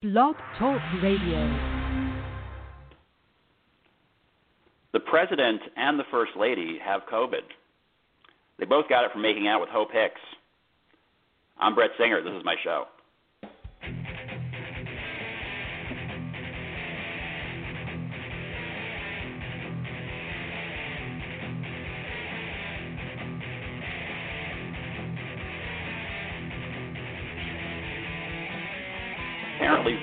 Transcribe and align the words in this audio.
Blog 0.00 0.36
Talk 0.60 0.80
Radio. 1.02 1.40
The 4.92 5.00
president 5.00 5.60
and 5.76 5.98
the 5.98 6.04
first 6.08 6.30
lady 6.38 6.78
have 6.84 7.00
COVID. 7.12 7.42
They 8.60 8.64
both 8.64 8.88
got 8.88 9.04
it 9.04 9.10
from 9.10 9.22
making 9.22 9.48
out 9.48 9.60
with 9.60 9.70
Hope 9.70 9.88
Hicks. 9.90 10.20
I'm 11.58 11.74
Brett 11.74 11.90
Singer. 11.98 12.22
This 12.22 12.32
is 12.32 12.44
my 12.44 12.54
show. 12.62 12.84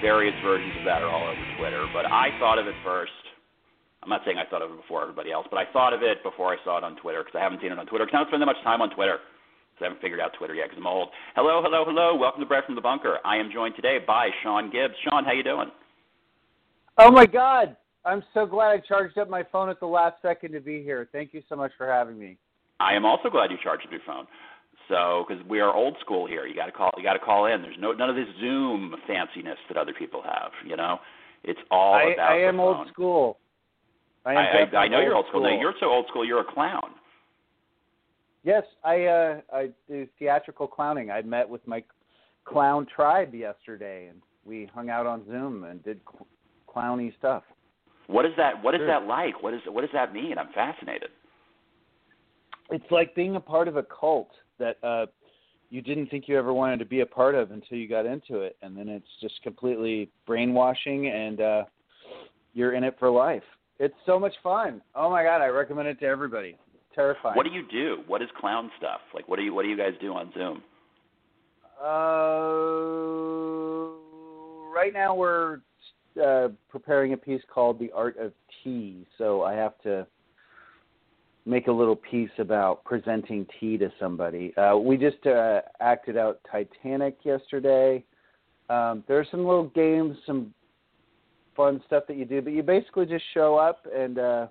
Various 0.05 0.37
versions 0.45 0.69
of 0.77 0.85
that 0.85 1.01
are 1.01 1.09
all 1.09 1.25
over 1.25 1.45
Twitter, 1.57 1.89
but 1.89 2.05
I 2.05 2.29
thought 2.37 2.59
of 2.61 2.67
it 2.67 2.77
first. 2.85 3.11
I'm 4.03 4.09
not 4.09 4.21
saying 4.23 4.37
I 4.37 4.45
thought 4.45 4.61
of 4.61 4.69
it 4.69 4.77
before 4.77 5.01
everybody 5.01 5.31
else, 5.31 5.47
but 5.49 5.57
I 5.57 5.65
thought 5.73 5.93
of 5.97 6.03
it 6.03 6.21
before 6.21 6.53
I 6.53 6.57
saw 6.63 6.77
it 6.77 6.83
on 6.83 6.95
Twitter 6.97 7.25
because 7.25 7.33
I 7.33 7.41
haven't 7.41 7.59
seen 7.59 7.71
it 7.71 7.79
on 7.79 7.87
Twitter. 7.87 8.05
Because 8.05 8.13
I 8.13 8.21
don't 8.21 8.29
spend 8.29 8.41
that 8.43 8.45
much 8.45 8.61
time 8.63 8.85
on 8.85 8.93
Twitter 8.93 9.17
because 9.17 9.81
I 9.81 9.85
haven't 9.89 10.05
figured 10.05 10.21
out 10.21 10.37
Twitter 10.37 10.53
yet 10.53 10.69
because 10.69 10.77
I'm 10.77 10.85
old. 10.85 11.09
Hello, 11.33 11.57
hello, 11.65 11.81
hello. 11.89 12.13
Welcome 12.13 12.41
to 12.41 12.45
Brett 12.45 12.67
from 12.67 12.75
the 12.75 12.85
Bunker. 12.85 13.17
I 13.25 13.37
am 13.37 13.49
joined 13.51 13.75
today 13.75 13.97
by 13.97 14.29
Sean 14.43 14.69
Gibbs. 14.69 14.93
Sean, 15.09 15.25
how 15.25 15.33
you 15.33 15.41
doing? 15.41 15.73
Oh 16.99 17.09
my 17.09 17.25
God! 17.25 17.75
I'm 18.05 18.21
so 18.35 18.45
glad 18.45 18.77
I 18.77 18.77
charged 18.77 19.17
up 19.17 19.27
my 19.27 19.41
phone 19.51 19.69
at 19.69 19.79
the 19.79 19.89
last 19.89 20.21
second 20.21 20.51
to 20.51 20.59
be 20.59 20.83
here. 20.83 21.09
Thank 21.11 21.33
you 21.33 21.41
so 21.49 21.55
much 21.55 21.71
for 21.79 21.87
having 21.89 22.19
me. 22.19 22.37
I 22.79 22.93
am 22.93 23.05
also 23.05 23.31
glad 23.31 23.49
you 23.49 23.57
charged 23.63 23.87
up 23.87 23.91
your 23.91 24.05
phone. 24.05 24.27
So, 24.87 25.25
because 25.27 25.43
we 25.47 25.59
are 25.59 25.73
old 25.73 25.95
school 25.99 26.27
here, 26.27 26.45
you 26.45 26.55
got 26.55 26.67
to 26.67 26.71
call. 26.71 26.91
You 26.97 27.03
got 27.03 27.13
to 27.13 27.19
call 27.19 27.45
in. 27.47 27.61
There's 27.61 27.75
no 27.79 27.91
none 27.93 28.09
of 28.09 28.15
this 28.15 28.27
Zoom 28.39 28.95
fanciness 29.09 29.55
that 29.67 29.77
other 29.77 29.93
people 29.97 30.21
have. 30.23 30.51
You 30.65 30.77
know, 30.77 30.99
it's 31.43 31.59
all 31.71 31.95
I, 31.95 32.13
about 32.13 32.31
I 32.33 32.41
am 32.43 32.57
the 32.57 32.63
old 32.63 32.77
phone. 32.77 32.87
school. 32.93 33.37
I, 34.25 34.31
am 34.33 34.37
I, 34.37 34.77
I, 34.77 34.81
I 34.83 34.87
know 34.87 35.01
you're 35.01 35.15
old 35.15 35.25
school. 35.29 35.41
school. 35.41 35.55
No, 35.55 35.59
you're 35.59 35.73
so 35.79 35.87
old 35.87 36.05
school. 36.09 36.25
You're 36.25 36.41
a 36.41 36.53
clown. 36.53 36.91
Yes, 38.43 38.63
I 38.83 39.05
uh, 39.05 39.41
I 39.51 39.69
do 39.89 40.07
theatrical 40.19 40.67
clowning. 40.67 41.09
I 41.09 41.21
met 41.23 41.49
with 41.49 41.65
my 41.67 41.83
clown 42.45 42.85
tribe 42.95 43.33
yesterday, 43.33 44.07
and 44.07 44.21
we 44.45 44.69
hung 44.73 44.89
out 44.89 45.07
on 45.07 45.25
Zoom 45.25 45.63
and 45.63 45.83
did 45.83 45.99
cl- 46.11 46.27
clowny 46.67 47.15
stuff. 47.17 47.41
What 48.07 48.25
is 48.25 48.33
that? 48.37 48.61
What 48.63 48.75
is 48.75 48.79
Sure. 48.81 48.87
that 48.87 49.07
like? 49.07 49.41
What 49.41 49.55
is 49.55 49.61
what 49.67 49.81
does 49.81 49.89
that 49.93 50.13
mean? 50.13 50.37
I'm 50.37 50.49
fascinated. 50.53 51.09
It's 52.71 52.91
like 52.91 53.13
being 53.15 53.35
a 53.35 53.39
part 53.39 53.67
of 53.67 53.77
a 53.77 53.83
cult 53.83 54.31
that 54.59 54.77
uh, 54.83 55.05
you 55.69 55.81
didn't 55.81 56.07
think 56.07 56.27
you 56.27 56.37
ever 56.37 56.53
wanted 56.53 56.79
to 56.79 56.85
be 56.85 57.01
a 57.01 57.05
part 57.05 57.35
of 57.35 57.51
until 57.51 57.77
you 57.77 57.87
got 57.87 58.05
into 58.05 58.39
it, 58.41 58.57
and 58.61 58.77
then 58.77 58.87
it's 58.87 59.07
just 59.21 59.41
completely 59.43 60.09
brainwashing, 60.25 61.07
and 61.07 61.41
uh, 61.41 61.63
you're 62.53 62.73
in 62.73 62.83
it 62.83 62.95
for 62.97 63.09
life. 63.09 63.43
It's 63.79 63.95
so 64.05 64.19
much 64.19 64.33
fun. 64.41 64.81
Oh 64.95 65.09
my 65.09 65.23
god, 65.23 65.41
I 65.41 65.47
recommend 65.47 65.87
it 65.89 65.99
to 65.99 66.05
everybody. 66.05 66.57
It's 66.73 66.95
terrifying. 66.95 67.35
What 67.35 67.45
do 67.45 67.51
you 67.51 67.67
do? 67.69 68.03
What 68.07 68.21
is 68.21 68.29
clown 68.39 68.71
stuff? 68.77 69.01
Like 69.13 69.27
what 69.27 69.37
do 69.37 69.43
you 69.43 69.53
what 69.53 69.63
do 69.63 69.69
you 69.69 69.77
guys 69.77 69.93
do 69.99 70.13
on 70.13 70.31
Zoom? 70.33 70.63
Uh, 71.83 71.85
right 74.73 74.93
now 74.93 75.13
we're 75.13 75.59
uh, 76.23 76.47
preparing 76.69 77.11
a 77.13 77.17
piece 77.17 77.41
called 77.53 77.79
"The 77.79 77.91
Art 77.91 78.17
of 78.17 78.31
Tea," 78.63 79.05
so 79.17 79.43
I 79.43 79.53
have 79.53 79.77
to 79.83 80.07
make 81.45 81.67
a 81.67 81.71
little 81.71 81.95
piece 81.95 82.31
about 82.39 82.83
presenting 82.83 83.45
tea 83.59 83.77
to 83.77 83.91
somebody. 83.99 84.55
Uh, 84.57 84.75
we 84.77 84.97
just 84.97 85.25
uh, 85.27 85.61
acted 85.79 86.17
out 86.17 86.39
Titanic 86.51 87.17
yesterday. 87.23 88.03
Um, 88.69 89.03
there 89.07 89.19
are 89.19 89.27
some 89.29 89.45
little 89.45 89.67
games, 89.69 90.17
some 90.25 90.53
fun 91.55 91.81
stuff 91.85 92.03
that 92.07 92.17
you 92.17 92.25
do, 92.25 92.41
but 92.41 92.53
you 92.53 92.63
basically 92.63 93.05
just 93.05 93.23
show 93.33 93.55
up 93.55 93.85
and 93.95 94.17
uh, 94.17 94.47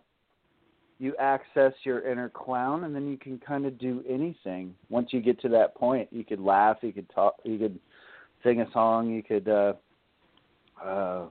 you 0.99 1.15
access 1.19 1.73
your 1.83 2.09
inner 2.09 2.29
clown, 2.29 2.85
and 2.85 2.95
then 2.95 3.09
you 3.11 3.17
can 3.17 3.39
kind 3.39 3.67
of 3.67 3.79
do 3.79 4.05
anything. 4.09 4.75
Once 4.89 5.09
you 5.13 5.21
get 5.21 5.41
to 5.41 5.49
that 5.49 5.75
point, 5.75 6.09
you 6.13 6.25
could 6.25 6.41
laugh, 6.41 6.77
you 6.83 6.93
could 6.93 7.11
talk, 7.11 7.35
you 7.45 7.59
could 7.59 7.79
sing 8.45 8.61
a 8.61 8.71
song, 8.73 9.11
you 9.11 9.23
could, 9.23 9.49
uh, 9.49 9.73
uh, 10.83 11.25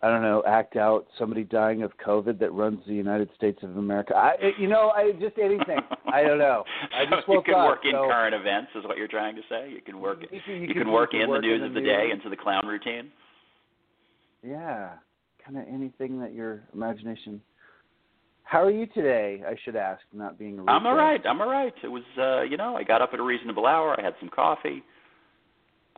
I 0.00 0.08
don't 0.10 0.22
know, 0.22 0.44
act 0.46 0.76
out 0.76 1.06
somebody 1.18 1.42
dying 1.42 1.82
of 1.82 1.90
COVID 1.98 2.38
that 2.38 2.52
runs 2.52 2.78
the 2.86 2.94
United 2.94 3.30
States 3.36 3.58
of 3.64 3.76
America. 3.76 4.14
I, 4.14 4.34
you 4.56 4.68
know, 4.68 4.90
I 4.90 5.10
just 5.18 5.36
anything. 5.42 5.80
I 6.06 6.22
don't 6.22 6.38
know. 6.38 6.62
I 6.94 7.04
just 7.04 7.26
you 7.26 7.42
can 7.44 7.54
up, 7.54 7.66
work 7.66 7.80
in 7.84 7.90
so- 7.92 8.06
current 8.08 8.34
events, 8.34 8.70
is 8.76 8.84
what 8.84 8.96
you're 8.96 9.08
trying 9.08 9.34
to 9.34 9.42
say. 9.48 9.70
You 9.70 9.80
can 9.80 10.00
work. 10.00 10.22
You 10.30 10.40
can, 10.44 10.54
you 10.54 10.60
You 10.62 10.66
can- 10.74 10.82
can 10.84 10.92
work 10.92 11.14
in 11.14 11.28
the 11.28 11.38
news 11.40 11.60
in 11.62 11.68
of 11.68 11.74
the 11.74 11.80
day 11.80 12.10
into 12.12 12.28
the 12.28 12.36
clown 12.36 12.66
routine. 12.66 13.10
Yeah, 14.46 14.90
kind 15.44 15.58
of 15.58 15.64
anything 15.72 16.20
that 16.20 16.32
your 16.32 16.62
imagination. 16.72 17.40
How 18.44 18.62
are 18.62 18.70
you 18.70 18.86
today? 18.86 19.42
I 19.46 19.56
should 19.64 19.76
ask, 19.76 20.00
not 20.12 20.38
being 20.38 20.56
rude. 20.56 20.68
I'm 20.68 20.86
all 20.86 20.94
I'm 21.26 21.40
all 21.40 21.50
right. 21.50 21.74
It 21.82 21.88
was, 21.88 22.04
uh, 22.18 22.42
you 22.42 22.56
know, 22.56 22.76
I 22.76 22.82
got 22.84 23.02
up 23.02 23.10
at 23.12 23.18
a 23.18 23.22
reasonable 23.22 23.66
hour. 23.66 23.94
I 23.98 24.02
had 24.02 24.14
some 24.20 24.30
coffee, 24.30 24.82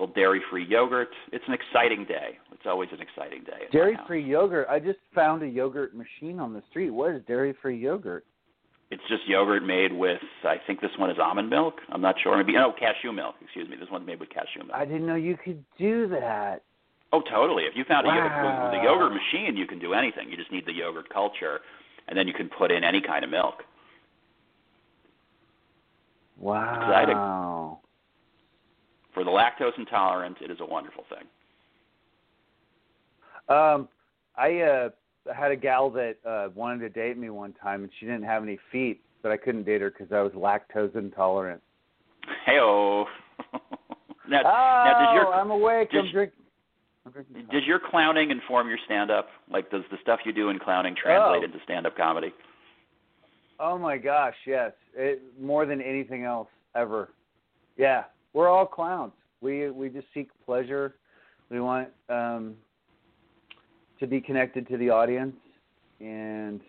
little 0.01 0.15
dairy-free 0.15 0.67
yogurt. 0.67 1.09
It's 1.33 1.45
an 1.47 1.55
exciting 1.55 2.05
day. 2.07 2.39
It's 2.53 2.63
always 2.67 2.89
an 2.93 3.01
exciting 3.01 3.45
day. 3.45 3.69
Dairy-free 3.73 4.25
yogurt. 4.25 4.67
I 4.69 4.79
just 4.79 4.99
found 5.15 5.43
a 5.43 5.47
yogurt 5.47 5.95
machine 5.95 6.41
on 6.41 6.53
the 6.53 6.63
street. 6.71 6.91
What 6.91 7.15
is 7.15 7.23
dairy 7.27 7.55
free 7.61 7.79
yogurt? 7.79 8.25
It's 8.91 9.03
just 9.09 9.23
yogurt 9.29 9.65
made 9.65 9.93
with. 9.93 10.19
I 10.45 10.57
think 10.67 10.81
this 10.81 10.91
one 10.99 11.11
is 11.11 11.17
almond 11.23 11.49
milk. 11.49 11.75
I'm 11.93 12.01
not 12.01 12.17
sure. 12.23 12.37
Maybe 12.37 12.55
no 12.55 12.73
cashew 12.73 13.13
milk. 13.13 13.37
Excuse 13.41 13.69
me. 13.69 13.77
This 13.77 13.89
one's 13.91 14.07
made 14.07 14.19
with 14.19 14.31
cashew 14.31 14.65
milk. 14.67 14.73
I 14.75 14.85
didn't 14.85 15.07
know 15.07 15.15
you 15.15 15.37
could 15.43 15.65
do 15.79 16.09
that. 16.09 16.63
Oh, 17.13 17.23
totally. 17.31 17.65
If 17.65 17.77
you 17.77 17.85
found 17.85 18.07
a 18.07 18.11
yogurt 18.11 18.65
with 18.65 18.81
the 18.81 18.85
yogurt 18.85 19.13
machine, 19.13 19.57
you 19.57 19.67
can 19.67 19.79
do 19.79 19.95
anything. 19.95 20.29
You 20.31 20.37
just 20.37 20.51
need 20.51 20.67
the 20.67 20.73
yogurt 20.73 21.09
culture, 21.09 21.61
and 22.09 22.19
then 22.19 22.27
you 22.27 22.35
can 22.35 22.49
put 22.49 22.73
in 22.73 22.83
any 22.83 23.01
kind 23.01 23.25
of 23.25 23.31
milk. 23.31 23.63
Wow. 26.37 26.89
For 29.21 29.25
the 29.25 29.31
lactose 29.31 29.77
intolerant, 29.77 30.39
it 30.41 30.51
is 30.51 30.61
a 30.61 30.65
wonderful 30.65 31.05
thing. 31.11 31.27
Um, 33.55 33.87
I 34.35 34.61
uh 34.63 34.89
had 35.35 35.51
a 35.51 35.57
gal 35.57 35.91
that 35.91 36.15
uh 36.27 36.49
wanted 36.55 36.81
to 36.81 36.89
date 36.89 37.19
me 37.19 37.29
one 37.29 37.53
time, 37.63 37.83
and 37.83 37.93
she 38.01 38.07
didn't 38.07 38.23
have 38.23 38.43
any 38.43 38.59
feet, 38.73 39.03
but 39.23 39.31
I 39.31 39.37
couldn't 39.37 39.65
date 39.65 39.83
her 39.83 39.91
because 39.91 40.11
I 40.11 40.23
was 40.23 40.33
lactose 40.33 40.97
intolerant. 40.97 41.61
Heyo. 42.49 43.05
now, 44.27 44.41
oh, 44.41 44.85
now, 44.87 45.05
does 45.05 45.15
your 45.17 45.35
I'm 45.35 45.51
awake. 45.51 45.91
does- 45.91 46.05
I'm 46.07 46.13
drinking. 46.13 46.41
I'm 47.05 47.13
drinking. 47.13 47.47
does 47.53 47.65
your 47.67 47.79
clowning 47.91 48.31
inform 48.31 48.71
your 48.71 48.79
stand-up? 48.87 49.29
Like, 49.51 49.71
does 49.71 49.83
the 49.91 49.99
stuff 50.01 50.21
you 50.25 50.33
do 50.33 50.49
in 50.49 50.59
clowning 50.59 50.95
translate 50.95 51.43
Oh. 51.43 51.45
into 51.45 51.59
stand-up 51.65 51.95
comedy? 51.95 52.33
Oh 53.59 53.77
my 53.77 53.99
gosh, 53.99 54.37
yes. 54.47 54.73
It 54.95 55.21
more 55.39 55.67
than 55.67 55.83
anything 55.83 56.25
else 56.25 56.49
ever. 56.75 57.11
Yeah. 57.77 58.05
We're 58.33 58.49
all 58.49 58.67
clowns. 58.67 59.13
We 59.41 59.71
we 59.71 59.89
just 59.89 60.07
seek 60.15 60.29
pleasure. 60.45 60.95
We 61.49 61.61
want 61.61 61.89
um 62.09 62.55
to 63.99 64.07
be 64.07 64.21
connected 64.21 64.67
to 64.69 64.77
the 64.77 64.91
audience 64.91 65.37
and 66.01 66.61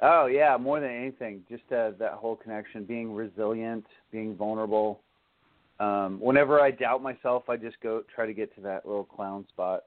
oh 0.00 0.26
yeah, 0.26 0.56
more 0.56 0.80
than 0.80 0.90
anything, 0.90 1.42
just 1.50 1.64
uh, 1.72 1.90
that 1.98 2.12
whole 2.14 2.36
connection, 2.36 2.84
being 2.84 3.14
resilient, 3.14 3.84
being 4.12 4.36
vulnerable. 4.36 5.00
Um 5.80 6.18
whenever 6.20 6.60
I 6.60 6.70
doubt 6.70 7.02
myself, 7.02 7.48
I 7.48 7.56
just 7.56 7.80
go 7.82 8.02
try 8.14 8.26
to 8.26 8.34
get 8.34 8.54
to 8.56 8.60
that 8.62 8.86
little 8.86 9.04
clown 9.04 9.46
spot. 9.48 9.84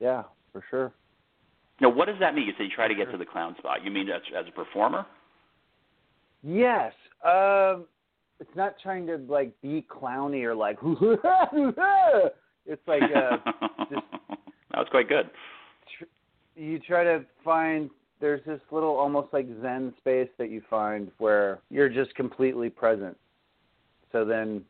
Yeah, 0.00 0.22
for 0.52 0.62
sure. 0.70 0.92
Now, 1.80 1.90
what 1.90 2.06
does 2.06 2.18
that 2.20 2.34
mean? 2.34 2.46
You 2.46 2.52
say 2.58 2.64
you 2.64 2.70
try 2.70 2.88
to 2.88 2.94
get 2.94 3.10
to 3.12 3.16
the 3.16 3.24
clown 3.24 3.54
spot. 3.58 3.84
You 3.84 3.90
mean 3.90 4.08
as, 4.08 4.22
as 4.36 4.46
a 4.48 4.52
performer? 4.52 5.06
Yes. 6.42 6.92
Um 7.24 7.86
it's 8.40 8.54
not 8.56 8.74
trying 8.82 9.06
to 9.06 9.16
like 9.28 9.52
be 9.62 9.84
clowny 9.90 10.44
or 10.44 10.54
like 10.54 10.78
it's 12.66 12.82
like 12.86 13.02
uh 13.02 13.36
just 13.90 14.02
that 14.70 14.78
was 14.78 14.88
quite 14.90 15.08
good. 15.08 15.30
tr- 15.98 16.04
you 16.60 16.78
try 16.78 17.04
to 17.04 17.24
find 17.44 17.90
there's 18.20 18.44
this 18.44 18.60
little 18.70 18.96
almost 18.96 19.32
like 19.32 19.46
zen 19.62 19.94
space 19.98 20.28
that 20.38 20.50
you 20.50 20.62
find 20.68 21.10
where 21.18 21.60
you're 21.70 21.88
just 21.88 22.14
completely 22.14 22.68
present. 22.68 23.16
So 24.12 24.24
then 24.24 24.62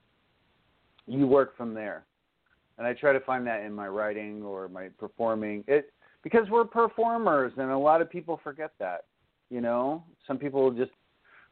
you 1.06 1.26
work 1.26 1.56
from 1.56 1.74
there. 1.74 2.04
And 2.76 2.86
I 2.86 2.92
try 2.92 3.12
to 3.12 3.20
find 3.20 3.46
that 3.46 3.62
in 3.62 3.72
my 3.72 3.88
writing 3.88 4.42
or 4.42 4.68
my 4.68 4.88
performing. 4.98 5.64
It 5.66 5.92
because 6.22 6.48
we're 6.50 6.64
performers 6.64 7.52
and 7.56 7.70
a 7.70 7.78
lot 7.78 8.02
of 8.02 8.10
people 8.10 8.40
forget 8.42 8.72
that. 8.78 9.04
You 9.50 9.60
know, 9.60 10.04
some 10.26 10.36
people 10.36 10.70
just 10.70 10.90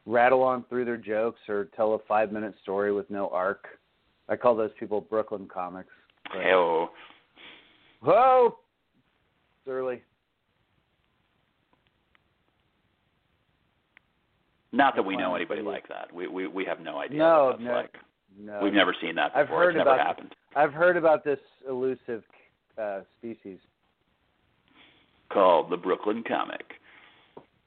rattle 0.07 0.43
on 0.43 0.65
through 0.69 0.85
their 0.85 0.97
jokes 0.97 1.41
or 1.49 1.67
tell 1.77 1.95
a 1.95 1.99
five 2.09 2.33
minute 2.33 2.55
story 2.63 2.93
with 2.93 3.11
no 3.11 3.29
arc. 3.29 3.67
I 4.29 4.37
call 4.37 4.57
those 4.57 4.71
people 4.79 5.01
Brooklyn 5.01 5.49
comics. 5.53 5.91
Heyo. 6.35 6.89
Whoa! 8.03 8.57
It's 9.61 9.69
early. 9.71 10.03
Not 14.73 14.95
that 14.97 15.03
we 15.05 15.17
know 15.17 15.35
anybody 15.35 15.63
like 15.63 15.89
that. 15.89 16.13
We 16.13 16.27
we 16.27 16.47
we 16.47 16.65
have 16.65 16.81
no 16.81 16.99
idea 16.99 17.19
No, 17.19 17.45
what 17.47 17.51
that's 17.59 17.63
no. 17.63 17.73
like. 17.73 17.95
no. 18.39 18.61
We've 18.63 18.73
never 18.73 18.95
seen 19.01 19.15
that 19.15 19.29
before. 19.33 19.43
I've 19.43 19.49
heard 19.49 19.69
it's 19.71 19.79
never 19.79 19.95
about 19.95 20.07
happened. 20.07 20.35
I've 20.55 20.73
heard 20.73 20.97
about 20.97 21.25
this 21.25 21.39
elusive 21.69 22.23
uh, 22.81 23.01
species 23.19 23.59
Called 25.33 25.71
the 25.71 25.77
Brooklyn 25.77 26.23
Comic. 26.27 26.65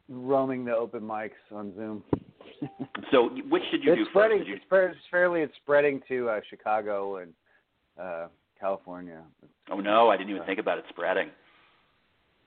Roaming 0.10 0.66
the 0.66 0.76
open 0.76 1.02
mics 1.02 1.32
on 1.54 1.74
Zoom. 1.76 2.04
So, 3.12 3.30
which 3.50 3.64
did 3.72 3.84
you 3.84 3.94
it's 3.94 4.00
do 4.04 4.06
spreading. 4.10 4.40
first? 4.40 4.50
You, 4.50 4.56
It's 4.56 4.96
fairly. 5.10 5.42
It's 5.42 5.54
spreading 5.64 6.02
to 6.10 6.30
uh, 6.30 6.40
Chicago 6.50 7.18
and 7.18 7.34
uh, 8.00 8.28
California. 8.60 9.22
oh 9.72 9.80
no, 9.80 10.10
I 10.10 10.18
didn't 10.18 10.32
even 10.32 10.44
think 10.46 10.60
about 10.60 10.78
it 10.78 10.86
spreading. 10.90 11.30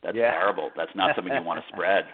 That's 0.02 0.16
Yeah. 0.16 0.32
terrible. 0.32 0.70
That's 0.76 0.90
not 0.94 1.14
something 1.16 1.32
you 1.32 1.42
want 1.42 1.64
to 1.64 1.72
spread. 1.72 2.04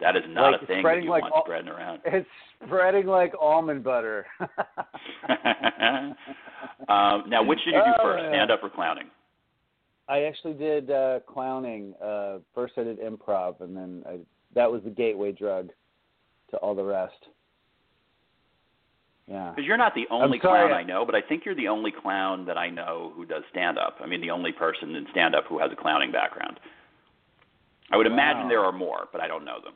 That 0.00 0.14
is 0.16 0.22
not 0.28 0.52
Like, 0.52 0.62
a 0.62 0.66
thing 0.66 0.76
that 0.76 0.82
spreading 0.82 1.04
you 1.04 1.10
like 1.10 1.22
want 1.22 1.34
all- 1.34 1.44
spreading 1.44 1.68
around. 1.68 2.00
It's 2.04 2.28
spreading 2.64 3.06
like 3.08 3.34
almond 3.40 3.82
butter. 3.82 4.24
um, 6.88 7.24
now, 7.28 7.42
which 7.44 7.58
did 7.64 7.74
you 7.74 7.82
do 7.84 7.92
Oh, 7.98 8.02
first, 8.04 8.22
yeah. 8.24 8.30
stand 8.30 8.50
up 8.50 8.62
or 8.62 8.70
clowning? 8.70 9.08
I 10.08 10.22
actually 10.22 10.54
did 10.54 10.90
uh, 10.90 11.20
clowning. 11.26 11.94
Uh, 12.02 12.38
first, 12.54 12.74
I 12.78 12.84
did 12.84 12.98
improv, 13.00 13.60
and 13.60 13.76
then 13.76 14.02
I, 14.06 14.18
that 14.54 14.70
was 14.70 14.82
the 14.84 14.90
gateway 14.90 15.32
drug 15.32 15.70
to 16.50 16.56
all 16.58 16.74
the 16.74 16.84
rest. 16.84 17.14
Yeah. 19.26 19.50
Because 19.50 19.66
you're 19.66 19.76
not 19.76 19.94
the 19.94 20.06
only 20.10 20.38
clown 20.38 20.72
I 20.72 20.82
know, 20.82 21.04
but 21.04 21.14
I 21.14 21.20
think 21.20 21.44
you're 21.44 21.54
the 21.54 21.68
only 21.68 21.92
clown 21.92 22.46
that 22.46 22.56
I 22.56 22.70
know 22.70 23.12
who 23.14 23.26
does 23.26 23.42
stand 23.50 23.78
up. 23.78 23.96
I 24.00 24.06
mean, 24.06 24.22
the 24.22 24.30
only 24.30 24.52
person 24.52 24.94
in 24.94 25.06
stand 25.10 25.34
up 25.34 25.44
who 25.48 25.58
has 25.58 25.70
a 25.70 25.76
clowning 25.76 26.10
background. 26.10 26.58
I 27.90 27.96
would 27.96 28.06
imagine 28.06 28.44
Wow. 28.44 28.48
there 28.48 28.64
are 28.64 28.72
more, 28.72 29.08
but 29.12 29.20
I 29.20 29.28
don't 29.28 29.44
know 29.44 29.60
them. 29.62 29.74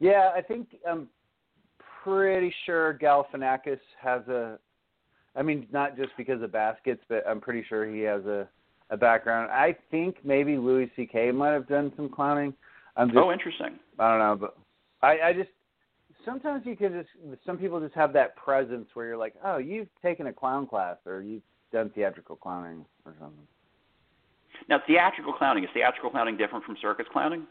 Yeah, 0.00 0.32
I 0.34 0.42
think 0.42 0.68
I'm 0.86 1.08
pretty 2.02 2.54
sure 2.66 2.98
Galifianakis 3.00 3.80
has 4.00 4.26
a. 4.28 4.58
I 5.36 5.42
mean, 5.42 5.66
not 5.72 5.96
just 5.96 6.10
because 6.16 6.42
of 6.42 6.52
baskets, 6.52 7.02
but 7.08 7.26
I'm 7.26 7.40
pretty 7.40 7.64
sure 7.68 7.86
he 7.86 8.00
has 8.00 8.24
a 8.26 8.48
a 8.90 8.96
background. 8.96 9.50
I 9.50 9.76
think 9.90 10.16
maybe 10.24 10.56
Louis 10.56 10.90
C.K. 10.96 11.30
might 11.32 11.52
have 11.52 11.66
done 11.68 11.92
some 11.96 12.08
clowning. 12.08 12.54
I'm 12.96 13.08
just, 13.08 13.18
oh, 13.18 13.32
interesting. 13.32 13.78
I 13.98 14.10
don't 14.10 14.18
know, 14.18 14.36
but 14.36 14.56
I 15.02 15.28
I 15.28 15.32
just 15.32 15.50
sometimes 16.24 16.64
you 16.64 16.76
can 16.76 16.92
just 16.92 17.44
some 17.44 17.58
people 17.58 17.80
just 17.80 17.94
have 17.94 18.12
that 18.12 18.36
presence 18.36 18.88
where 18.94 19.06
you're 19.06 19.16
like, 19.16 19.34
oh, 19.44 19.58
you've 19.58 19.88
taken 20.02 20.26
a 20.28 20.32
clown 20.32 20.66
class 20.66 20.96
or 21.06 21.22
you've 21.22 21.42
done 21.72 21.90
theatrical 21.94 22.36
clowning 22.36 22.84
or 23.04 23.14
something. 23.20 23.46
Now, 24.68 24.80
theatrical 24.86 25.32
clowning 25.32 25.64
is 25.64 25.70
theatrical 25.74 26.10
clowning 26.10 26.36
different 26.36 26.64
from 26.64 26.76
circus 26.80 27.06
clowning? 27.12 27.46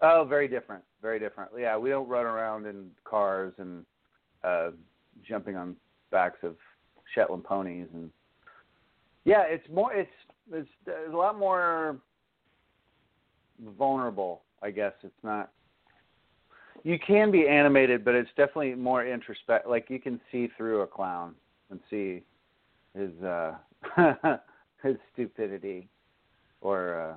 Oh, 0.00 0.26
very 0.28 0.48
different. 0.48 0.82
Very 1.00 1.18
different. 1.18 1.50
Yeah, 1.56 1.78
we 1.78 1.90
don't 1.90 2.08
run 2.08 2.26
around 2.26 2.66
in 2.66 2.90
cars 3.04 3.52
and 3.58 3.84
uh 4.42 4.70
jumping 5.26 5.56
on 5.56 5.76
backs 6.10 6.38
of 6.42 6.56
Shetland 7.14 7.44
ponies 7.44 7.86
and 7.94 8.10
yeah, 9.24 9.42
it's 9.46 9.66
more 9.72 9.92
it's 9.94 10.10
it's, 10.52 10.68
it's 10.86 11.12
a 11.12 11.16
lot 11.16 11.38
more 11.38 11.96
vulnerable, 13.78 14.42
I 14.62 14.70
guess. 14.70 14.92
It's 15.02 15.12
not 15.22 15.50
you 16.82 16.98
can 16.98 17.30
be 17.30 17.48
animated, 17.48 18.04
but 18.04 18.14
it's 18.14 18.28
definitely 18.36 18.74
more 18.74 19.06
introspect 19.06 19.66
like 19.66 19.86
you 19.88 19.98
can 19.98 20.20
see 20.30 20.48
through 20.56 20.82
a 20.82 20.86
clown 20.86 21.34
and 21.70 21.80
see 21.90 22.22
his 22.96 23.10
uh 23.22 23.54
his 24.82 24.96
stupidity 25.12 25.88
or 26.60 27.00
uh 27.00 27.14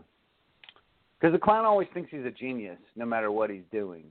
because 1.19 1.33
the 1.33 1.39
clown 1.39 1.65
always 1.65 1.87
thinks 1.93 2.11
he's 2.11 2.25
a 2.25 2.31
genius, 2.31 2.77
no 2.95 3.05
matter 3.05 3.31
what 3.31 3.49
he's 3.49 3.63
doing. 3.71 4.03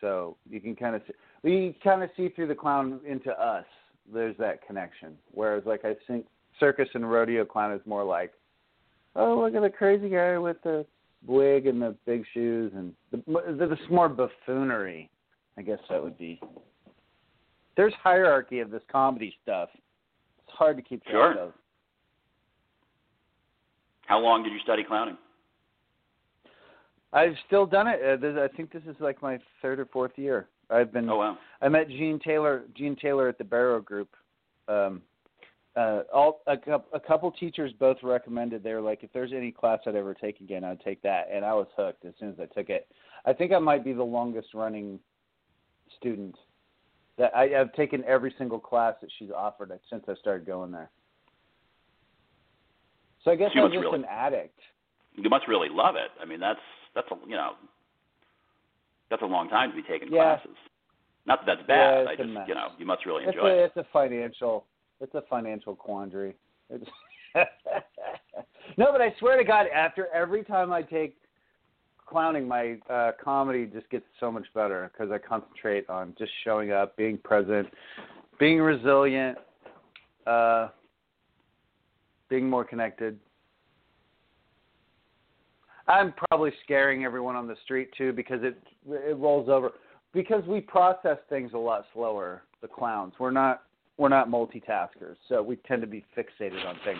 So 0.00 0.36
you 0.48 0.60
can 0.60 0.74
kind 0.74 0.96
of 0.96 1.02
see, 1.06 1.12
we 1.42 1.78
kind 1.84 2.02
of 2.02 2.10
see 2.16 2.30
through 2.30 2.48
the 2.48 2.54
clown 2.54 3.00
into 3.06 3.30
us. 3.32 3.66
There's 4.12 4.36
that 4.38 4.66
connection. 4.66 5.16
Whereas, 5.32 5.64
like 5.66 5.84
I 5.84 5.94
think 6.06 6.26
circus 6.58 6.88
and 6.94 7.10
rodeo 7.10 7.44
clown 7.44 7.72
is 7.72 7.80
more 7.84 8.04
like, 8.04 8.32
oh, 9.16 9.40
look 9.40 9.54
at 9.54 9.62
the 9.62 9.70
crazy 9.70 10.08
guy 10.08 10.38
with 10.38 10.56
the 10.62 10.86
wig 11.26 11.66
and 11.66 11.82
the 11.82 11.94
big 12.06 12.24
shoes, 12.32 12.72
and 12.74 12.92
the, 13.10 13.18
the, 13.26 13.66
the 13.66 13.76
more 13.90 14.08
buffoonery. 14.08 15.10
I 15.58 15.62
guess 15.62 15.78
that 15.88 16.02
would 16.02 16.18
be. 16.18 16.40
There's 17.76 17.94
hierarchy 18.02 18.60
of 18.60 18.70
this 18.70 18.82
comedy 18.90 19.34
stuff. 19.42 19.70
It's 19.74 20.56
hard 20.56 20.76
to 20.76 20.82
keep 20.82 21.02
track 21.04 21.12
Sure. 21.12 21.38
of. 21.38 21.52
How 24.06 24.18
long 24.18 24.42
did 24.42 24.52
you 24.52 24.60
study 24.60 24.84
clowning? 24.84 25.16
I've 27.12 27.34
still 27.46 27.66
done 27.66 27.86
it. 27.88 28.00
Uh, 28.02 28.16
this, 28.16 28.36
I 28.38 28.54
think 28.56 28.72
this 28.72 28.82
is 28.88 28.96
like 29.00 29.20
my 29.22 29.38
third 29.62 29.80
or 29.80 29.86
fourth 29.86 30.12
year. 30.16 30.48
I've 30.70 30.92
been. 30.92 31.08
Oh, 31.08 31.16
wow. 31.16 31.38
I 31.62 31.68
met 31.68 31.88
Gene 31.88 32.20
Taylor. 32.24 32.64
Gene 32.76 32.96
Taylor 33.00 33.28
at 33.28 33.38
the 33.38 33.44
Barrow 33.44 33.80
Group. 33.80 34.08
Um, 34.68 35.02
uh, 35.76 36.02
all 36.12 36.40
a, 36.46 36.56
a 36.94 37.00
couple 37.00 37.30
teachers 37.32 37.72
both 37.78 37.98
recommended. 38.02 38.62
They 38.62 38.72
were 38.72 38.80
like, 38.80 39.04
if 39.04 39.12
there's 39.12 39.32
any 39.34 39.52
class 39.52 39.80
I'd 39.86 39.94
ever 39.94 40.14
take 40.14 40.40
again, 40.40 40.64
I'd 40.64 40.80
take 40.80 41.02
that. 41.02 41.28
And 41.32 41.44
I 41.44 41.52
was 41.52 41.66
hooked 41.76 42.04
as 42.04 42.14
soon 42.18 42.30
as 42.30 42.36
I 42.40 42.46
took 42.46 42.70
it. 42.70 42.86
I 43.26 43.32
think 43.32 43.52
I 43.52 43.58
might 43.58 43.84
be 43.84 43.92
the 43.92 44.02
longest 44.02 44.48
running 44.54 44.98
student. 45.98 46.34
That 47.18 47.34
I, 47.34 47.58
I've 47.60 47.72
taken 47.74 48.04
every 48.04 48.34
single 48.36 48.58
class 48.58 48.94
that 49.00 49.10
she's 49.18 49.30
offered 49.30 49.70
since 49.90 50.04
I 50.08 50.14
started 50.16 50.46
going 50.46 50.70
there. 50.70 50.90
So 53.24 53.30
I 53.30 53.36
guess 53.36 53.50
She 53.52 53.58
I'm 53.58 53.70
just 53.70 53.80
really- 53.82 53.98
an 53.98 54.04
addict. 54.08 54.58
You 55.14 55.30
must 55.30 55.48
really 55.48 55.68
love 55.70 55.96
it. 55.96 56.10
I 56.20 56.26
mean, 56.26 56.40
that's 56.40 56.60
that's 56.94 57.08
a 57.10 57.16
you 57.26 57.36
know 57.36 57.52
that's 59.08 59.22
a 59.22 59.26
long 59.26 59.48
time 59.48 59.70
to 59.70 59.76
be 59.76 59.82
taking 59.82 60.12
Yeah. 60.12 60.36
classes. 60.36 60.56
Not 61.24 61.46
that 61.46 61.56
that's 61.56 61.66
bad. 61.66 62.00
it's 62.02 62.10
I 62.10 62.16
just 62.16 62.48
you 62.48 62.54
know 62.54 62.68
you 62.78 62.84
must 62.84 63.06
really 63.06 63.24
It's 63.24 63.34
enjoy 63.34 63.48
a 63.48 63.54
it. 63.64 63.72
it's 63.74 63.76
a 63.78 63.86
financial 63.94 64.66
it's 65.00 65.14
a 65.14 65.22
financial 65.28 65.74
quandary. 65.74 66.34
No, 68.76 68.92
but 68.92 69.00
I 69.00 69.14
swear 69.18 69.38
to 69.38 69.44
God, 69.44 69.66
after 69.74 70.08
every 70.08 70.44
time 70.44 70.72
I 70.72 70.82
take 70.82 71.16
clowning, 72.06 72.46
my 72.46 72.76
uh, 72.90 73.12
comedy 73.22 73.66
just 73.66 73.88
gets 73.90 74.04
so 74.20 74.30
much 74.30 74.46
better 74.54 74.90
because 74.92 75.10
I 75.10 75.18
concentrate 75.18 75.88
on 75.88 76.14
just 76.18 76.30
showing 76.44 76.72
up, 76.72 76.96
being 76.96 77.18
present, 77.18 77.68
being 78.38 78.60
resilient, 78.60 79.38
uh, 80.26 80.68
being 82.28 82.48
more 82.50 82.64
connected. 82.64 83.18
I'm 85.88 86.12
probably 86.28 86.52
scaring 86.64 87.04
everyone 87.04 87.36
on 87.36 87.46
the 87.46 87.56
street 87.64 87.90
too 87.96 88.12
because 88.12 88.40
it 88.42 88.60
it 88.88 89.16
rolls 89.16 89.48
over 89.48 89.70
because 90.12 90.44
we 90.46 90.60
process 90.60 91.18
things 91.28 91.52
a 91.54 91.58
lot 91.58 91.86
slower. 91.94 92.42
The 92.60 92.68
clowns, 92.68 93.14
we're 93.20 93.30
not 93.30 93.62
we're 93.98 94.08
not 94.08 94.28
multitaskers, 94.28 95.16
so 95.28 95.42
we 95.42 95.56
tend 95.56 95.80
to 95.82 95.86
be 95.86 96.04
fixated 96.16 96.64
on 96.66 96.76
things. 96.84 96.98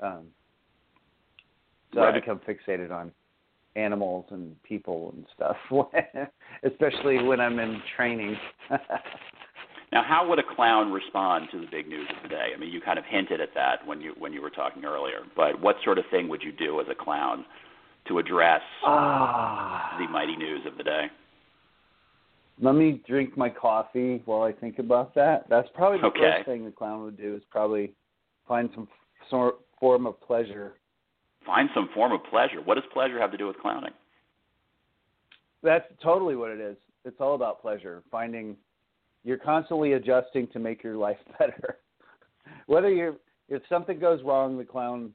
Um, 0.00 0.26
so 1.94 2.02
I 2.02 2.12
become 2.12 2.40
fixated 2.46 2.90
on 2.90 3.10
animals 3.74 4.26
and 4.30 4.60
people 4.62 5.14
and 5.14 5.26
stuff, 5.34 5.56
especially 6.64 7.22
when 7.22 7.40
I'm 7.40 7.58
in 7.58 7.80
training. 7.96 8.36
Now, 9.90 10.02
how 10.06 10.28
would 10.28 10.38
a 10.38 10.42
clown 10.54 10.92
respond 10.92 11.48
to 11.52 11.60
the 11.60 11.66
big 11.70 11.88
news 11.88 12.06
of 12.14 12.22
the 12.22 12.28
day? 12.28 12.48
I 12.54 12.58
mean, 12.58 12.70
you 12.70 12.80
kind 12.80 12.98
of 12.98 13.06
hinted 13.06 13.40
at 13.40 13.54
that 13.54 13.86
when 13.86 14.00
you 14.00 14.14
when 14.18 14.32
you 14.32 14.42
were 14.42 14.50
talking 14.50 14.84
earlier. 14.84 15.20
But 15.34 15.60
what 15.60 15.76
sort 15.82 15.98
of 15.98 16.04
thing 16.10 16.28
would 16.28 16.42
you 16.42 16.52
do 16.52 16.80
as 16.80 16.86
a 16.90 16.94
clown 16.94 17.46
to 18.08 18.18
address 18.18 18.60
ah, 18.84 19.96
the 19.98 20.06
mighty 20.08 20.36
news 20.36 20.60
of 20.66 20.76
the 20.76 20.84
day? 20.84 21.06
Let 22.60 22.74
me 22.74 23.02
drink 23.06 23.36
my 23.36 23.48
coffee 23.48 24.22
while 24.24 24.42
I 24.42 24.52
think 24.52 24.78
about 24.78 25.14
that. 25.14 25.48
That's 25.48 25.68
probably 25.74 26.00
the 26.00 26.06
Okay. 26.06 26.20
first 26.20 26.46
thing 26.46 26.64
the 26.64 26.70
clown 26.70 27.02
would 27.04 27.16
do 27.16 27.34
is 27.34 27.42
probably 27.50 27.94
find 28.46 28.70
some 28.74 28.88
sort 29.30 29.56
form 29.78 30.06
of 30.06 30.20
pleasure. 30.20 30.74
Find 31.46 31.70
some 31.74 31.88
form 31.94 32.12
of 32.12 32.22
pleasure. 32.24 32.60
What 32.60 32.74
does 32.74 32.84
pleasure 32.92 33.20
have 33.20 33.30
to 33.30 33.36
do 33.38 33.46
with 33.46 33.58
clowning? 33.58 33.92
That's 35.62 35.86
totally 36.02 36.36
what 36.36 36.50
it 36.50 36.60
is. 36.60 36.76
It's 37.04 37.20
all 37.20 37.34
about 37.34 37.60
pleasure. 37.60 38.02
Finding 38.10 38.56
you're 39.24 39.38
constantly 39.38 39.92
adjusting 39.94 40.46
to 40.48 40.58
make 40.58 40.82
your 40.82 40.96
life 40.96 41.18
better. 41.38 41.78
Whether 42.66 42.90
you're 42.90 43.16
if 43.48 43.62
something 43.68 43.98
goes 43.98 44.22
wrong, 44.22 44.58
the 44.58 44.64
clown 44.64 45.14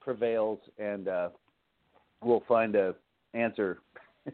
prevails 0.00 0.58
and 0.78 1.08
uh 1.08 1.28
we'll 2.22 2.44
find 2.46 2.74
a 2.76 2.94
answer. 3.34 3.80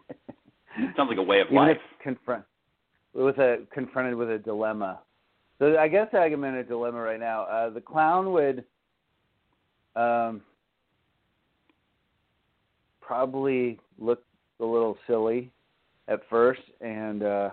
Sounds 0.97 1.09
like 1.09 1.19
a 1.19 1.23
way 1.23 1.41
of 1.41 1.49
Even 1.49 1.57
life. 1.57 1.79
confront 2.03 2.45
with 3.15 3.39
a 3.39 3.67
confronted 3.73 4.15
with 4.15 4.31
a 4.31 4.39
dilemma. 4.39 5.01
So 5.59 5.77
I 5.77 5.89
guess 5.89 6.09
I'm 6.13 6.45
in 6.45 6.55
a 6.57 6.65
dilemma 6.65 7.01
right 7.01 7.19
now. 7.19 7.43
Uh, 7.45 7.71
the 7.71 7.81
clown 7.81 8.33
would 8.33 8.65
um, 9.97 10.41
probably 13.01 13.81
look 13.99 14.23
a 14.61 14.65
little 14.65 14.97
silly 15.07 15.51
at 16.07 16.21
first, 16.31 16.63
and 16.81 17.23
uh, 17.23 17.51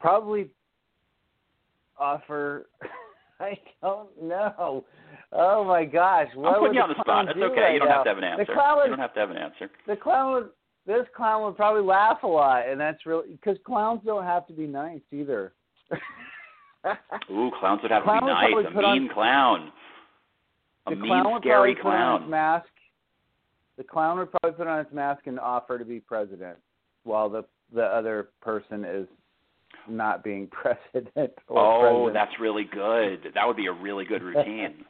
probably 0.00 0.48
offer. 1.98 2.66
I 3.40 3.58
don't 3.82 4.22
know. 4.22 4.84
Oh 5.32 5.64
my 5.64 5.84
gosh! 5.84 6.28
What 6.34 6.54
I'm 6.54 6.60
putting 6.60 6.74
you 6.74 6.80
on 6.82 6.88
the 6.90 7.00
spot. 7.00 7.26
That's 7.26 7.38
okay. 7.38 7.60
right 7.60 7.72
you 7.74 7.78
don't 7.80 7.88
now? 7.88 7.94
have 7.96 8.04
to 8.04 8.08
have 8.10 8.18
an 8.18 8.24
answer. 8.24 8.44
The 8.46 8.52
clown 8.52 8.78
you 8.84 8.90
don't 8.90 8.98
have 8.98 9.14
to 9.14 9.20
have 9.20 9.30
an 9.30 9.36
answer. 9.36 9.70
the 9.86 9.96
clown 9.96 10.32
would 10.34 10.50
this 10.86 11.06
clown 11.16 11.42
would 11.44 11.56
probably 11.56 11.82
laugh 11.82 12.22
a 12.22 12.26
lot, 12.26 12.68
and 12.68 12.80
that's 12.80 13.04
really 13.06 13.30
because 13.32 13.56
clowns 13.66 14.00
don't 14.04 14.24
have 14.24 14.46
to 14.46 14.52
be 14.52 14.66
nice 14.66 15.00
either. 15.12 15.52
Ooh, 17.30 17.50
clowns 17.58 17.80
would 17.82 17.90
have 17.90 18.04
Clown 18.04 18.20
to 18.20 18.26
be 18.26 18.32
nice. 18.32 18.66
A 18.70 18.74
put 18.74 18.84
on- 18.84 18.98
mean 18.98 19.08
clown. 19.12 19.72
A 20.86 20.90
the 20.90 20.96
mean, 20.96 21.06
clown 21.08 21.32
would 21.32 21.42
scary 21.42 21.74
probably 21.74 21.82
put 21.82 21.88
on 21.88 22.20
his 22.20 22.28
clown. 22.28 22.30
mask. 22.30 22.68
The 23.78 23.84
clown 23.84 24.18
would 24.18 24.30
probably 24.30 24.56
put 24.56 24.66
on 24.66 24.84
his 24.84 24.92
mask 24.92 25.26
and 25.26 25.40
offer 25.40 25.78
to 25.78 25.84
be 25.84 25.98
president, 26.00 26.58
while 27.04 27.28
the 27.28 27.44
the 27.74 27.84
other 27.84 28.28
person 28.42 28.84
is 28.84 29.08
not 29.88 30.22
being 30.24 30.46
president. 30.50 31.32
Or 31.48 31.58
Oh, 31.58 31.80
president. 32.04 32.14
that's 32.14 32.40
really 32.40 32.64
good. 32.64 33.32
That 33.34 33.46
would 33.46 33.56
be 33.56 33.66
a 33.66 33.72
really 33.72 34.04
good 34.04 34.22
routine. 34.22 34.84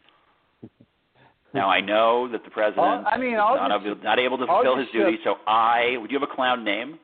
now 1.54 1.68
I 1.68 1.80
know 1.80 2.28
that 2.30 2.44
the 2.44 2.50
president 2.50 3.06
I 3.06 3.16
mean, 3.18 3.34
is 3.34 3.36
not, 3.38 3.68
just- 3.70 3.86
able- 3.86 4.02
not 4.04 4.18
able 4.18 4.38
to 4.38 4.46
fulfill 4.46 4.76
his 4.78 4.88
duty. 4.92 5.18
So 5.24 5.36
I 5.46 5.96
would 6.00 6.10
you 6.10 6.18
have 6.18 6.28
a 6.28 6.34
clown 6.34 6.64
name? 6.64 6.98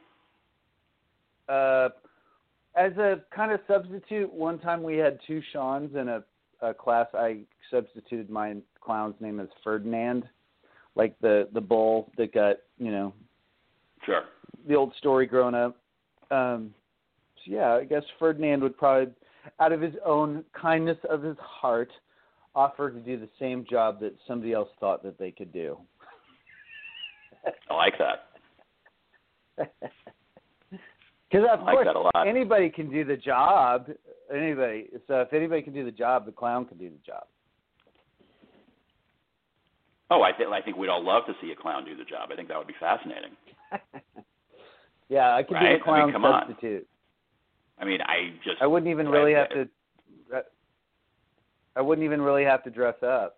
uh, 1.48 1.88
as 2.76 2.92
a 2.98 3.20
kind 3.34 3.50
of 3.50 3.58
substitute, 3.66 4.32
one 4.32 4.58
time 4.60 4.82
we 4.84 4.96
had 4.96 5.18
two 5.26 5.42
Sean's 5.52 5.94
in 5.96 6.08
a, 6.08 6.22
a 6.62 6.72
class. 6.72 7.06
I 7.14 7.40
substituted 7.70 8.30
my 8.30 8.54
clown's 8.80 9.16
name 9.20 9.40
as 9.40 9.48
Ferdinand, 9.64 10.22
like 10.94 11.18
the 11.20 11.48
the 11.52 11.60
bull 11.60 12.10
that 12.16 12.32
got 12.32 12.56
you 12.78 12.92
know 12.92 13.12
Sure. 14.06 14.22
the 14.68 14.74
old 14.76 14.94
story 14.98 15.26
growing 15.26 15.54
up. 15.56 15.76
Um, 16.30 16.72
yeah, 17.44 17.74
I 17.74 17.84
guess 17.84 18.02
Ferdinand 18.18 18.62
would 18.62 18.76
probably, 18.76 19.12
out 19.58 19.72
of 19.72 19.80
his 19.80 19.94
own 20.04 20.44
kindness 20.52 20.98
of 21.08 21.22
his 21.22 21.36
heart, 21.40 21.90
offer 22.54 22.90
to 22.90 22.98
do 23.00 23.18
the 23.18 23.28
same 23.38 23.64
job 23.68 24.00
that 24.00 24.14
somebody 24.26 24.52
else 24.52 24.68
thought 24.80 25.02
that 25.02 25.18
they 25.18 25.30
could 25.30 25.52
do. 25.52 25.78
I 27.70 27.74
like 27.74 27.94
that. 27.98 29.68
Because 31.30 31.46
of 31.52 31.60
I 31.60 31.62
like 31.62 31.84
course 31.84 31.96
a 32.14 32.26
anybody 32.26 32.70
can 32.70 32.90
do 32.90 33.04
the 33.04 33.16
job. 33.16 33.86
Anybody. 34.34 34.88
So 35.06 35.20
if 35.20 35.32
anybody 35.32 35.62
can 35.62 35.72
do 35.72 35.84
the 35.84 35.90
job, 35.92 36.26
the 36.26 36.32
clown 36.32 36.64
can 36.64 36.76
do 36.76 36.90
the 36.90 36.98
job. 37.06 37.24
Oh, 40.10 40.22
I 40.22 40.32
think 40.32 40.50
I 40.50 40.60
think 40.60 40.76
we'd 40.76 40.88
all 40.88 41.04
love 41.04 41.24
to 41.26 41.34
see 41.40 41.52
a 41.52 41.56
clown 41.56 41.84
do 41.84 41.96
the 41.96 42.04
job. 42.04 42.30
I 42.32 42.36
think 42.36 42.48
that 42.48 42.58
would 42.58 42.66
be 42.66 42.74
fascinating. 42.80 43.30
yeah, 45.08 45.36
I 45.36 45.44
could 45.44 45.54
Right? 45.54 45.60
I 45.60 45.64
be 45.66 45.68
mean, 45.70 45.78
the 45.78 45.84
clown 45.84 46.12
come 46.12 46.24
on. 46.24 46.42
substitute. 46.48 46.88
I 47.80 47.84
mean, 47.84 48.00
I 48.02 48.34
just 48.44 48.60
I 48.60 48.66
wouldn't 48.66 48.90
even 48.90 49.08
really 49.08 49.32
have 49.34 49.48
right. 49.54 49.64
to. 49.64 49.70
I 51.76 51.80
wouldn't 51.82 52.04
even 52.04 52.20
really 52.20 52.44
have 52.44 52.64
to 52.64 52.70
dress 52.70 52.96
up. 53.02 53.36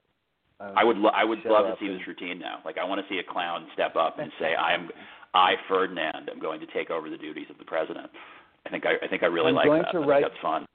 Uh, 0.58 0.72
I 0.76 0.84
would 0.84 0.96
lo- 0.96 1.10
I 1.14 1.24
would 1.24 1.40
love 1.44 1.66
to 1.66 1.74
see 1.78 1.86
and- 1.90 2.00
this 2.00 2.06
routine 2.06 2.38
now. 2.38 2.58
Like 2.64 2.78
I 2.78 2.84
want 2.84 3.00
to 3.00 3.06
see 3.12 3.18
a 3.18 3.32
clown 3.32 3.66
step 3.74 3.94
up 3.96 4.18
and 4.18 4.32
say, 4.40 4.54
"I 4.58 4.74
am 4.74 4.88
I 5.34 5.54
Ferdinand. 5.68 6.30
I'm 6.32 6.40
going 6.40 6.60
to 6.60 6.66
take 6.66 6.90
over 6.90 7.10
the 7.10 7.18
duties 7.18 7.46
of 7.50 7.58
the 7.58 7.64
president." 7.64 8.10
I 8.66 8.70
think 8.70 8.84
I, 8.86 9.04
I 9.04 9.08
think 9.08 9.22
I 9.22 9.26
really 9.26 9.48
I'm 9.50 9.54
like 9.54 9.66
going 9.66 9.82
that. 9.82 9.92
to 9.92 9.98
I 9.98 10.00
think 10.00 10.10
write- 10.10 10.22
that's 10.22 10.40
fun. 10.42 10.66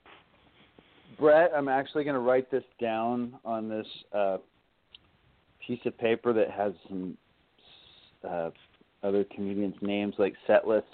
Brett, 1.20 1.52
I'm 1.56 1.68
actually 1.68 2.04
going 2.04 2.14
to 2.14 2.20
write 2.20 2.52
this 2.52 2.64
down 2.80 3.34
on 3.44 3.68
this 3.70 3.88
uh, 4.14 4.38
piece 5.66 5.80
of 5.86 5.98
paper 5.98 6.32
that 6.32 6.52
has 6.52 6.74
some 6.88 7.18
uh, 8.28 8.52
other 9.02 9.26
comedians' 9.36 9.74
names, 9.82 10.14
like 10.20 10.36
set 10.46 10.68
lists, 10.68 10.92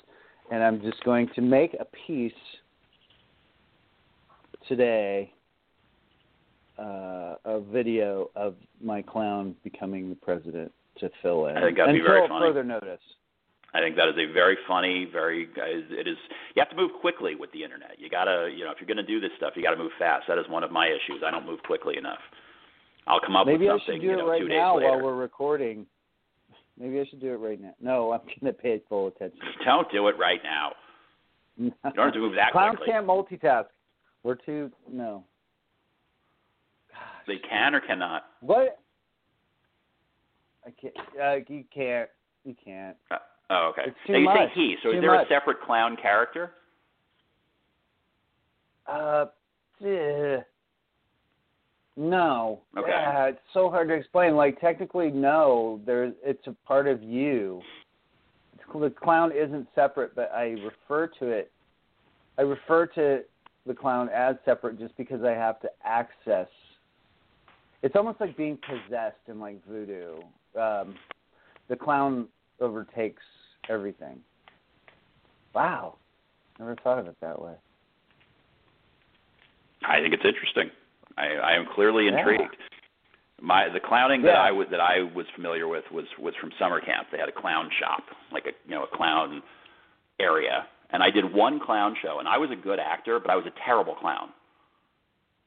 and 0.50 0.64
I'm 0.64 0.82
just 0.82 1.04
going 1.04 1.30
to 1.36 1.42
make 1.42 1.74
a 1.78 1.86
piece 2.08 2.32
today, 4.68 5.34
uh, 6.80 7.36
a 7.46 7.62
video 7.72 8.30
of 8.36 8.56
my 8.82 9.02
clown 9.02 9.56
becoming 9.64 10.10
the 10.10 10.16
president 10.16 10.72
to 11.00 11.10
fill 11.22 11.48
in 11.48 11.58
I 11.58 11.62
think 11.62 11.78
that'd 11.78 11.94
be 11.94 12.00
until 12.00 12.14
very 12.14 12.28
funny. 12.28 12.46
further 12.48 12.64
notice. 12.64 13.00
I 13.76 13.80
think 13.80 13.96
that 13.96 14.08
is 14.08 14.16
a 14.18 14.32
very 14.32 14.56
funny, 14.68 15.08
very 15.12 15.50
it 15.56 16.08
is. 16.08 16.18
You 16.56 16.60
have 16.62 16.70
to 16.70 16.76
move 16.76 16.92
quickly 17.02 17.34
with 17.36 17.52
the 17.54 17.64
internet. 17.64 17.96
You 17.98 18.08
gotta, 18.10 18.52
you 18.56 18.64
know, 18.64 18.72
if 18.72 18.78
you're 18.80 18.88
going 18.88 18.98
to 18.98 19.04
do 19.04 19.20
this 19.20 19.32
stuff, 19.38 19.54
you 19.56 19.64
got 19.64 19.72
to 19.72 19.78
move 19.78 19.92
fast. 19.98 20.26
That 20.28 20.38
is 20.38 20.46
one 20.48 20.64
of 20.64 20.72
my 20.72 20.86
issues. 20.88 21.24
I 21.26 21.32
don't 21.32 21.46
move 21.48 21.62
quickly 21.64 21.98
enough. 21.98 22.20
I'll 23.08 23.20
come 23.20 23.36
up 23.36 23.48
Maybe 23.48 23.66
with 23.66 23.70
I 23.70 23.78
something, 23.80 23.96
should 23.96 24.02
do 24.02 24.08
you 24.08 24.14
it 24.14 24.18
know, 24.18 24.30
right 24.30 24.44
now 24.48 24.78
later. 24.78 24.90
while 24.92 25.02
we're 25.02 25.16
recording. 25.16 25.88
Maybe 26.80 27.00
I 27.00 27.06
should 27.10 27.20
do 27.20 27.34
it 27.34 27.38
right 27.38 27.60
now. 27.60 27.74
No, 27.82 28.12
I'm 28.14 28.20
going 28.42 28.54
to 28.54 28.54
pay 28.54 28.80
full 28.88 29.08
attention. 29.08 29.40
Don't 29.66 29.92
do 29.92 30.08
it 30.08 30.18
right 30.20 30.40
now. 30.44 30.74
You 31.58 31.72
don't 31.84 31.98
have 32.06 32.14
to 32.14 32.20
move 32.20 32.36
that 32.36 32.52
Clowns 32.52 32.78
quickly. 32.78 32.94
can't 32.94 33.08
multitask. 33.08 33.66
We're 34.24 34.36
too 34.36 34.72
no. 34.90 35.26
They 37.28 37.38
can 37.38 37.76
or 37.76 37.82
cannot. 37.82 38.24
What? 38.42 38.80
I 40.66 40.72
can't. 40.72 40.96
Uh, 41.22 41.54
you 41.54 41.64
can't. 41.74 42.10
You 42.46 42.56
can't. 42.64 42.98
Uh, 43.12 43.18
oh, 43.50 43.72
okay. 43.72 43.84
It's 43.88 43.98
too 44.08 44.14
now 44.14 44.20
you 44.20 44.26
much. 44.26 44.38
say 44.38 44.52
he. 44.56 44.76
So 44.84 44.92
Too 44.92 44.98
is 44.98 45.02
there 45.02 45.16
much. 45.16 45.28
a 45.28 45.30
separate 45.30 45.62
clown 45.62 45.98
character? 46.02 46.52
Uh, 48.88 49.26
eh. 49.86 50.38
no. 51.96 52.62
Okay. 52.78 52.90
Yeah, 52.90 53.26
it's 53.28 53.40
so 53.54 53.70
hard 53.70 53.88
to 53.90 53.94
explain. 53.94 54.36
Like 54.36 54.60
technically, 54.60 55.10
no. 55.10 55.82
There, 55.86 56.12
it's 56.24 56.48
a 56.48 56.56
part 56.66 56.88
of 56.88 57.02
you. 57.02 57.62
It's, 58.54 58.64
the 58.74 58.90
clown 58.90 59.32
isn't 59.32 59.68
separate, 59.76 60.16
but 60.16 60.32
I 60.34 60.56
refer 60.66 61.08
to 61.20 61.28
it. 61.28 61.52
I 62.38 62.42
refer 62.42 62.88
to 62.88 63.22
the 63.66 63.74
clown 63.74 64.10
as 64.10 64.36
separate 64.46 64.78
just 64.80 64.96
because 64.98 65.24
I 65.24 65.32
have 65.32 65.60
to 65.62 65.70
access. 65.84 66.48
It's 67.82 67.96
almost 67.96 68.20
like 68.20 68.36
being 68.38 68.58
possessed 68.58 69.18
in 69.28 69.40
like 69.40 69.66
voodoo. 69.68 70.18
Um, 70.60 70.96
the 71.70 71.76
clown 71.76 72.28
overtakes 72.60 73.22
everything. 73.70 74.20
Wow, 75.54 75.96
never 76.60 76.76
thought 76.84 77.00
of 77.00 77.08
it 77.08 77.16
that 77.22 77.42
way. 77.42 77.54
I 79.88 80.00
think 80.00 80.14
it's 80.14 80.26
interesting. 80.26 80.70
I, 81.18 81.28
I 81.36 81.54
am 81.54 81.66
clearly 81.74 82.06
Yeah. 82.06 82.18
intrigued. 82.18 82.58
My 83.42 83.68
the 83.68 83.80
clowning 83.80 84.22
that 84.22 84.38
I 84.38 84.52
was 84.52 84.68
that 84.72 84.80
I 84.80 85.02
was 85.02 85.26
familiar 85.36 85.68
with 85.68 85.84
was 85.92 86.06
was 86.18 86.34
from 86.40 86.52
summer 86.58 86.80
camp. 86.80 87.08
They 87.12 87.18
had 87.18 87.28
a 87.28 87.34
clown 87.34 87.70
shop, 87.80 88.04
like 88.32 88.46
a 88.46 88.52
you 88.66 88.76
know 88.76 88.84
a 88.84 88.98
clown 88.98 89.44
area, 90.20 90.66
and 90.94 91.02
I 91.04 91.10
did 91.10 91.34
one 91.34 91.60
clown 91.60 91.96
show, 92.02 92.20
and 92.20 92.28
I 92.28 92.38
was 92.38 92.52
a 92.52 92.56
good 92.56 92.80
actor, 92.80 93.20
but 93.20 93.32
I 93.32 93.36
was 93.36 93.46
a 93.46 93.54
terrible 93.66 93.96
clown. 93.96 94.30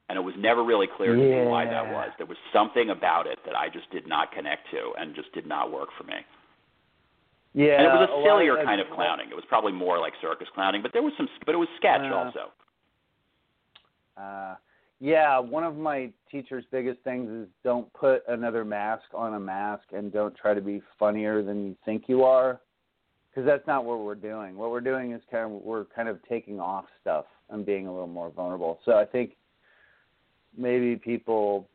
And 0.09 0.17
it 0.17 0.21
was 0.21 0.35
never 0.37 0.63
really 0.63 0.87
clear 0.95 1.15
to 1.15 1.21
me 1.21 1.49
why 1.49 1.65
that 1.65 1.91
was. 1.91 2.09
There 2.17 2.27
was 2.27 2.37
something 2.53 2.91
about 2.91 3.27
it 3.27 3.39
that 3.45 3.55
I 3.55 3.67
just 3.67 3.89
did 3.91 4.07
not 4.07 4.31
connect 4.31 4.69
to, 4.71 4.93
and 4.97 5.15
just 5.15 5.33
did 5.33 5.45
not 5.47 5.71
work 5.71 5.89
for 5.97 6.03
me. 6.03 6.15
Yeah, 7.53 7.79
and 7.79 7.85
it 7.85 7.89
was 7.89 8.09
a 8.09 8.13
a 8.13 8.23
sillier 8.23 8.57
of- 8.57 8.65
kind 8.65 8.79
of 8.79 8.87
clowning. 8.93 9.29
It 9.31 9.35
was 9.35 9.45
probably 9.49 9.71
more 9.71 9.99
like 9.99 10.13
circus 10.21 10.47
clowning, 10.53 10.81
but 10.81 10.91
there 10.93 11.01
was 11.01 11.13
some, 11.17 11.27
but 11.45 11.55
it 11.55 11.57
was 11.57 11.67
sketch 11.77 12.01
Uh, 12.01 12.15
also. 12.15 12.51
Uh, 14.17 14.55
yeah, 14.99 15.39
one 15.39 15.63
of 15.63 15.77
my 15.77 16.11
teacher's 16.31 16.65
biggest 16.71 16.99
things 17.01 17.29
is 17.29 17.47
don't 17.63 17.91
put 17.93 18.23
another 18.27 18.65
mask 18.65 19.05
on 19.13 19.33
a 19.35 19.39
mask 19.39 19.83
and 19.93 20.11
don't 20.11 20.35
try 20.35 20.53
to 20.53 20.61
be 20.61 20.81
funnier 20.99 21.41
than 21.41 21.65
you 21.65 21.75
think 21.85 22.07
you 22.07 22.23
are, 22.23 22.59
because 23.37 23.45
that's 23.47 23.67
not 23.67 23.85
what 23.85 23.99
we're 23.99 24.15
doing. 24.15 24.57
What 24.57 24.71
we're 24.71 24.81
doing 24.81 25.11
is 25.11 25.21
kind 25.29 25.45
of 25.45 25.61
we're 25.61 25.85
kind 25.95 26.09
of 26.09 26.17
taking 26.27 26.59
off 26.59 26.85
stuff 26.99 27.25
and 27.51 27.63
being 27.63 27.85
a 27.85 27.91
little 27.91 28.07
more 28.07 28.31
vulnerable. 28.31 28.79
So 28.83 28.93
I 28.93 29.05
think 29.05 29.35
maybe 30.57 30.95
people. 30.95 31.69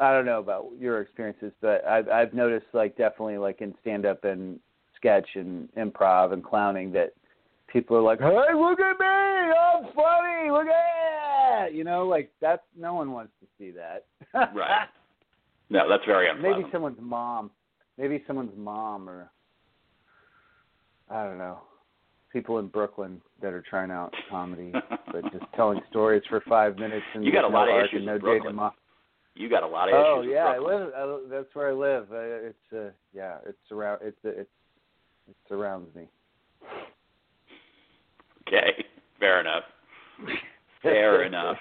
I 0.00 0.10
don't 0.10 0.24
know 0.24 0.38
about 0.38 0.70
your 0.80 1.02
experiences, 1.02 1.52
but 1.60 1.84
I've 1.84 2.08
I've 2.08 2.32
noticed 2.32 2.64
like 2.72 2.96
definitely 2.96 3.36
like 3.36 3.60
in 3.60 3.74
stand 3.82 4.06
up 4.06 4.24
and 4.24 4.58
sketch 4.96 5.28
and 5.34 5.68
improv 5.74 6.32
and 6.32 6.42
clowning 6.42 6.92
that 6.92 7.12
people 7.70 7.98
are 7.98 8.02
like, 8.02 8.18
"Hey, 8.18 8.54
look 8.54 8.80
at 8.80 8.98
me! 8.98 9.06
I'm 9.06 9.84
funny! 9.94 10.50
Look 10.50 10.66
at 10.66 11.66
that!" 11.66 11.74
You 11.74 11.84
know, 11.84 12.06
like 12.06 12.32
that's 12.40 12.62
no 12.74 12.94
one 12.94 13.12
wants 13.12 13.32
to 13.42 13.46
see 13.58 13.70
that. 13.72 14.06
Right. 14.32 14.86
No, 15.68 15.90
that's 15.90 16.06
very 16.06 16.30
unpleasant. 16.30 16.58
Maybe 16.58 16.72
someone's 16.72 16.98
mom. 17.02 17.50
Maybe 17.98 18.24
someone's 18.26 18.56
mom, 18.56 19.10
or 19.10 19.30
I 21.12 21.24
don't 21.24 21.38
know. 21.38 21.58
People 22.32 22.58
in 22.58 22.68
Brooklyn 22.68 23.20
that 23.42 23.52
are 23.52 23.62
trying 23.68 23.90
out 23.90 24.12
comedy, 24.30 24.72
but 25.12 25.22
just 25.32 25.44
telling 25.54 25.80
stories 25.90 26.22
for 26.28 26.40
five 26.48 26.78
minutes 26.78 27.04
and 27.14 27.24
You 27.24 27.30
got 27.32 27.44
a 27.44 27.48
with 27.48 27.54
lot 27.54 27.68
of 27.68 27.84
issues 27.84 28.06
no 28.06 28.14
with 28.14 28.22
Brooklyn. 28.22 28.58
You 29.34 29.48
got 29.50 29.62
a 29.62 29.66
lot 29.66 29.88
of 29.88 29.94
Oh 29.94 30.20
issues. 30.20 30.28
with 30.28 30.34
yeah, 30.36 30.44
I 30.44 30.58
live. 30.58 30.92
I, 30.96 31.18
that's 31.30 31.54
where 31.54 31.68
I 31.68 31.72
live. 31.72 32.06
Uh, 32.10 32.48
it's 32.48 32.72
uh, 32.74 32.90
yeah, 33.14 33.36
it's 33.46 33.58
around. 33.70 34.00
It's 34.02 34.16
it's 34.24 34.48
it 35.28 35.36
surrounds 35.48 35.94
me. 35.94 36.08
Okay, 38.48 38.84
fair 39.18 39.40
enough. 39.40 39.64
Fair 40.82 41.22
enough. 41.26 41.56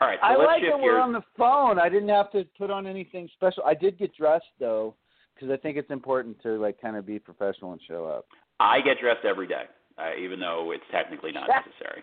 All 0.00 0.08
right, 0.08 0.18
so 0.20 0.26
I 0.26 0.36
like 0.36 0.62
that 0.62 0.78
we're 0.78 0.92
gears. 0.96 1.02
on 1.04 1.12
the 1.12 1.22
phone. 1.38 1.78
I 1.78 1.88
didn't 1.88 2.10
have 2.10 2.30
to 2.32 2.44
put 2.58 2.70
on 2.70 2.86
anything 2.86 3.28
special. 3.34 3.62
I 3.64 3.72
did 3.74 3.98
get 3.98 4.14
dressed 4.14 4.44
though, 4.60 4.94
because 5.34 5.50
I 5.50 5.56
think 5.56 5.78
it's 5.78 5.90
important 5.90 6.40
to 6.42 6.58
like 6.60 6.78
kind 6.80 6.96
of 6.96 7.06
be 7.06 7.18
professional 7.18 7.72
and 7.72 7.80
show 7.88 8.04
up. 8.04 8.26
I 8.60 8.80
get 8.80 9.00
dressed 9.00 9.24
every 9.24 9.46
day, 9.46 9.64
uh, 9.98 10.16
even 10.18 10.40
though 10.40 10.72
it's 10.72 10.84
technically 10.90 11.32
not 11.32 11.48
necessary. 11.48 12.02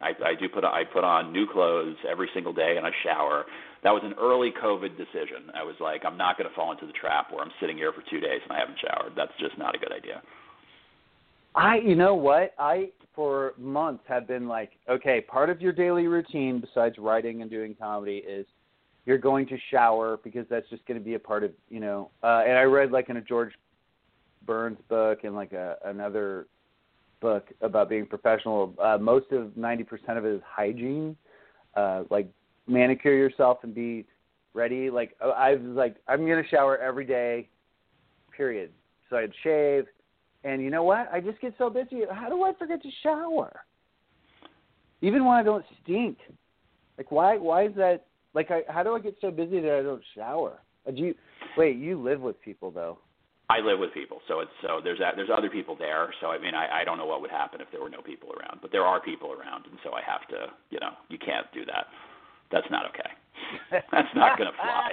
I, 0.00 0.10
I 0.24 0.34
do 0.34 0.48
put 0.48 0.64
I 0.64 0.82
put 0.84 1.04
on 1.04 1.32
new 1.32 1.46
clothes 1.46 1.96
every 2.10 2.28
single 2.34 2.52
day 2.52 2.74
and 2.76 2.86
I 2.86 2.90
shower. 3.04 3.44
That 3.84 3.90
was 3.90 4.02
an 4.04 4.14
early 4.18 4.52
COVID 4.62 4.96
decision. 4.96 5.50
I 5.54 5.62
was 5.62 5.76
like, 5.80 6.02
I'm 6.04 6.16
not 6.16 6.38
going 6.38 6.48
to 6.48 6.54
fall 6.54 6.72
into 6.72 6.86
the 6.86 6.92
trap 6.92 7.32
where 7.32 7.40
I'm 7.42 7.52
sitting 7.60 7.76
here 7.76 7.92
for 7.92 8.02
two 8.10 8.20
days 8.20 8.40
and 8.42 8.52
I 8.52 8.58
haven't 8.58 8.78
showered. 8.80 9.12
That's 9.16 9.32
just 9.38 9.56
not 9.58 9.74
a 9.74 9.78
good 9.78 9.92
idea. 9.92 10.22
I, 11.54 11.76
you 11.76 11.94
know 11.94 12.14
what? 12.14 12.54
I 12.58 12.90
for 13.14 13.52
months 13.58 14.02
have 14.08 14.26
been 14.26 14.48
like, 14.48 14.70
okay, 14.88 15.20
part 15.20 15.50
of 15.50 15.60
your 15.60 15.72
daily 15.72 16.06
routine 16.06 16.60
besides 16.60 16.96
writing 16.98 17.42
and 17.42 17.50
doing 17.50 17.76
comedy 17.78 18.18
is 18.18 18.46
you're 19.04 19.18
going 19.18 19.46
to 19.48 19.58
shower 19.70 20.18
because 20.24 20.46
that's 20.48 20.68
just 20.70 20.86
going 20.86 20.98
to 20.98 21.04
be 21.04 21.14
a 21.14 21.18
part 21.18 21.44
of, 21.44 21.50
you 21.68 21.80
know. 21.80 22.10
Uh, 22.22 22.42
and 22.46 22.56
I 22.56 22.62
read 22.62 22.90
like 22.90 23.08
in 23.10 23.18
a 23.18 23.20
George 23.20 23.52
Burns 24.46 24.78
book 24.88 25.20
and 25.24 25.34
like 25.34 25.52
a 25.52 25.76
another 25.84 26.46
book 27.20 27.48
about 27.60 27.88
being 27.88 28.06
professional. 28.06 28.74
Uh, 28.82 28.98
most 28.98 29.30
of 29.32 29.48
90% 29.58 30.18
of 30.18 30.24
it 30.24 30.34
is 30.34 30.42
hygiene, 30.44 31.16
uh, 31.76 32.02
like 32.10 32.28
manicure 32.66 33.14
yourself 33.14 33.58
and 33.62 33.74
be 33.74 34.04
ready. 34.54 34.90
Like 34.90 35.16
I 35.22 35.54
was 35.54 35.76
like, 35.76 35.96
I'm 36.08 36.20
gonna 36.20 36.42
shower 36.50 36.76
every 36.78 37.06
day, 37.06 37.48
period. 38.36 38.70
So 39.08 39.16
I'd 39.16 39.32
shave, 39.42 39.84
and 40.44 40.62
you 40.62 40.70
know 40.70 40.84
what? 40.84 41.08
I 41.12 41.20
just 41.20 41.40
get 41.40 41.54
so 41.58 41.70
busy. 41.70 42.02
How 42.10 42.28
do 42.28 42.42
I 42.42 42.52
forget 42.58 42.82
to 42.82 42.88
shower? 43.02 43.64
Even 45.00 45.24
when 45.24 45.36
I 45.36 45.42
don't 45.42 45.64
stink. 45.82 46.18
Like 46.98 47.10
why? 47.10 47.36
Why 47.38 47.66
is 47.66 47.74
that? 47.76 48.06
Like 48.34 48.50
I, 48.50 48.62
how 48.68 48.82
do 48.82 48.94
I 48.94 49.00
get 49.00 49.16
so 49.20 49.30
busy 49.30 49.60
that 49.60 49.78
I 49.78 49.82
don't 49.82 50.02
shower? 50.14 50.60
Uh, 50.86 50.90
do 50.90 51.02
you 51.02 51.14
wait? 51.56 51.76
You 51.76 52.00
live 52.00 52.20
with 52.20 52.40
people 52.42 52.70
though. 52.70 52.98
I 53.50 53.58
live 53.60 53.78
with 53.78 53.92
people, 53.92 54.20
so 54.28 54.40
it's 54.40 54.50
so 54.62 54.80
there's 54.82 54.98
that, 55.00 55.14
there's 55.16 55.28
other 55.30 55.50
people 55.50 55.76
there. 55.76 56.14
So 56.20 56.28
I 56.28 56.38
mean, 56.38 56.54
I, 56.54 56.82
I 56.82 56.84
don't 56.84 56.96
know 56.96 57.06
what 57.06 57.20
would 57.20 57.30
happen 57.30 57.60
if 57.60 57.68
there 57.70 57.80
were 57.82 57.90
no 57.90 58.00
people 58.00 58.30
around, 58.32 58.60
but 58.62 58.72
there 58.72 58.84
are 58.84 59.00
people 59.00 59.32
around, 59.32 59.66
and 59.66 59.78
so 59.84 59.92
I 59.92 60.00
have 60.02 60.26
to, 60.28 60.52
you 60.70 60.80
know, 60.80 60.92
you 61.08 61.18
can't 61.18 61.46
do 61.52 61.64
that. 61.66 61.86
That's 62.50 62.66
not 62.70 62.86
okay. 62.90 63.10
That's 63.92 64.08
not 64.14 64.38
going 64.38 64.50
to 64.50 64.56
fly. 64.56 64.92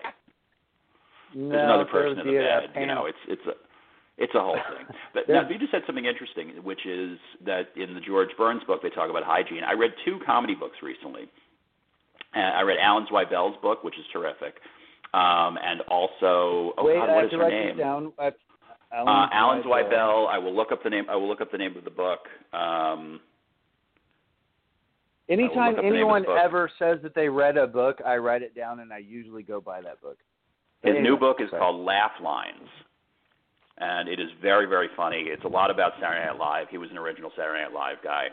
no, 1.36 1.50
There's 1.50 1.63
another 1.63 1.86
person 1.86 2.20
in 2.20 2.27
the 2.27 2.34
bed. 2.34 2.82
You 2.82 2.88
know, 2.88 3.06
it's 3.06 3.24
it's 3.27 3.46
a 3.48 3.56
it's 4.18 4.36
a 4.36 4.41
whole 4.41 4.60
thing. 4.60 4.88
But 5.13 5.29
now, 5.29 5.48
you 5.48 5.58
just 5.58 5.72
said 5.72 5.84
something 5.86 6.06
interesting, 6.06 6.50
which 6.63 6.86
is 6.86 7.18
that 7.46 7.70
in 7.75 7.94
the 7.96 8.01
George 8.01 8.29
Burns 8.38 8.63
book 8.65 8.82
they 8.82 8.89
talk 8.89 9.10
about 9.10 9.24
hygiene. 9.24 9.63
I 9.63 9.74
read 9.74 9.91
two 10.03 10.20
comedy 10.25 10.56
books 10.56 10.77
recently. 10.84 11.29
And 12.34 12.56
I 12.56 12.62
read 12.62 12.77
Alan 12.79 13.08
Zweibel's 13.12 13.58
book, 13.62 13.84
which 13.84 13.98
is 13.98 14.06
terrific, 14.13 14.62
um, 15.13 15.57
and 15.63 15.81
also 15.89 16.73
oh 16.77 16.85
Wait, 16.85 16.95
God, 16.95 17.09
what 17.15 17.25
is 17.25 17.31
her 17.31 17.49
name? 17.49 17.77
down. 17.77 18.13
Uh, 18.17 18.31
Alan, 18.91 19.07
Uh, 19.07 19.27
Alan 19.31 19.63
Zweibel. 19.63 20.27
I 20.27 20.37
will 20.37 20.55
look 20.55 20.71
up 20.71 20.83
the 20.83 20.89
name. 20.89 21.05
I 21.09 21.15
will 21.15 21.27
look 21.27 21.41
up 21.41 21.51
the 21.51 21.57
name 21.57 21.75
of 21.77 21.83
the 21.83 21.89
book. 21.91 22.19
Um, 22.53 23.19
Anytime 25.29 25.75
look 25.75 25.77
up 25.79 25.83
the 25.83 25.89
name 25.91 25.91
of 25.91 25.95
anyone 25.95 26.25
ever 26.43 26.71
says 26.79 26.97
that 27.03 27.13
they 27.13 27.29
read 27.29 27.55
a 27.57 27.67
book, 27.67 27.99
I 28.05 28.17
write 28.17 28.41
it 28.41 28.55
down 28.55 28.79
and 28.79 28.91
I 28.91 28.97
usually 28.97 29.43
go 29.43 29.61
buy 29.61 29.79
that 29.81 30.01
book. 30.01 30.17
his 30.83 30.95
But 30.95 31.01
new 31.01 31.17
book 31.17 31.37
is 31.39 31.49
sorry. 31.51 31.59
called 31.61 31.85
Laugh 31.85 32.13
Lines, 32.23 32.67
and 33.77 34.09
it 34.09 34.19
is 34.19 34.29
very, 34.41 34.65
very 34.65 34.89
funny. 34.97 35.25
It's 35.27 35.43
a 35.43 35.47
lot 35.47 35.69
about 35.69 35.93
Saturday 36.01 36.25
Night 36.25 36.39
Live. 36.39 36.67
He 36.71 36.79
was 36.79 36.89
an 36.89 36.97
original 36.97 37.31
Saturday 37.37 37.61
Night 37.61 37.73
Live 37.73 37.97
guy. 38.03 38.29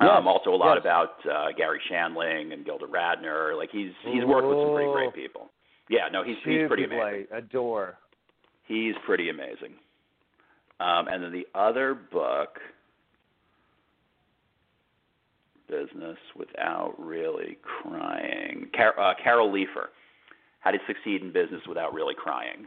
Yes, 0.00 0.10
Um, 0.18 0.26
also 0.26 0.50
a 0.50 0.56
lot 0.56 0.74
yes. 0.74 0.82
about 0.82 1.14
uh, 1.30 1.52
Garry 1.56 1.80
Shandling 1.90 2.52
and 2.52 2.64
Gilda 2.64 2.86
Radner. 2.86 3.56
Like 3.56 3.70
he's 3.70 3.92
he's 4.04 4.24
worked 4.24 4.48
with 4.48 4.58
some 4.58 4.74
pretty 4.74 4.92
great 4.92 5.14
people. 5.14 5.50
Yeah, 5.88 6.08
no, 6.12 6.24
he's 6.24 6.36
Two 6.44 6.50
he's 6.60 6.68
pretty 6.68 6.84
people 6.84 7.00
amazing. 7.00 7.26
I 7.32 7.38
adore. 7.38 7.96
He's 8.66 8.94
pretty 9.04 9.28
amazing. 9.28 9.74
Um, 10.80 11.06
and 11.08 11.22
then 11.22 11.30
the 11.30 11.46
other 11.54 11.94
book, 11.94 12.58
Business 15.68 16.18
Without 16.36 16.94
Really 16.98 17.58
Crying, 17.62 18.68
Car- 18.74 18.98
uh, 18.98 19.14
Carol 19.22 19.52
Leifer, 19.52 19.88
How 20.60 20.70
to 20.70 20.78
Succeed 20.86 21.22
in 21.22 21.32
Business 21.32 21.62
Without 21.68 21.94
Really 21.94 22.14
Crying. 22.14 22.66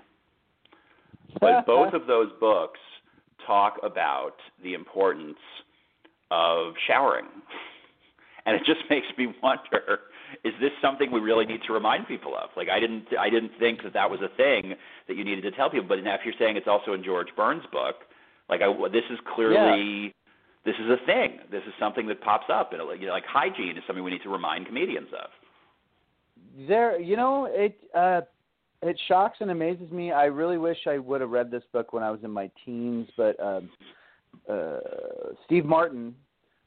But 1.42 1.66
both 1.66 1.94
of 1.94 2.08
those 2.08 2.30
books 2.40 2.80
talk 3.46 3.78
about 3.84 4.36
the 4.64 4.74
importance 4.74 5.38
of 6.32 6.74
showering. 6.88 7.26
And 8.46 8.56
it 8.56 8.64
just 8.66 8.82
makes 8.90 9.08
me 9.18 9.34
wonder 9.42 10.00
is 10.44 10.54
this 10.60 10.72
something 10.82 11.12
we 11.12 11.20
really 11.20 11.46
need 11.46 11.62
to 11.68 11.74
remind 11.74 12.08
people 12.08 12.36
of? 12.36 12.50
Like 12.56 12.68
I 12.70 12.80
didn't 12.80 13.06
I 13.20 13.30
didn't 13.30 13.52
think 13.60 13.84
that 13.84 13.94
that 13.94 14.10
was 14.10 14.20
a 14.22 14.36
thing 14.36 14.76
that 15.08 15.16
you 15.16 15.24
needed 15.24 15.42
to 15.44 15.52
tell 15.52 15.70
people, 15.70 15.88
but 15.88 16.04
now 16.04 16.16
if 16.16 16.22
you're 16.26 16.34
saying 16.38 16.58
it's 16.58 16.68
also 16.68 16.94
in 16.94 17.04
George 17.04 17.28
Burns' 17.36 17.63
book, 17.72 17.96
like 18.50 18.62
I, 18.62 18.68
this 18.90 19.04
is 19.10 19.20
clearly 19.36 20.13
this 20.66 20.76
is 20.84 20.90
a 20.90 21.06
thing. 21.06 21.40
This 21.50 21.63
is 21.66 21.74
something 21.80 22.08
that 22.08 22.22
pops 22.22 22.48
up 22.52 22.74
and 22.74 22.82
you 23.00 23.08
know 23.08 23.13
like 23.13 23.26
hygiene 23.26 23.78
is 23.78 23.84
something 23.88 24.04
we 24.04 24.12
need 24.12 24.24
to 24.24 24.30
remind 24.30 24.66
comedians 24.66 25.10
of. 25.13 25.30
There, 26.68 27.00
you 27.00 27.16
know, 27.16 27.48
it 27.50 27.78
uh, 27.96 28.22
it 28.82 29.00
shocks 29.08 29.38
and 29.40 29.52
amazes 29.52 29.92
me. 29.92 30.12
I 30.12 30.26
really 30.26 30.58
wish 30.58 30.78
I 30.88 30.98
would 30.98 31.22
have 31.22 31.30
read 31.30 31.50
this 31.52 31.63
book 31.72 31.94
when 31.94 32.04
I 32.04 32.12
was 32.12 32.20
in 32.24 32.32
my 32.32 32.52
teens, 32.66 33.08
but 33.16 33.40
um, 33.40 33.70
uh, 34.50 34.80
Steve 35.46 35.66
Martin 35.66 36.16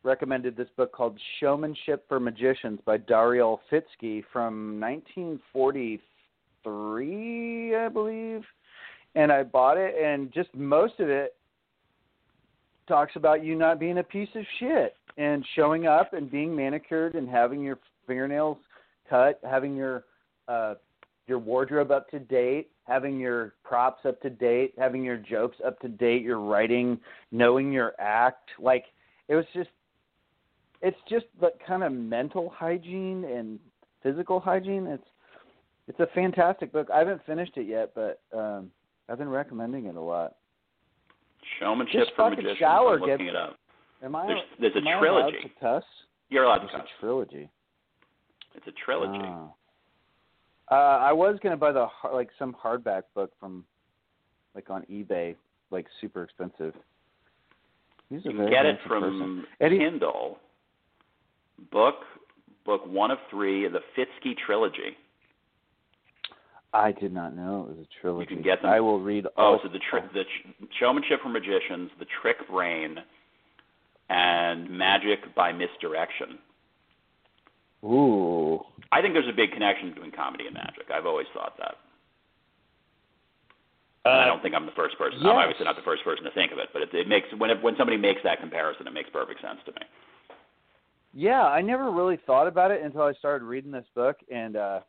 recommended 0.03 0.57
this 0.57 0.68
book 0.77 0.92
called 0.92 1.18
Showmanship 1.38 2.05
for 2.09 2.18
Magicians 2.20 2.81
by 2.85 2.96
Dario 2.96 3.61
Fitzkee 3.70 4.25
from 4.33 4.81
1943, 4.81 7.77
I 7.77 7.88
believe. 7.88 8.42
And 9.14 9.33
I 9.33 9.42
bought 9.42 9.77
it, 9.77 9.94
and 10.03 10.33
just 10.33 10.49
most 10.55 11.01
of 11.01 11.09
it 11.09 11.35
talks 12.87 13.16
about 13.16 13.44
you 13.44 13.57
not 13.57 13.81
being 13.81 13.99
a 13.99 14.03
piece 14.03 14.29
of 14.35 14.44
shit 14.59 14.96
and 15.16 15.44
showing 15.55 15.87
up 15.87 16.12
and 16.12 16.31
being 16.31 16.55
manicured 16.55 17.14
and 17.14 17.29
having 17.29 17.61
your 17.61 17.79
fingernails 18.07 18.59
cut, 19.09 19.40
having 19.49 19.77
your 19.77 20.05
uh, 20.49 20.75
your 21.27 21.38
wardrobe 21.38 21.90
up 21.90 22.09
to 22.11 22.18
date, 22.18 22.70
having 22.90 23.20
your 23.20 23.55
props 23.62 24.05
up 24.05 24.20
to 24.20 24.29
date, 24.29 24.74
having 24.76 25.05
your 25.05 25.16
jokes 25.16 25.57
up 25.64 25.79
to 25.79 25.88
date, 25.88 26.22
your 26.22 26.40
writing, 26.40 26.98
knowing 27.31 27.72
your 27.72 27.94
act. 28.00 28.50
Like 28.59 28.87
it 29.29 29.37
was 29.37 29.44
just, 29.55 29.70
it's 30.83 30.96
just 31.09 31.26
the 31.40 31.50
kind 31.64 31.85
of 31.85 31.92
mental 31.92 32.50
hygiene 32.50 33.24
and 33.24 33.61
physical 34.03 34.40
hygiene. 34.40 34.87
It's 34.88 35.05
it's 35.87 36.00
a 36.00 36.09
fantastic 36.14 36.72
book. 36.72 36.88
I 36.92 36.98
haven't 36.98 37.24
finished 37.26 37.57
it 37.57 37.66
yet, 37.68 37.92
but 37.94 38.20
um, 38.37 38.70
I've 39.09 39.18
been 39.18 39.29
recommending 39.29 39.87
it 39.87 39.94
a 39.96 40.00
lot. 40.00 40.35
Showmanship 41.59 42.00
Just 42.07 42.12
for 42.16 42.31
magicians. 42.31 42.59
shower 42.59 42.94
I'm 42.94 43.00
looking 43.03 43.26
it 43.29 43.37
up. 43.37 43.57
Am 44.03 44.16
I? 44.16 44.26
There's 44.26 44.40
there's 44.61 44.74
a 44.74 44.79
am 44.79 44.88
I 44.88 44.92
allowed 44.92 45.00
trilogy. 45.31 45.38
to 45.42 45.61
cuss? 45.61 45.85
You're 46.29 46.44
allowed 46.44 46.59
to 46.59 46.64
It's 46.64 46.72
cuss. 46.74 46.83
a 46.98 47.00
trilogy. 47.00 47.50
It's 48.57 48.66
a 48.66 48.72
trilogy. 48.85 49.18
Oh. 49.24 49.55
Uh, 50.70 50.74
I 50.74 51.12
was 51.12 51.37
gonna 51.42 51.56
buy 51.56 51.72
the 51.72 51.88
like 52.12 52.30
some 52.38 52.54
hardback 52.54 53.02
book 53.14 53.33
from 53.40 53.64
like 54.54 54.70
on 54.70 54.83
eBay, 54.90 55.35
like 55.70 55.87
super 56.00 56.22
expensive. 56.22 56.74
He's 58.09 58.24
You 58.24 58.33
can 58.33 58.50
get 58.50 58.66
it 58.66 58.78
from 58.87 59.02
person. 59.02 59.46
Eddie- 59.61 59.78
Kindle. 59.78 60.38
Book 61.72 61.96
book 62.64 62.87
one 62.87 63.11
of 63.11 63.18
three, 63.30 63.66
the 63.68 63.80
Fitzkee 63.96 64.37
trilogy. 64.37 64.96
I 66.72 66.92
did 66.92 67.12
not 67.12 67.35
know 67.35 67.62
it 67.68 67.76
was 67.76 67.78
a 67.87 68.00
trilogy. 68.00 68.30
You 68.30 68.37
can 68.37 68.44
get 68.44 68.62
them- 68.62 68.70
I 68.70 68.78
will 68.80 69.00
read. 69.00 69.26
All 69.26 69.33
Oh, 69.37 69.52
all 69.54 69.61
so 69.62 69.68
the 69.68 69.80
tri- 69.80 70.06
the 70.14 70.24
ch- 70.24 70.74
showmanship 70.78 71.20
for 71.20 71.28
magicians, 71.28 71.90
the 71.98 72.04
trick 72.22 72.46
brain, 72.48 73.02
and 74.09 74.70
magic 74.70 75.35
by 75.35 75.52
misdirection. 75.52 76.38
Ooh. 77.85 78.64
I 78.92 79.00
think 79.00 79.14
there's 79.14 79.29
a 79.29 79.37
big 79.37 79.53
connection 79.53 79.90
between 79.90 80.11
comedy 80.11 80.46
and 80.46 80.55
magic. 80.55 80.90
I've 80.92 81.07
always 81.07 81.26
thought 81.33 81.57
that. 81.59 81.76
And 84.05 84.14
I 84.14 84.26
don't 84.26 84.42
think 84.42 84.55
I'm 84.55 84.64
the 84.66 84.72
first 84.72 84.96
person. 84.96 85.20
I'm 85.20 85.37
obviously 85.37 85.64
not 85.66 85.76
the 85.76 85.83
first 85.83 86.03
person 86.05 86.24
to 86.24 86.31
think 86.31 86.53
of 86.53 86.59
it, 86.59 86.70
but 86.72 86.83
it, 86.83 86.88
it 86.94 87.07
makes 87.07 87.29
when 87.37 87.50
it, 87.50 87.62
when 87.62 87.76
somebody 87.76 87.98
makes 87.98 88.20
that 88.24 88.40
comparison, 88.40 88.87
it 88.87 88.94
makes 88.94 89.11
perfect 89.11 89.42
sense 89.42 89.59
to 89.66 89.72
me. 89.72 89.83
Yeah, 91.12 91.42
I 91.42 91.61
never 91.61 91.90
really 91.90 92.18
thought 92.26 92.46
about 92.46 92.70
it 92.70 92.83
until 92.83 93.03
I 93.03 93.12
started 93.14 93.44
reading 93.44 93.70
this 93.70 93.85
book, 93.94 94.16
and 94.33 94.57
uh, 94.57 94.81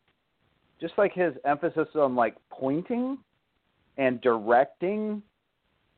just 0.80 0.94
like 0.98 1.14
his 1.14 1.34
emphasis 1.46 1.88
on 1.96 2.16
like 2.16 2.36
pointing 2.50 3.18
and 3.98 4.22
directing 4.22 5.22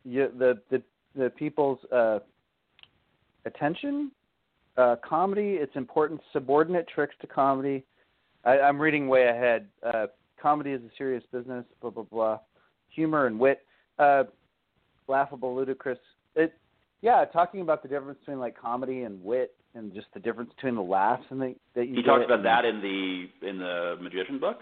you, 0.04 0.32
the 0.38 0.60
the 0.72 0.82
the 1.16 1.30
people's 1.30 1.80
uh, 1.92 2.20
attention. 3.46 4.12
Uh, 4.76 4.96
comedy, 5.08 5.58
it's 5.62 5.76
important. 5.76 6.20
Subordinate 6.32 6.88
tricks 6.88 7.14
to 7.22 7.28
comedy. 7.28 7.86
I, 8.44 8.60
I'm 8.60 8.80
reading 8.80 9.08
way 9.08 9.28
ahead. 9.28 9.68
Uh, 9.84 10.08
comedy 10.42 10.72
is 10.72 10.82
a 10.82 10.90
serious 10.98 11.24
business. 11.32 11.66
Blah 11.82 11.92
blah 11.92 12.04
blah. 12.04 12.40
Humor 12.90 13.28
and 13.28 13.40
wit. 13.40 13.60
Uh, 14.00 14.24
laughable, 15.08 15.56
ludicrous. 15.56 16.00
It 16.36 16.54
yeah, 17.02 17.26
talking 17.26 17.62
about 17.62 17.84
the 17.84 17.90
difference 17.90 18.20
between 18.20 18.40
like 18.40 18.60
comedy 18.60 19.04
and 19.04 19.24
wit, 19.24 19.56
and 19.76 19.94
just 19.94 20.08
the 20.14 20.20
difference 20.20 20.52
between 20.56 20.76
the 20.76 20.82
laughs 20.82 21.24
and 21.30 21.42
the 21.42 21.56
that 21.76 21.88
you 21.88 21.96
He 21.96 22.04
talks 22.04 22.26
about 22.26 22.44
that 22.44 22.66
in 22.66 22.82
the 22.82 23.48
in 23.48 23.60
the 23.60 23.98
magician 24.02 24.40
book. 24.40 24.60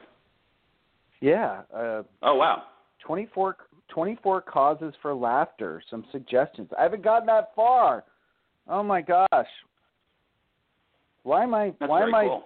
Yeah, 1.19 1.61
uh, 1.73 2.03
Oh 2.23 2.35
wow. 2.35 2.63
24, 3.05 3.57
24 3.89 4.41
causes 4.41 4.93
for 5.01 5.13
laughter. 5.13 5.81
Some 5.89 6.05
suggestions. 6.11 6.69
I 6.77 6.83
haven't 6.83 7.03
gotten 7.03 7.25
that 7.27 7.49
far. 7.55 8.03
Oh 8.67 8.83
my 8.83 9.01
gosh. 9.01 9.47
Why 11.23 11.43
am 11.43 11.53
I? 11.53 11.73
That's 11.79 11.89
why 11.89 12.03
am 12.03 12.15
I 12.15 12.25
cool. 12.25 12.43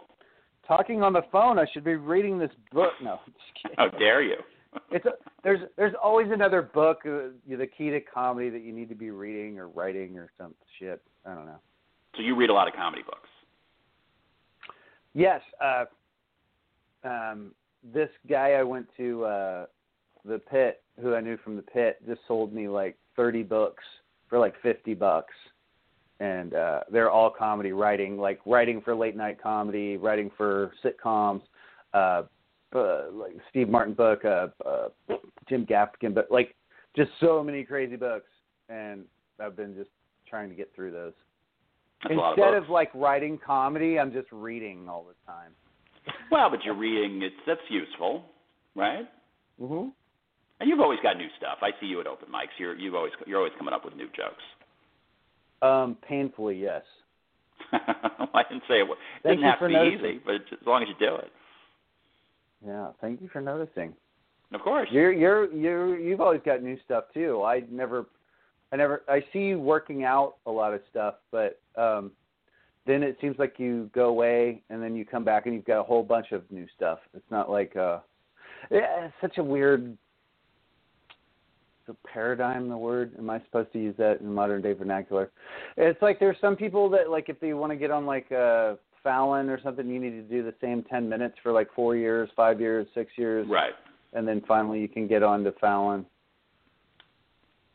Talking 0.68 1.04
on 1.04 1.14
the 1.14 1.24
phone? 1.32 1.60
I 1.60 1.66
should 1.74 1.84
be 1.84 1.96
reading 1.96 2.38
this 2.38 2.52
book. 2.72 2.92
No, 3.02 3.20
just 3.26 3.38
kidding. 3.62 3.78
How 3.78 3.90
dare 3.98 4.22
you? 4.22 4.36
it's 4.92 5.06
a, 5.06 5.12
there's 5.44 5.62
there's 5.78 5.94
always 6.02 6.28
another 6.32 6.62
book, 6.62 7.00
uh, 7.06 7.30
the 7.48 7.68
key 7.68 7.90
to 7.92 8.02
comedy 8.02 8.50
that 8.50 8.64
you 8.64 8.74
need 8.74 8.90
to 8.90 8.96
be 8.96 9.12
reading 9.12 9.60
or 9.60 9.70
writing 9.70 10.18
or 10.18 10.30
some 10.38 10.54
shit. 10.80 11.02
I 11.26 11.34
don't 11.34 11.46
know. 11.46 11.60
so 12.16 12.22
you 12.22 12.36
read 12.36 12.50
a 12.50 12.54
lot 12.54 12.68
of 12.68 12.74
comedy 12.74 13.04
books. 13.04 13.30
Yes, 15.14 15.42
uh, 15.64 15.86
um, 17.06 17.52
this 17.94 18.10
guy 18.30 18.52
I 18.52 18.64
went 18.64 18.88
to 18.98 19.24
uh, 19.24 19.66
the 20.26 20.40
pit, 20.40 20.84
who 21.02 21.16
I 21.16 21.22
knew 21.22 21.38
from 21.38 21.56
the 21.56 21.62
pit, 21.62 22.02
just 22.06 22.22
sold 22.28 22.54
me 22.54 22.68
like 22.68 22.98
30 23.16 23.44
books 23.44 23.84
for 24.28 24.40
like 24.40 24.56
50 24.62 24.94
bucks, 24.96 25.34
and 26.20 26.54
uh, 26.54 26.82
they're 26.92 27.12
all 27.12 27.30
comedy 27.30 27.72
writing, 27.72 28.18
like 28.18 28.40
writing 28.46 28.82
for 28.82 28.96
late 28.96 29.16
night 29.16 29.42
comedy, 29.42 29.98
writing 29.98 30.32
for 30.38 30.72
sitcoms, 30.84 31.42
uh, 31.94 32.24
uh, 32.74 33.04
like 33.14 33.36
Steve 33.50 33.70
Martin 33.70 33.94
book, 33.94 34.24
uh, 34.26 34.48
uh, 34.66 34.88
Jim 35.50 35.66
Gaffigan, 35.66 36.14
but 36.14 36.32
like 36.32 36.56
just 36.96 37.12
so 37.20 37.44
many 37.44 37.64
crazy 37.64 37.96
books, 37.96 38.30
and 38.70 39.04
I've 39.40 39.56
been 39.56 39.76
just 39.76 39.90
trying 40.30 40.50
to 40.50 40.56
get 40.56 40.72
through 40.76 40.92
those. 40.92 41.14
That's 42.04 42.16
lot 42.16 42.34
of 42.34 42.38
Instead 42.38 42.54
of 42.56 42.70
like 42.70 42.94
writing 42.94 43.40
comedy, 43.44 44.00
I'm 44.00 44.12
just 44.12 44.28
reading 44.32 44.88
all 44.90 45.06
the 45.06 45.32
time. 45.32 45.52
well, 46.32 46.50
but 46.50 46.64
you're 46.64 46.78
reading. 46.78 47.22
It's 47.22 47.36
that's 47.46 47.60
useful, 47.70 48.24
right? 48.76 49.06
Mm-hmm. 49.62 49.90
And 50.60 50.70
you've 50.70 50.80
always 50.80 51.00
got 51.04 51.18
new 51.18 51.28
stuff. 51.38 51.58
I 51.62 51.72
see 51.82 51.88
you 51.88 52.00
at 52.00 52.08
open 52.08 52.30
mics. 52.30 52.56
You're 52.58 52.76
you've 52.76 52.96
always 52.96 53.12
you're 53.26 53.38
always 53.38 53.54
coming 53.58 53.74
up 53.74 53.84
with 53.84 53.96
new 53.96 54.08
jokes. 54.08 54.44
Um, 55.66 55.98
painfully, 56.08 56.58
yes. 56.62 56.84
I 57.72 58.44
didn't 58.50 58.64
say 58.68 58.76
it, 58.82 58.88
it 59.24 59.28
didn't 59.28 59.44
have 59.44 59.60
to 59.60 59.68
be 59.68 59.74
noticing. 59.74 60.06
easy, 60.06 60.22
but 60.26 60.36
as 60.36 60.66
long 60.68 60.84
as 60.84 60.90
you 60.90 60.96
do 61.08 61.16
it, 61.16 61.32
Yeah, 62.66 62.90
thank 63.02 63.22
you 63.22 63.30
for 63.30 63.42
noticing. 63.42 63.94
of 64.54 64.62
course. 64.62 64.88
You're 64.92 65.12
you're 65.12 65.52
you're 65.54 66.00
you've 66.00 66.22
always 66.22 66.42
got 66.46 66.62
new 66.62 66.78
stuff 66.86 67.06
too. 67.14 67.42
I 67.44 67.64
never, 67.72 68.06
I 68.72 68.76
never, 68.76 69.02
I 69.08 69.22
see 69.34 69.40
you 69.40 69.60
working 69.60 70.04
out 70.04 70.36
a 70.46 70.52
lot 70.52 70.74
of 70.74 70.82
stuff, 70.90 71.16
but 71.32 71.60
um, 71.76 72.12
then 72.86 73.02
it 73.04 73.18
seems 73.20 73.38
like 73.40 73.56
you 73.58 73.90
go 73.94 74.06
away 74.10 74.62
and 74.70 74.82
then 74.82 74.96
you 74.96 75.06
come 75.06 75.24
back 75.24 75.46
and 75.46 75.56
you've 75.56 75.66
got 75.66 75.80
a 75.80 75.84
whole 75.84 76.04
bunch 76.04 76.32
of 76.32 76.44
new 76.52 76.68
stuff. 76.76 77.00
It's 77.16 77.32
not 77.32 77.50
like 77.50 77.76
uh, 77.76 78.00
yeah, 78.70 79.06
it's 79.06 79.14
such 79.22 79.38
a 79.38 79.44
weird. 79.44 79.98
The 81.88 81.96
paradigm, 82.12 82.68
the 82.68 82.78
word. 82.78 83.12
Am 83.18 83.30
I 83.30 83.40
supposed 83.46 83.72
to 83.74 83.80
use 83.80 83.96
that 83.98 84.20
in 84.22 84.34
modern 84.34 84.62
day 84.62 84.74
vernacular? 84.74 85.30
It's 85.78 86.02
like 86.02 86.20
there's 86.20 86.38
some 86.42 86.56
people 86.56 86.90
that 86.90 87.10
like 87.12 87.30
if 87.30 87.40
they 87.40 87.54
want 87.54 87.72
to 87.72 87.76
get 87.76 87.92
on 87.92 88.06
like 88.06 88.32
uh 88.32 88.76
Fallon 89.04 89.50
or 89.50 89.62
something, 89.62 89.88
you 89.88 90.00
need 90.00 90.12
to 90.12 90.24
do 90.24 90.42
the 90.42 90.54
same 90.60 90.82
ten 90.84 91.08
minutes 91.08 91.36
for 91.44 91.52
like 91.52 91.68
four 91.76 91.96
years, 91.96 92.28
five 92.36 92.60
years, 92.60 92.88
six 92.96 93.12
years 93.18 93.48
Right. 93.48 93.74
and 94.14 94.28
then 94.28 94.42
finally 94.48 94.80
you 94.80 94.88
can 94.88 95.08
get 95.08 95.22
on 95.22 95.44
to 95.44 95.52
Fallon. 95.62 96.08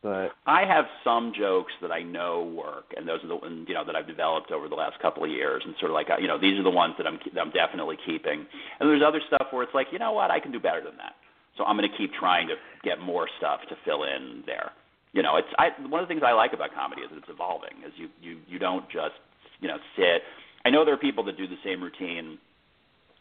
But 0.03 0.31
I 0.47 0.65
have 0.65 0.87
some 1.05 1.33
jokes 1.39 1.73
that 1.83 1.93
I 1.93 2.03
know 2.03 2.43
work, 2.57 2.95
and 2.97 3.07
those 3.07 3.23
are 3.23 3.29
the 3.29 3.37
ones 3.37 3.67
you 3.69 3.75
know 3.75 3.85
that 3.85 3.95
I've 3.95 4.07
developed 4.07 4.51
over 4.51 4.67
the 4.67 4.75
last 4.75 4.99
couple 5.01 5.23
of 5.25 5.31
years, 5.31 5.63
and 5.65 5.75
sort 5.79 5.91
of 5.91 5.95
like 5.95 6.09
you 6.19 6.27
know 6.27 6.39
these 6.39 6.59
are 6.59 6.63
the 6.63 6.71
ones 6.71 6.95
that 6.97 7.07
I'm 7.07 7.19
that 7.35 7.41
I'm 7.41 7.51
definitely 7.51 7.99
keeping. 8.07 8.47
And 8.81 8.89
there's 8.89 9.03
other 9.07 9.21
stuff 9.29 9.49
where 9.51 9.63
it's 9.63 9.75
like 9.75 9.89
you 9.93 9.99
know 9.99 10.13
what 10.13 10.31
I 10.31 10.41
can 10.41 10.53
do 10.53 10.59
better 10.59 10.81
than 10.83 10.97
that, 10.97 11.17
so 11.57 11.65
I'm 11.65 11.77
going 11.77 11.89
to 11.91 11.97
keep 11.97 12.13
trying 12.19 12.49
to 12.49 12.55
get 12.85 13.01
more 13.01 13.29
stuff 13.39 13.61
to 13.69 13.77
fill 13.85 14.05
in 14.05 14.43
there. 14.47 14.73
You 15.13 15.23
know, 15.23 15.37
it's 15.37 15.49
I 15.59 15.71
one 15.89 16.03
of 16.03 16.09
the 16.09 16.13
things 16.13 16.23
I 16.25 16.33
like 16.33 16.53
about 16.53 16.75
comedy 16.75 17.03
is 17.03 17.11
it's 17.13 17.29
evolving. 17.29 17.83
Is 17.87 17.93
you 17.97 18.09
you 18.21 18.39
you 18.47 18.59
don't 18.59 18.87
just 18.91 19.19
you 19.61 19.69
know 19.69 19.79
sit. 19.97 20.23
I 20.65 20.71
know 20.71 20.85
there 20.85 20.95
are 20.95 20.99
people 20.99 21.25
that 21.25 21.37
do 21.37 21.47
the 21.49 21.59
same 21.65 21.83
routine 21.83 22.39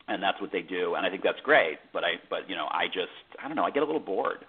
and 0.10 0.22
that's 0.22 0.42
what 0.42 0.52
they 0.52 0.62
do 0.62 0.96
and 0.96 1.06
I 1.06 1.10
think 1.10 1.24
that's 1.24 1.40
great 1.42 1.78
but 1.94 2.04
I 2.04 2.14
but 2.30 2.50
you 2.50 2.56
know 2.56 2.68
I 2.72 2.88
just 2.88 3.14
I 3.42 3.48
don't 3.48 3.56
know 3.56 3.64
I 3.64 3.72
get 3.72 3.84
a 3.84 3.86
little 3.86 4.02
bored 4.02 4.44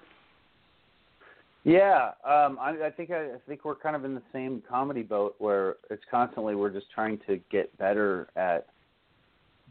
yeah, 1.62 2.12
um, 2.24 2.58
I, 2.58 2.86
I 2.86 2.90
think 2.90 3.10
I, 3.10 3.34
I 3.34 3.38
think 3.46 3.64
we're 3.64 3.74
kind 3.74 3.94
of 3.94 4.04
in 4.04 4.14
the 4.14 4.22
same 4.32 4.62
comedy 4.68 5.02
boat 5.02 5.34
where 5.38 5.76
it's 5.90 6.02
constantly 6.10 6.54
we're 6.54 6.70
just 6.70 6.90
trying 6.94 7.18
to 7.26 7.38
get 7.50 7.76
better 7.76 8.28
at 8.34 8.66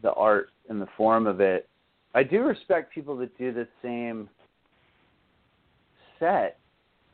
the 0.02 0.12
art 0.12 0.50
and 0.68 0.80
the 0.80 0.86
form 0.96 1.26
of 1.26 1.40
it. 1.40 1.68
I 2.14 2.22
do 2.22 2.42
respect 2.42 2.92
people 2.92 3.16
that 3.18 3.36
do 3.38 3.52
the 3.52 3.68
same 3.82 4.28
set 6.18 6.58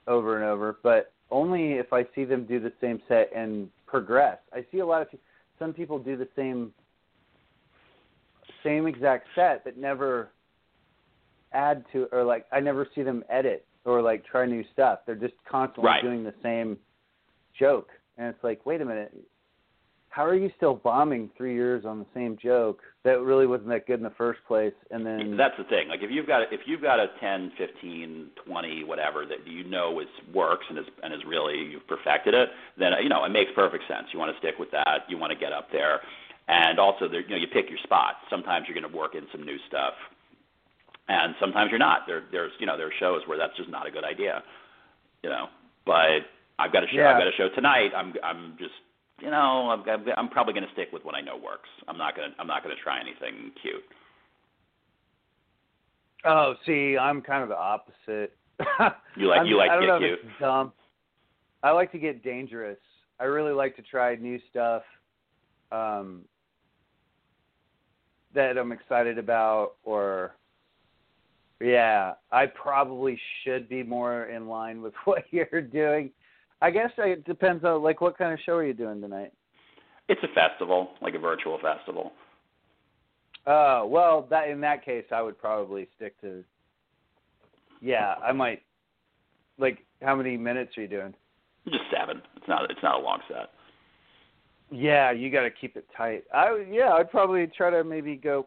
over 0.07 0.37
and 0.37 0.45
over, 0.45 0.79
but 0.83 1.13
only 1.31 1.73
if 1.73 1.93
I 1.93 2.07
see 2.15 2.25
them 2.25 2.45
do 2.45 2.61
the 2.61 2.73
same 2.81 3.01
set 3.09 3.31
and 3.35 3.69
progress. 3.87 4.39
I 4.53 4.65
see 4.73 4.79
a 4.79 4.87
lot 4.87 5.03
of 5.03 5.11
people, 5.11 5.25
some 5.59 5.73
people 5.73 5.99
do 5.99 6.17
the 6.17 6.29
same 6.37 6.73
same 8.63 8.87
exact 8.87 9.27
set 9.35 9.65
but 9.65 9.77
never 9.77 10.31
add 11.53 11.85
to 11.93 12.09
or 12.13 12.25
like 12.25 12.47
I 12.53 12.61
never 12.61 12.89
see 12.95 13.03
them 13.03 13.25
edit 13.29 13.67
or 13.85 14.03
like 14.03 14.25
try 14.25 14.47
new 14.47 14.65
stuff. 14.73 15.01
They're 15.07 15.15
just 15.15 15.35
constantly 15.49 15.89
Right. 15.89 16.03
doing 16.03 16.25
the 16.25 16.35
same 16.43 16.79
joke. 17.59 17.91
And 18.19 18.29
it's 18.29 18.43
like, 18.43 18.65
wait 18.67 18.81
a 18.81 18.85
minute. 18.85 19.13
How 20.17 20.25
are 20.25 20.35
you 20.35 20.51
still 20.57 20.75
bombing 20.75 21.29
3 21.37 21.53
years 21.53 21.85
on 21.85 21.99
the 21.99 22.07
same 22.15 22.39
joke 22.43 22.81
that 23.05 23.21
really 23.21 23.47
wasn't 23.47 23.69
that 23.69 23.87
good 23.87 23.99
in 23.99 24.03
the 24.03 24.17
first 24.17 24.41
place 24.49 24.73
and 24.91 25.05
then 25.05 25.37
That's 25.37 25.59
the 25.59 25.65
thing. 25.65 25.89
Like 25.89 26.01
if 26.03 26.11
you've 26.11 26.27
got 26.27 26.51
if 26.51 26.61
you've 26.65 26.81
got 26.81 26.99
a 26.99 27.09
10, 27.21 27.53
15, 27.59 28.31
20, 28.47 28.85
whatever 28.85 29.27
that 29.27 29.47
you 29.47 29.63
know 29.65 30.01
is 30.01 30.09
works 30.33 30.65
and 30.71 30.79
is 30.79 30.87
and 31.03 31.13
is 31.13 31.21
really 31.29 31.59
you've 31.71 31.87
perfected 31.87 32.33
it, 32.33 32.49
then 32.79 32.93
you 33.03 33.11
know 33.11 33.23
it 33.25 33.29
makes 33.29 33.51
perfect 33.55 33.85
sense. 33.89 34.07
You 34.11 34.19
want 34.19 34.33
to 34.33 34.39
stick 34.39 34.55
with 34.59 34.71
that. 34.71 35.05
You 35.07 35.19
want 35.19 35.33
to 35.35 35.39
get 35.39 35.53
up 35.53 35.71
there, 35.71 36.01
and 36.49 36.79
also 36.79 37.09
there, 37.09 37.21
you 37.21 37.29
know 37.29 37.37
you 37.37 37.49
pick 37.53 37.69
your 37.69 37.83
spots. 37.85 38.17
Sometimes 38.31 38.65
you're 38.67 38.79
going 38.81 38.91
to 38.91 38.97
work 38.97 39.15
in 39.15 39.27
some 39.33 39.45
new 39.45 39.59
stuff, 39.69 39.93
and 41.09 41.35
sometimes 41.39 41.69
you're 41.71 41.79
not. 41.79 42.07
There 42.07 42.23
there's 42.33 42.53
you 42.59 42.65
know 42.65 42.79
there 42.79 42.87
are 42.87 42.99
shows 42.99 43.21
where 43.27 43.37
that's 43.37 43.57
just 43.59 43.69
not 43.69 43.87
a 43.87 43.91
good 43.91 44.05
idea. 44.05 44.43
You 45.23 45.29
know, 45.29 45.49
but 45.85 46.25
I've 46.59 46.73
got 46.73 46.85
a 46.85 46.87
show. 46.87 47.05
Yeah. 47.05 47.13
I've 47.13 47.21
got 47.21 47.29
a 47.29 47.37
show 47.37 47.51
tonight. 47.55 47.91
I'm 47.95 48.15
I'm 48.25 48.57
just 48.59 48.73
you 49.21 49.31
know 49.31 49.71
I'm 49.71 49.89
I'm, 49.89 50.05
I'm 50.17 50.29
probably 50.29 50.53
going 50.55 50.67
to 50.67 50.73
stick 50.73 50.89
with 50.93 51.05
what 51.05 51.15
I 51.15 51.21
know 51.21 51.37
works. 51.37 51.69
I'm 51.89 51.99
not 51.99 52.17
going 52.17 52.31
to 52.31 52.41
I'm 52.41 52.47
not 52.47 52.63
going 52.63 52.75
to 52.77 52.83
try 52.83 53.01
anything 53.01 53.53
cute. 53.63 53.83
Oh, 56.25 56.55
see, 56.65 56.97
I'm 56.99 57.23
kind 57.23 57.43
of 57.43 57.49
the 57.49 57.57
opposite. 57.57 58.37
You 59.17 59.29
like- 59.29 59.47
you 59.47 59.57
like 59.57 59.71
I 59.71 59.77
to 59.81 59.87
don't 59.87 60.01
get 60.01 60.07
know 60.09 60.13
if 60.15 60.19
it's 60.25 60.41
dumb. 60.41 60.73
I 61.63 61.71
like 61.71 61.91
to 61.93 61.99
get 61.99 62.23
dangerous. 62.23 62.79
I 63.19 63.25
really 63.25 63.53
like 63.53 63.75
to 63.77 63.83
try 63.83 64.15
new 64.17 64.39
stuff 64.51 64.83
um, 65.73 66.23
that 68.35 68.59
I'm 68.59 68.73
excited 68.73 69.17
about, 69.19 69.73
or 69.85 70.35
yeah, 71.61 72.13
I 72.31 72.47
probably 72.47 73.19
should 73.43 73.69
be 73.71 73.83
more 73.83 74.25
in 74.27 74.49
line 74.49 74.83
with 74.83 74.93
what 75.07 75.25
you're 75.31 75.63
doing. 75.63 76.11
I 76.63 76.71
guess 76.71 76.91
it 76.99 77.25
depends 77.25 77.65
on 77.65 77.83
like 77.83 78.01
what 78.01 78.17
kind 78.17 78.33
of 78.33 78.39
show 78.45 78.55
are 78.55 78.65
you 78.65 78.75
doing 78.75 79.01
tonight. 79.01 79.33
It's 80.09 80.23
a 80.23 80.29
festival, 80.35 80.91
like 81.03 81.15
a 81.15 81.19
virtual 81.19 81.59
festival. 81.59 82.13
Uh, 83.47 83.83
well, 83.87 84.27
that 84.31 84.49
in 84.49 84.61
that 84.61 84.85
case, 84.85 85.05
I 85.13 85.23
would 85.23 85.39
probably 85.39 85.89
stick 85.97 86.21
to. 86.21 86.43
Yeah, 87.81 88.15
I 88.25 88.33
might. 88.33 88.63
Like, 89.59 89.79
how 90.03 90.17
many 90.17 90.37
minutes 90.37 90.77
are 90.77 90.83
you 90.83 90.89
doing? 90.89 91.15
Just 91.69 91.85
seven. 91.97 92.23
It's 92.37 92.49
not. 92.49 92.71
It's 92.71 92.83
not 92.83 93.01
a 93.01 93.03
long 93.03 93.21
set. 93.29 93.51
Yeah, 94.71 95.13
you 95.13 95.31
got 95.31 95.43
to 95.43 95.51
keep 95.51 95.77
it 95.77 95.87
tight. 95.97 96.25
I 96.35 96.53
would- 96.53 96.69
yeah, 96.69 96.93
I'd 96.93 97.11
probably 97.11 97.47
try 97.47 97.71
to 97.71 97.85
maybe 97.85 98.17
go. 98.17 98.47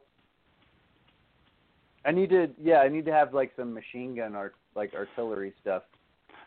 I 2.06 2.12
need 2.12 2.30
to 2.30 2.50
yeah, 2.62 2.80
I 2.80 2.88
need 2.90 3.06
to 3.06 3.12
have 3.14 3.34
like 3.34 3.52
some 3.56 3.74
machine 3.74 4.16
gun 4.16 4.36
art 4.36 4.56
like 4.76 4.94
artillery 4.94 5.54
stuff. 5.62 5.84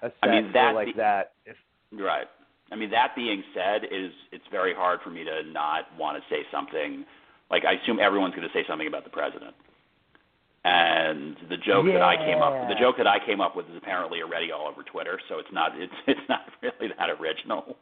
A 0.03 0.09
set 0.09 0.15
I 0.23 0.41
mean, 0.41 0.53
that 0.53 0.75
like 0.75 0.87
be- 0.89 0.93
that. 0.95 1.33
If 1.47 1.57
Right. 1.93 2.27
I 2.71 2.77
mean, 2.77 2.91
that 2.91 3.15
being 3.15 3.43
said, 3.55 3.85
is 3.85 4.11
it's 4.33 4.45
very 4.51 4.75
hard 4.75 5.01
for 5.05 5.11
me 5.11 5.25
to 5.25 5.43
not 5.53 5.85
want 5.99 6.17
to 6.17 6.23
say 6.35 6.43
something. 6.51 7.05
Like 7.51 7.65
I 7.65 7.75
assume 7.75 7.99
everyone's 8.01 8.35
going 8.35 8.49
to 8.49 8.55
say 8.55 8.65
something 8.67 8.87
about 8.89 9.05
the 9.05 9.11
president. 9.11 9.55
And 10.65 11.37
the 11.51 11.57
joke 11.59 11.87
that 11.87 12.03
I 12.03 12.17
came 12.17 12.41
up, 12.41 12.69
the 12.69 12.77
joke 12.79 12.97
that 12.97 13.07
I 13.07 13.19
came 13.27 13.41
up 13.41 13.57
with 13.57 13.67
is 13.69 13.77
apparently 13.77 14.23
already 14.23 14.53
all 14.53 14.69
over 14.69 14.83
Twitter. 14.85 15.19
So 15.29 15.39
it's 15.39 15.51
not, 15.53 15.73
it's 15.79 15.93
it's 16.07 16.21
not 16.29 16.43
really 16.63 16.93
that 16.99 17.11
original. 17.11 17.77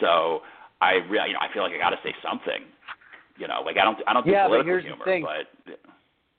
So 0.00 0.40
I 0.80 0.92
really, 1.10 1.28
you 1.28 1.34
know, 1.34 1.40
I 1.42 1.52
feel 1.52 1.62
like 1.62 1.72
I 1.74 1.78
got 1.78 1.90
to 1.90 1.98
say 2.04 2.14
something. 2.22 2.62
You 3.36 3.48
know, 3.48 3.62
like 3.64 3.76
I 3.78 3.84
don't, 3.84 3.98
I 4.06 4.12
don't 4.14 4.24
do 4.24 4.30
Yeah, 4.30 4.44
but 4.48 4.62
political 4.62 4.66
here's 4.72 4.84
the 4.84 4.88
humor, 4.90 5.04
thing. 5.04 5.24
but 5.26 5.78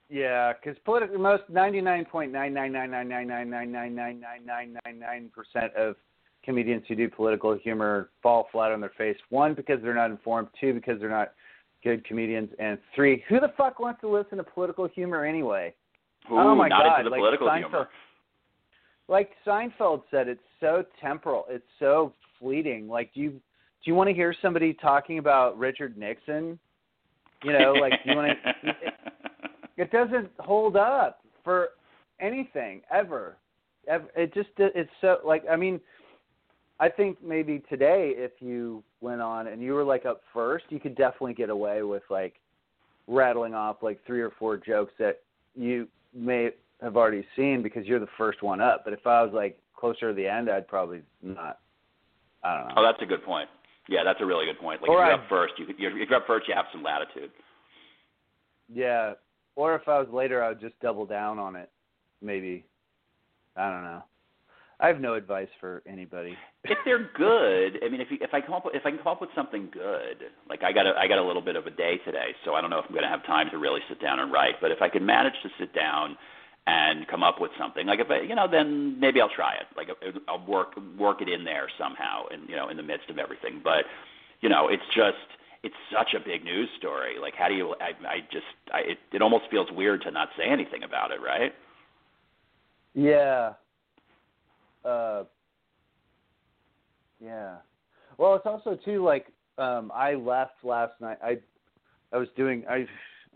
yeah, 0.10 0.54
because 0.54 0.78
political 0.86 1.18
most 1.18 1.44
ninety 1.50 1.82
nine 1.82 2.06
point 2.06 2.32
nine 2.32 2.54
nine 2.54 2.72
nine 2.72 2.92
nine 2.92 3.08
nine 3.08 3.28
nine 3.28 3.50
nine 3.50 3.72
nine 3.72 3.96
nine 3.96 4.20
nine 4.20 4.46
nine 4.46 4.78
nine 4.86 5.00
nine 5.00 5.32
percent 5.34 5.74
of 5.76 5.96
comedians 6.44 6.84
who 6.88 6.96
do 6.96 7.10
political 7.10 7.58
humor 7.58 8.10
fall 8.22 8.48
flat 8.52 8.72
on 8.72 8.82
their 8.82 8.92
face. 8.98 9.18
One 9.30 9.54
because 9.54 9.80
they're 9.82 9.96
not 9.96 10.12
informed. 10.12 10.50
Two 10.60 10.74
because 10.74 11.00
they're 11.00 11.10
not 11.10 11.34
good 11.84 12.06
comedians. 12.06 12.50
And 12.60 12.78
three, 12.96 13.24
who 13.28 13.39
the 13.39 13.54
fuck 13.58 13.80
wants 13.80 14.02
to 14.02 14.10
listen 14.10 14.38
to 14.38 14.44
political 14.44 14.88
humor 14.88 15.26
anyway? 15.26 15.74
Ooh, 16.32 16.38
oh 16.38 16.56
my 16.56 16.68
not 16.68 16.84
god! 16.84 17.00
into 17.00 17.10
the 17.10 17.10
like 17.12 17.20
political 17.20 17.48
Seinfeld, 17.48 17.70
humor. 17.70 17.89
like 19.08 19.32
Seinfeld 19.46 20.04
said, 20.10 20.28
it's 20.28 20.42
so 20.60 20.86
temporal. 21.02 21.46
It's 21.50 21.66
so 21.80 22.13
fleeting. 22.39 22.88
Like, 22.88 23.13
do 23.13 23.22
you 23.22 23.30
do 23.32 23.39
you 23.92 23.96
want 23.96 24.10
to 24.10 24.13
hear 24.13 24.34
somebody 24.42 24.74
talking 24.74 25.18
about 25.18 25.58
Richard 25.58 25.98
Nixon? 25.98 26.58
You 27.44 27.54
know, 27.54 27.74
like 27.74 27.92
do 28.04 28.12
you 28.12 28.16
want 28.16 28.38
to. 28.63 28.74
It, 29.78 29.92
doesn't 29.92 30.30
hold 30.40 30.76
up 30.76 31.22
for 31.44 31.70
anything 32.20 32.82
ever. 32.92 33.38
ever. 33.88 34.06
It 34.16 34.34
just 34.34 34.50
it's 34.58 34.90
so 35.02 35.18
like 35.26 35.44
I 35.50 35.56
mean, 35.56 35.80
I 36.80 36.90
think 36.90 37.18
maybe 37.24 37.64
today 37.70 38.14
if 38.16 38.32
you 38.40 38.84
went 39.02 39.22
on 39.22 39.48
and 39.48 39.62
you 39.62 39.74
were 39.74 39.84
like 39.84 40.06
up 40.06 40.22
first, 40.34 40.66
you 40.70 40.80
could 40.80 40.96
definitely 40.96 41.34
get 41.34 41.50
away 41.50 41.82
with 41.84 42.04
like 42.10 42.36
rattling 43.08 43.54
off 43.54 43.78
like 43.82 44.00
three 44.06 44.22
or 44.22 44.32
four 44.40 44.58
jokes 44.58 44.94
that 45.00 45.22
you 45.56 45.88
may 46.14 46.52
have 46.82 46.96
already 46.98 47.26
seen 47.36 47.62
because 47.64 47.86
you're 47.86 48.00
the 48.00 48.08
first 48.18 48.44
one 48.44 48.62
up. 48.62 48.84
But 48.84 48.94
if 48.94 49.06
I 49.08 49.22
was 49.24 49.34
like 49.34 49.58
closer 49.76 50.10
to 50.10 50.14
the 50.16 50.28
end, 50.28 50.50
I'd 50.50 50.68
probably 50.68 51.02
not. 51.22 51.60
I 52.44 52.58
don't 52.58 52.68
know. 52.68 52.74
Oh, 52.78 52.84
that's 52.84 53.02
a 53.02 53.06
good 53.06 53.24
point. 53.24 53.50
Yeah, 53.90 54.04
that's 54.06 54.22
a 54.22 54.26
really 54.26 54.46
good 54.46 54.60
point. 54.60 54.82
Like 54.82 54.90
Or 54.92 55.02
if 55.04 55.08
you're 55.08 55.16
I- 55.20 55.24
up 55.24 55.30
first, 55.30 55.54
you 55.58 55.66
you're, 55.78 55.98
if 56.00 56.10
you're 56.10 56.20
up 56.20 56.28
first, 56.28 56.48
you 56.48 56.54
have 56.56 56.66
some 56.72 56.84
latitude. 56.84 57.32
Yeah. 58.74 59.14
Or 59.56 59.76
if 59.76 59.88
I 59.88 60.00
was 60.00 60.08
later, 60.12 60.44
I 60.44 60.50
would 60.50 60.62
just 60.62 60.80
double 60.82 61.06
down 61.06 61.39
on 61.39 61.56
it. 61.56 61.70
Maybe. 62.22 62.66
I 63.56 63.70
don't 63.70 63.84
know. 63.84 64.04
I 64.80 64.88
have 64.88 65.00
no 65.00 65.13
advice 65.13 65.48
for 65.60 65.82
anybody. 65.88 66.36
If 66.66 66.78
they're 66.84 67.10
good, 67.16 67.80
I 67.86 67.89
mean, 67.89 68.02
if 68.02 68.10
you, 68.10 68.18
if 68.20 68.34
I 68.34 68.42
come 68.42 68.54
up 68.54 68.66
with, 68.66 68.76
if 68.76 68.86
I 68.86 68.89
can 68.89 68.98
come 68.98 69.08
up 69.08 69.22
with 69.22 69.30
something 69.36 69.70
good, 69.72 70.28
like 70.50 70.63
I 70.63 70.74
got 70.74 70.88
a, 70.88 70.94
I 70.98 71.08
got 71.08 71.20
a 71.20 71.24
little 71.24 71.42
bit 71.42 71.56
of 71.56 71.68
a 71.68 71.70
day 71.70 72.00
today, 72.04 72.36
so 72.44 72.54
I 72.54 72.62
don't 72.62 72.70
know 72.70 72.80
if 72.80 72.86
I'm 72.86 72.92
going 72.92 73.04
to 73.04 73.10
have 73.10 73.26
time 73.26 73.50
to 73.52 73.58
really 73.58 73.82
sit 73.88 74.02
down 74.02 74.20
and 74.20 74.32
write. 74.32 74.56
But 74.60 74.72
if 74.72 74.82
I 74.82 74.89
can 74.89 75.06
manage 75.06 75.34
to 75.44 75.50
sit 75.60 75.74
down 75.74 76.18
and 76.66 77.08
come 77.08 77.24
up 77.24 77.39
with 77.39 77.52
something, 77.60 77.86
like 77.86 78.00
if 78.00 78.10
I, 78.10 78.22
you 78.22 78.36
know, 78.36 78.48
then 78.50 79.00
maybe 79.00 79.22
I'll 79.22 79.34
try 79.34 79.54
it. 79.54 79.68
Like 79.78 79.88
I'll 80.28 80.46
work 80.46 80.76
work 80.98 81.22
it 81.22 81.30
in 81.30 81.44
there 81.46 81.68
somehow, 81.78 82.26
and 82.32 82.50
you 82.50 82.56
know, 82.56 82.70
in 82.70 82.78
the 82.78 82.84
midst 82.84 83.10
of 83.10 83.18
everything. 83.20 83.62
But 83.63 83.86
you 84.42 84.50
know, 84.50 84.68
it's 84.68 84.84
just 84.96 85.28
it's 85.63 85.76
such 85.97 86.13
a 86.13 86.19
big 86.23 86.43
news 86.43 86.69
story. 86.78 87.15
Like, 87.19 87.34
how 87.36 87.47
do 87.47 87.56
you? 87.56 87.73
I, 87.80 88.08
I 88.08 88.19
just, 88.32 88.45
I, 88.73 88.80
it, 88.80 88.97
it 89.13 89.21
almost 89.21 89.45
feels 89.49 89.67
weird 89.71 90.02
to 90.02 90.12
not 90.12 90.30
say 90.38 90.43
anything 90.49 90.84
about 90.84 91.12
it, 91.12 91.19
right? 91.21 91.54
Yeah. 92.93 93.54
Uh 94.86 95.23
Yeah. 97.19 97.56
Well, 98.17 98.36
it's 98.36 98.45
also 98.45 98.78
too 98.84 99.04
like 99.04 99.28
um 99.58 99.91
I 99.93 100.13
left 100.13 100.63
last 100.63 100.93
night. 100.99 101.17
I 101.23 101.38
I 102.12 102.17
was 102.17 102.28
doing 102.36 102.65
I 102.69 102.86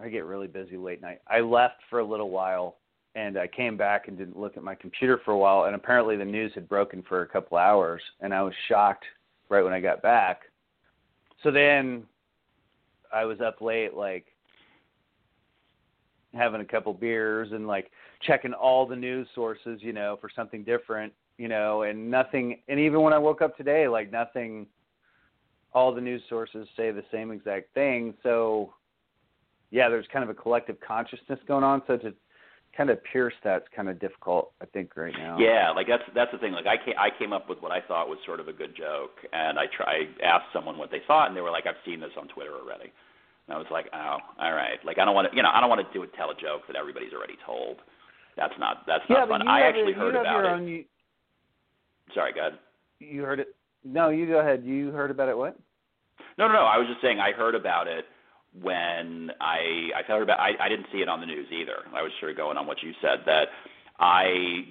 I 0.02 0.10
get 0.10 0.26
really 0.26 0.48
busy 0.48 0.78
late 0.78 1.02
night. 1.02 1.22
I 1.28 1.40
left 1.40 1.82
for 1.90 2.00
a 2.00 2.06
little 2.06 2.30
while 2.30 2.78
and 3.16 3.38
I 3.38 3.48
came 3.48 3.78
back 3.78 4.08
and 4.08 4.18
didn't 4.18 4.38
look 4.38 4.58
at 4.58 4.64
my 4.64 4.76
computer 4.76 5.20
for 5.26 5.32
a 5.32 5.38
while 5.38 5.64
and 5.64 5.76
apparently 5.76 6.18
the 6.18 6.26
news 6.26 6.52
had 6.54 6.70
broken 6.70 7.04
for 7.08 7.24
a 7.24 7.28
couple 7.28 7.58
hours 7.58 8.02
and 8.20 8.34
I 8.34 8.44
was 8.44 8.54
shocked 8.68 9.06
right 9.50 9.64
when 9.64 9.74
I 9.74 9.80
got 9.80 10.02
back. 10.04 10.42
So 11.42 11.50
then 11.50 12.04
I 13.14 13.26
was 13.26 13.42
up 13.42 13.62
late 13.62 13.94
like 13.94 14.26
having 16.34 16.62
a 16.62 16.66
couple 16.66 16.94
beers 16.94 17.50
and 17.52 17.68
like 17.68 17.92
checking 18.22 18.54
all 18.54 18.86
the 18.86 18.96
news 18.96 19.28
sources, 19.34 19.80
you 19.82 19.94
know, 19.94 20.18
for 20.20 20.30
something 20.36 20.64
different, 20.64 21.14
you 21.38 21.48
know, 21.48 21.84
and 21.84 22.10
nothing 22.10 22.60
and 22.68 22.80
even 22.80 23.02
when 23.02 23.14
I 23.14 23.18
woke 23.18 23.42
up 23.42 23.58
today, 23.58 23.88
like 23.88 24.12
nothing 24.12 24.68
all 25.74 25.94
the 25.94 26.02
news 26.02 26.22
sources 26.30 26.68
say 26.76 26.92
the 26.92 27.04
same 27.12 27.32
exact 27.32 27.74
thing. 27.74 28.14
So 28.24 28.74
yeah, 29.72 29.90
there's 29.90 30.06
kind 30.12 30.24
of 30.24 30.30
a 30.30 30.34
collective 30.34 30.78
consciousness 30.80 31.40
going 31.48 31.64
on. 31.64 31.82
So 31.88 31.98
to 31.98 32.14
kind 32.76 32.90
of 32.90 33.04
pierce 33.04 33.34
that's 33.44 33.66
kind 33.76 33.90
of 33.90 34.00
difficult, 34.00 34.52
I 34.62 34.66
think, 34.66 34.96
right 34.96 35.14
now. 35.18 35.38
Yeah, 35.40 35.72
like 35.72 35.88
that's 35.88 36.04
that's 36.14 36.32
the 36.32 36.38
thing. 36.38 36.54
Like 36.54 36.68
I 36.68 36.78
came, 36.78 36.96
I 36.98 37.10
came 37.18 37.34
up 37.34 37.50
with 37.50 37.62
what 37.62 37.72
I 37.72 37.82
thought 37.82 38.08
was 38.08 38.20
sort 38.26 38.40
of 38.40 38.48
a 38.48 38.54
good 38.54 38.76
joke, 38.76 39.18
and 39.34 39.58
I 39.58 39.66
try 39.76 40.06
I 40.06 40.26
asked 40.26 40.54
someone 40.54 40.78
what 40.78 40.92
they 40.92 41.02
thought, 41.08 41.28
and 41.28 41.36
they 41.36 41.42
were 41.42 41.52
like, 41.52 41.66
"I've 41.66 41.82
seen 41.86 42.00
this 42.00 42.12
on 42.18 42.28
Twitter 42.28 42.54
already." 42.54 42.92
And 43.48 43.56
I 43.56 43.58
was 43.58 43.68
like, 43.72 43.88
"Oh, 43.94 44.18
all 44.40 44.54
right." 44.54 44.78
Like 44.86 45.00
I 45.00 45.06
don't 45.06 45.16
want 45.16 45.32
to, 45.32 45.36
you 45.36 45.44
know, 45.44 45.50
I 45.54 45.60
don't 45.60 45.70
want 45.70 45.86
to 45.86 45.94
do 45.94 46.04
it, 46.04 46.14
tell 46.16 46.30
a 46.30 46.36
joke 46.36 46.68
that 46.68 46.76
everybody's 46.76 47.14
already 47.14 47.38
told. 47.46 47.78
That's 48.36 48.54
not 48.60 48.86
that's 48.86 49.04
yeah, 49.10 49.26
not 49.26 49.30
fun. 49.30 49.48
I 49.48 49.62
actually 49.62 49.94
heard 49.94 50.16
about 50.16 50.46
it. 50.46 50.52
Own, 50.52 50.68
you, 50.68 50.86
Sorry, 52.14 52.34
go 52.34 52.42
ahead. 52.42 52.60
you 53.00 53.24
heard 53.24 53.40
it. 53.40 53.56
No, 53.84 54.10
you 54.10 54.28
go 54.28 54.40
ahead. 54.40 54.64
You 54.64 54.92
heard 54.92 55.12
about 55.12 55.30
it. 55.30 55.38
What? 55.38 55.58
No, 56.38 56.48
no, 56.48 56.54
no. 56.54 56.66
I 56.66 56.78
was 56.78 56.88
just 56.88 57.02
saying 57.02 57.20
I 57.20 57.32
heard 57.32 57.56
about 57.56 57.88
it 57.88 58.06
when 58.62 59.32
I 59.42 59.90
I 59.96 60.02
heard 60.08 60.24
about 60.24 60.40
I, 60.40 60.52
I 60.60 60.70
didn't 60.70 60.88
see 60.92 61.00
it 61.00 61.10
on 61.10 61.20
the 61.20 61.26
news 61.26 61.48
either. 61.52 61.84
I 61.94 62.02
was 62.02 62.12
sort 62.20 62.32
of 62.32 62.38
going 62.38 62.58
on 62.58 62.68
what 62.68 62.82
you 62.84 62.94
said 63.02 63.20
that 63.26 63.48
I 64.00 64.26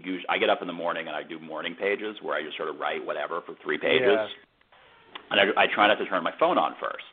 use 0.04 0.24
I 0.28 0.38
get 0.38 0.50
up 0.50 0.60
in 0.62 0.66
the 0.66 0.72
morning 0.72 1.06
and 1.08 1.16
I 1.16 1.22
do 1.22 1.38
morning 1.38 1.74
pages 1.78 2.16
where 2.22 2.36
I 2.36 2.42
just 2.42 2.56
sort 2.56 2.68
of 2.68 2.78
write 2.78 3.04
whatever 3.04 3.40
for 3.44 3.54
three 3.62 3.78
pages, 3.78 4.06
Yeah. 4.18 4.26
and 5.30 5.40
I, 5.56 5.64
I 5.64 5.66
try 5.74 5.88
not 5.88 5.96
to 5.98 6.06
turn 6.06 6.22
my 6.22 6.32
phone 6.38 6.58
on 6.58 6.74
first. 6.80 7.04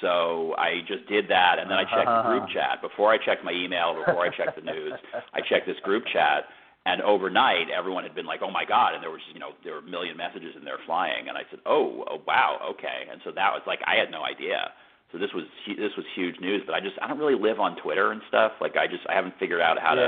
So 0.00 0.54
I 0.58 0.80
just 0.88 1.06
did 1.08 1.28
that, 1.30 1.58
and 1.62 1.70
then 1.70 1.78
I 1.78 1.84
checked 1.84 2.10
the 2.10 2.22
group 2.26 2.48
chat 2.50 2.82
before 2.82 3.12
I 3.14 3.18
checked 3.24 3.44
my 3.44 3.52
email, 3.52 3.94
before 3.94 4.26
I 4.26 4.34
checked 4.36 4.56
the 4.58 4.66
news. 4.66 4.92
I 5.32 5.40
checked 5.48 5.64
this 5.66 5.78
group 5.84 6.02
chat, 6.12 6.44
and 6.86 7.00
overnight 7.02 7.70
everyone 7.70 8.02
had 8.02 8.12
been 8.14 8.26
like, 8.26 8.42
"Oh 8.42 8.50
my 8.50 8.64
god!" 8.64 8.94
And 8.94 9.02
there 9.02 9.12
was, 9.14 9.22
you 9.32 9.38
know, 9.38 9.52
there 9.62 9.74
were 9.74 9.78
a 9.86 9.90
million 9.90 10.16
messages 10.16 10.56
in 10.58 10.64
there 10.64 10.78
flying, 10.86 11.28
and 11.28 11.38
I 11.38 11.42
said, 11.50 11.60
"Oh, 11.64 12.04
oh 12.10 12.18
wow, 12.26 12.58
okay." 12.74 13.06
And 13.10 13.20
so 13.24 13.30
that 13.30 13.52
was 13.54 13.62
like 13.66 13.78
I 13.86 13.94
had 13.94 14.10
no 14.10 14.24
idea. 14.24 14.72
So 15.12 15.18
this 15.18 15.30
was 15.34 15.44
this 15.68 15.92
was 15.96 16.06
huge 16.16 16.40
news, 16.40 16.62
but 16.66 16.74
I 16.74 16.80
just 16.80 16.96
I 17.00 17.06
don't 17.06 17.18
really 17.18 17.38
live 17.38 17.60
on 17.60 17.76
Twitter 17.76 18.12
and 18.12 18.22
stuff. 18.28 18.52
Like 18.60 18.76
I 18.76 18.86
just 18.86 19.04
I 19.08 19.14
haven't 19.14 19.34
figured 19.38 19.60
out 19.60 19.78
how 19.78 19.94
to. 19.94 20.00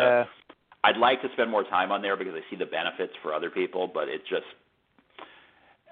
I'd 0.84 0.96
like 0.96 1.22
to 1.22 1.28
spend 1.32 1.50
more 1.50 1.64
time 1.64 1.92
on 1.92 2.02
there 2.02 2.16
because 2.16 2.34
I 2.34 2.40
see 2.50 2.56
the 2.56 2.66
benefits 2.68 3.12
for 3.22 3.32
other 3.32 3.48
people, 3.48 3.88
but 3.88 4.08
it 4.08 4.20
just 4.28 4.48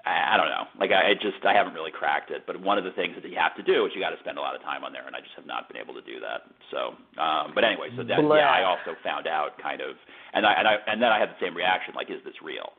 I, 0.05 0.33
I 0.33 0.37
don't 0.37 0.49
know. 0.49 0.65
Like 0.79 0.91
I, 0.91 1.11
I 1.11 1.13
just 1.13 1.45
I 1.45 1.53
haven't 1.53 1.73
really 1.73 1.91
cracked 1.91 2.31
it. 2.31 2.43
But 2.45 2.59
one 2.61 2.77
of 2.77 2.83
the 2.83 2.91
things 2.91 3.15
that 3.21 3.29
you 3.29 3.37
have 3.39 3.55
to 3.55 3.63
do 3.63 3.85
is 3.85 3.91
you 3.95 4.01
got 4.01 4.11
to 4.11 4.19
spend 4.19 4.37
a 4.37 4.41
lot 4.41 4.55
of 4.55 4.61
time 4.61 4.83
on 4.83 4.91
there, 4.91 5.05
and 5.07 5.15
I 5.15 5.19
just 5.21 5.33
have 5.37 5.45
not 5.45 5.69
been 5.69 5.77
able 5.77 5.93
to 5.93 6.01
do 6.01 6.19
that. 6.19 6.49
So, 6.73 6.97
um, 7.21 7.53
but 7.55 7.63
anyway, 7.63 7.89
so 7.95 8.03
that 8.03 8.17
Blah. 8.21 8.37
yeah, 8.37 8.49
I 8.49 8.63
also 8.65 8.97
found 9.03 9.27
out 9.27 9.57
kind 9.61 9.81
of, 9.81 9.95
and 10.33 10.45
I 10.45 10.53
and 10.57 10.67
I 10.67 10.75
and 10.87 11.01
then 11.01 11.09
I 11.13 11.19
had 11.19 11.29
the 11.29 11.39
same 11.41 11.55
reaction. 11.55 11.93
Like, 11.95 12.09
is 12.09 12.21
this 12.25 12.37
real? 12.43 12.73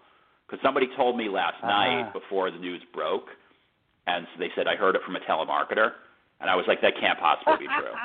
Because 0.46 0.58
somebody 0.62 0.86
told 0.96 1.16
me 1.16 1.28
last 1.30 1.56
Uh-huh. 1.62 1.70
night 1.70 2.12
before 2.12 2.50
the 2.50 2.58
news 2.58 2.82
broke, 2.92 3.30
and 4.06 4.26
so 4.34 4.38
they 4.38 4.50
said 4.54 4.66
I 4.68 4.76
heard 4.76 4.94
it 4.94 5.02
from 5.06 5.16
a 5.16 5.22
telemarketer, 5.24 5.92
and 6.40 6.50
I 6.50 6.56
was 6.56 6.64
like, 6.68 6.80
that 6.82 6.94
can't 7.00 7.18
possibly 7.18 7.66
be 7.66 7.72
true. 7.78 7.92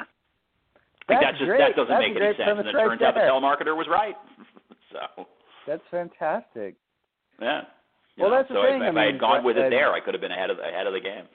Like, 1.10 1.22
That's 1.22 1.34
that 1.34 1.40
just 1.40 1.50
great. 1.50 1.58
that 1.58 1.76
doesn't 1.76 1.90
That's 1.90 2.06
make 2.08 2.22
any 2.22 2.38
sense. 2.38 2.60
And 2.60 2.68
it 2.68 2.72
turns 2.72 3.02
out 3.02 3.16
the 3.16 3.22
telemarketer 3.22 3.76
was 3.76 3.88
right. 3.90 4.14
so 4.94 5.26
That's 5.66 5.82
fantastic. 5.90 6.76
yeah. 7.42 7.62
You 8.16 8.22
Well, 8.24 8.30
know, 8.30 8.38
that's 8.38 8.48
the 8.50 8.54
so 8.54 8.62
thing, 8.62 8.84
If, 8.84 8.92
if 8.92 8.96
I 8.96 9.02
I 9.02 9.06
had 9.08 9.20
gone 9.20 9.44
with 9.44 9.58
it 9.58 9.72
there, 9.72 9.92
I 9.92 10.02
could 10.02 10.14
have 10.14 10.22
been 10.22 10.32
ahead 10.32 10.52
of 10.52 10.60
ahead 10.60 10.86
of 10.86 10.94
the 10.94 11.00
game. 11.00 11.26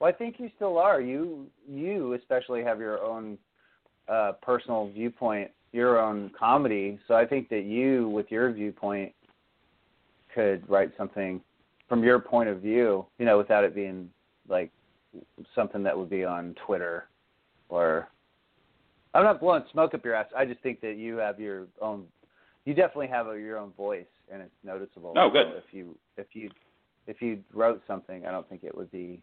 Well, 0.00 0.10
I 0.10 0.12
think 0.12 0.40
you 0.40 0.50
still 0.56 0.76
are. 0.78 1.00
You 1.00 1.46
you 1.68 2.14
especially 2.14 2.64
have 2.64 2.80
your 2.80 3.00
own 3.04 3.38
uh 4.08 4.32
personal 4.42 4.90
viewpoint, 4.90 5.52
your 5.70 6.00
own 6.00 6.32
comedy. 6.36 6.98
So 7.06 7.14
I 7.14 7.24
think 7.24 7.48
that 7.50 7.62
you 7.62 8.08
with 8.08 8.26
your 8.32 8.50
viewpoint 8.50 9.12
could 10.34 10.68
write 10.68 10.90
something 10.98 11.40
from 11.88 12.02
your 12.02 12.18
point 12.18 12.48
of 12.48 12.60
view, 12.60 13.06
you 13.18 13.24
know, 13.24 13.38
without 13.38 13.62
it 13.62 13.72
being 13.72 14.10
like 14.48 14.72
something 15.54 15.82
that 15.82 15.96
would 15.96 16.10
be 16.10 16.24
on 16.24 16.54
Twitter 16.66 17.06
or 17.68 18.08
I'm 19.14 19.24
not 19.24 19.40
blowing 19.40 19.62
smoke 19.72 19.94
up 19.94 20.04
your 20.04 20.14
ass. 20.14 20.26
I 20.36 20.44
just 20.44 20.60
think 20.60 20.80
that 20.80 20.96
you 20.96 21.16
have 21.18 21.38
your 21.38 21.66
own 21.80 22.04
you 22.64 22.74
definitely 22.74 23.08
have 23.08 23.26
a, 23.26 23.38
your 23.38 23.58
own 23.58 23.72
voice 23.72 24.06
and 24.32 24.40
it's 24.40 24.54
noticeable. 24.64 25.12
Oh, 25.16 25.28
good. 25.30 25.46
So 25.50 25.58
if 25.58 25.64
you 25.74 25.96
if 26.16 26.26
you 26.32 26.50
if 27.06 27.20
you 27.20 27.40
wrote 27.52 27.82
something, 27.86 28.24
I 28.26 28.30
don't 28.30 28.48
think 28.48 28.62
it 28.64 28.76
would 28.76 28.90
be 28.90 29.20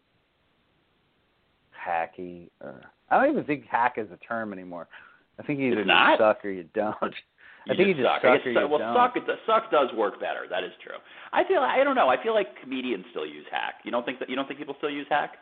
hacky 1.74 2.50
or 2.60 2.82
I 3.10 3.20
don't 3.20 3.32
even 3.32 3.44
think 3.44 3.64
hack 3.66 3.94
is 3.96 4.08
a 4.12 4.16
term 4.18 4.52
anymore. 4.52 4.88
I 5.38 5.42
think 5.42 5.58
you 5.58 5.72
either 5.72 5.84
not? 5.84 6.18
just 6.18 6.20
suck 6.20 6.44
or 6.44 6.50
you 6.50 6.64
don't. 6.74 6.96
I 7.02 7.72
You 7.72 7.76
think 7.76 7.88
you 7.88 7.94
just 7.94 8.06
suck. 8.06 8.22
suck 8.22 8.46
or 8.46 8.50
you 8.50 8.68
well, 8.68 8.78
don't. 8.78 8.94
suck 8.94 9.16
it- 9.16 9.38
suck 9.46 9.70
does 9.70 9.88
work 9.96 10.20
better. 10.20 10.46
That 10.48 10.64
is 10.64 10.72
true. 10.84 10.96
I 11.32 11.44
feel 11.44 11.60
I 11.60 11.82
don't 11.82 11.94
know. 11.96 12.08
I 12.08 12.22
feel 12.22 12.34
like 12.34 12.48
comedians 12.60 13.04
still 13.10 13.26
use 13.26 13.46
hack. 13.50 13.74
You 13.84 13.90
don't 13.90 14.04
think 14.04 14.18
that 14.20 14.28
you 14.28 14.36
don't 14.36 14.46
think 14.46 14.58
people 14.58 14.74
still 14.78 14.90
use 14.90 15.06
hack? 15.10 15.34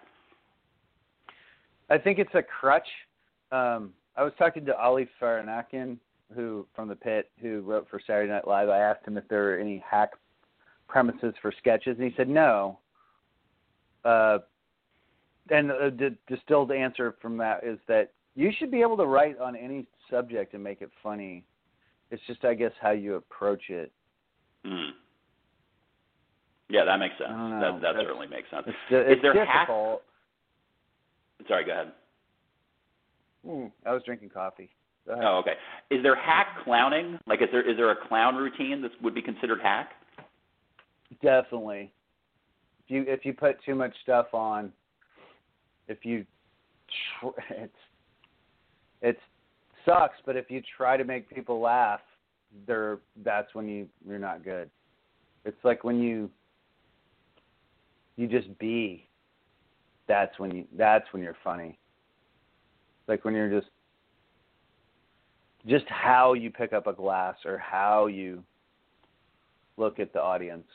I 1.90 1.98
think 1.98 2.18
it's 2.18 2.34
a 2.34 2.42
crutch. 2.42 2.86
Um, 3.52 3.92
I 4.16 4.22
was 4.22 4.32
talking 4.38 4.64
to 4.66 4.76
Ali 4.76 5.08
Farahnakian, 5.20 5.96
who 6.34 6.66
from 6.74 6.88
the 6.88 6.96
pit, 6.96 7.30
who 7.40 7.60
wrote 7.60 7.86
for 7.90 8.00
Saturday 8.06 8.30
Night 8.30 8.46
Live. 8.46 8.68
I 8.68 8.78
asked 8.78 9.06
him 9.06 9.16
if 9.16 9.26
there 9.28 9.42
were 9.44 9.58
any 9.58 9.82
hack 9.88 10.10
premises 10.88 11.34
for 11.40 11.52
sketches, 11.58 11.96
and 11.98 12.06
he 12.08 12.14
said 12.16 12.28
no. 12.28 12.78
Uh, 14.04 14.38
and 15.50 15.70
uh, 15.70 15.90
the 15.90 16.14
distilled 16.28 16.72
answer 16.72 17.14
from 17.22 17.36
that 17.38 17.64
is 17.64 17.78
that 17.88 18.12
you 18.34 18.50
should 18.58 18.70
be 18.70 18.82
able 18.82 18.96
to 18.98 19.06
write 19.06 19.38
on 19.40 19.56
any 19.56 19.86
subject 20.10 20.54
and 20.54 20.62
make 20.62 20.82
it 20.82 20.90
funny. 21.02 21.44
It's 22.10 22.22
just, 22.26 22.44
I 22.44 22.54
guess, 22.54 22.72
how 22.80 22.90
you 22.90 23.14
approach 23.14 23.64
it. 23.70 23.92
Mm. 24.66 24.90
Yeah, 26.68 26.84
that 26.84 26.98
makes 26.98 27.14
sense. 27.16 27.30
I 27.30 27.36
don't 27.36 27.50
know. 27.50 27.60
That 27.60 27.72
that 27.72 27.80
That's- 27.80 28.04
certainly 28.04 28.26
makes 28.28 28.50
sense. 28.50 28.64
It's, 28.66 28.76
it's 28.90 29.22
there 29.22 29.34
hack- 29.46 29.66
difficult. 29.68 30.02
Sorry, 31.46 31.64
go 31.64 31.72
ahead. 31.72 31.92
Mm, 33.46 33.70
I 33.86 33.92
was 33.92 34.02
drinking 34.04 34.30
coffee. 34.30 34.70
Oh, 35.10 35.38
okay. 35.38 35.52
Is 35.90 36.02
there 36.02 36.16
hack 36.16 36.48
clowning? 36.64 37.18
Like, 37.26 37.40
is 37.40 37.48
there 37.50 37.68
is 37.68 37.76
there 37.76 37.90
a 37.90 38.08
clown 38.08 38.36
routine 38.36 38.82
that 38.82 38.90
would 39.02 39.14
be 39.14 39.22
considered 39.22 39.60
hack? 39.62 39.92
Definitely. 41.22 41.92
If 42.84 42.90
you 42.90 43.04
if 43.06 43.24
you 43.24 43.32
put 43.32 43.56
too 43.64 43.74
much 43.74 43.94
stuff 44.02 44.26
on, 44.34 44.72
if 45.86 46.04
you 46.04 46.26
tr- 47.20 47.40
it's 47.50 47.72
it 49.00 49.18
sucks. 49.84 50.16
But 50.26 50.36
if 50.36 50.50
you 50.50 50.62
try 50.76 50.96
to 50.96 51.04
make 51.04 51.30
people 51.30 51.60
laugh, 51.60 52.00
they're 52.66 52.98
that's 53.24 53.54
when 53.54 53.68
you 53.68 53.88
you're 54.06 54.18
not 54.18 54.44
good. 54.44 54.68
It's 55.44 55.64
like 55.64 55.84
when 55.84 56.00
you 56.00 56.30
you 58.16 58.26
just 58.26 58.58
be. 58.58 59.07
That's 60.08 60.36
when 60.38 60.50
you 60.50 60.64
that's 60.76 61.04
when 61.12 61.22
you're 61.22 61.36
funny. 61.44 61.78
Like 63.06 63.24
when 63.24 63.34
you're 63.34 63.50
just 63.50 63.70
just 65.66 65.84
how 65.88 66.32
you 66.32 66.50
pick 66.50 66.72
up 66.72 66.86
a 66.86 66.92
glass 66.92 67.36
or 67.44 67.58
how 67.58 68.06
you 68.06 68.42
look 69.76 70.00
at 70.00 70.12
the 70.12 70.20
audience. 70.20 70.66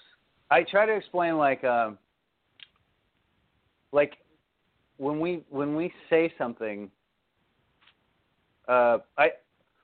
I 0.52 0.64
try 0.64 0.86
to 0.86 0.94
explain 0.94 1.38
like 1.38 1.64
um 1.64 1.98
like 3.92 4.18
when 4.98 5.20
we 5.20 5.44
when 5.50 5.76
we 5.76 5.92
say 6.10 6.32
something 6.38 6.92
uh 8.68 9.00
I 9.18 9.30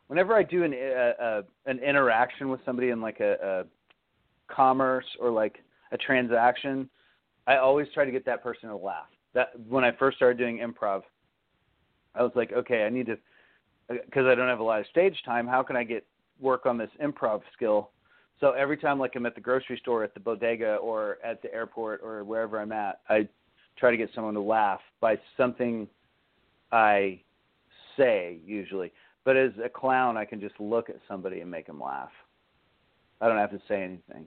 whenever 0.07 0.35
I 0.35 0.43
do 0.43 0.63
an 0.63 0.73
a, 0.73 1.13
a, 1.19 1.43
an 1.65 1.79
interaction 1.79 2.49
with 2.49 2.59
somebody 2.65 2.89
in 2.89 3.01
like 3.01 3.19
a, 3.19 3.65
a 3.67 4.53
commerce 4.53 5.05
or 5.19 5.31
like 5.31 5.57
a 5.91 5.97
transaction, 5.97 6.87
I 7.47 7.57
always 7.57 7.87
try 7.95 8.05
to 8.05 8.11
get 8.11 8.25
that 8.25 8.43
person 8.43 8.69
to 8.69 8.75
laugh. 8.75 9.07
That 9.33 9.51
when 9.67 9.83
I 9.83 9.91
first 9.91 10.17
started 10.17 10.37
doing 10.37 10.57
improv, 10.57 11.03
I 12.15 12.23
was 12.23 12.31
like, 12.35 12.51
okay, 12.51 12.83
I 12.83 12.89
need 12.89 13.05
to 13.07 13.17
because 13.87 14.25
I 14.25 14.35
don't 14.35 14.47
have 14.47 14.59
a 14.59 14.63
lot 14.63 14.79
of 14.79 14.85
stage 14.87 15.15
time. 15.25 15.47
How 15.47 15.63
can 15.63 15.75
I 15.75 15.83
get 15.83 16.05
work 16.39 16.65
on 16.65 16.77
this 16.77 16.89
improv 17.03 17.41
skill? 17.53 17.91
So 18.39 18.51
every 18.51 18.77
time, 18.77 18.99
like 18.99 19.15
I'm 19.15 19.25
at 19.25 19.35
the 19.35 19.41
grocery 19.41 19.77
store, 19.81 20.03
at 20.03 20.13
the 20.13 20.19
bodega, 20.19 20.75
or 20.75 21.17
at 21.23 21.41
the 21.41 21.53
airport, 21.53 22.01
or 22.03 22.23
wherever 22.23 22.59
I'm 22.59 22.71
at, 22.71 23.01
I 23.09 23.27
try 23.77 23.91
to 23.91 23.97
get 23.97 24.09
someone 24.15 24.33
to 24.35 24.41
laugh 24.41 24.79
by 25.01 25.17
something 25.35 25.87
I 26.71 27.21
say 27.97 28.39
usually. 28.45 28.91
But 29.25 29.35
as 29.35 29.51
a 29.63 29.69
clown, 29.69 30.17
I 30.17 30.25
can 30.25 30.39
just 30.39 30.55
look 30.59 30.89
at 30.89 30.97
somebody 31.07 31.41
and 31.41 31.51
make 31.51 31.67
them 31.67 31.81
laugh. 31.81 32.11
I 33.19 33.27
don't 33.27 33.37
have 33.37 33.51
to 33.51 33.61
say 33.67 33.83
anything. 33.83 34.25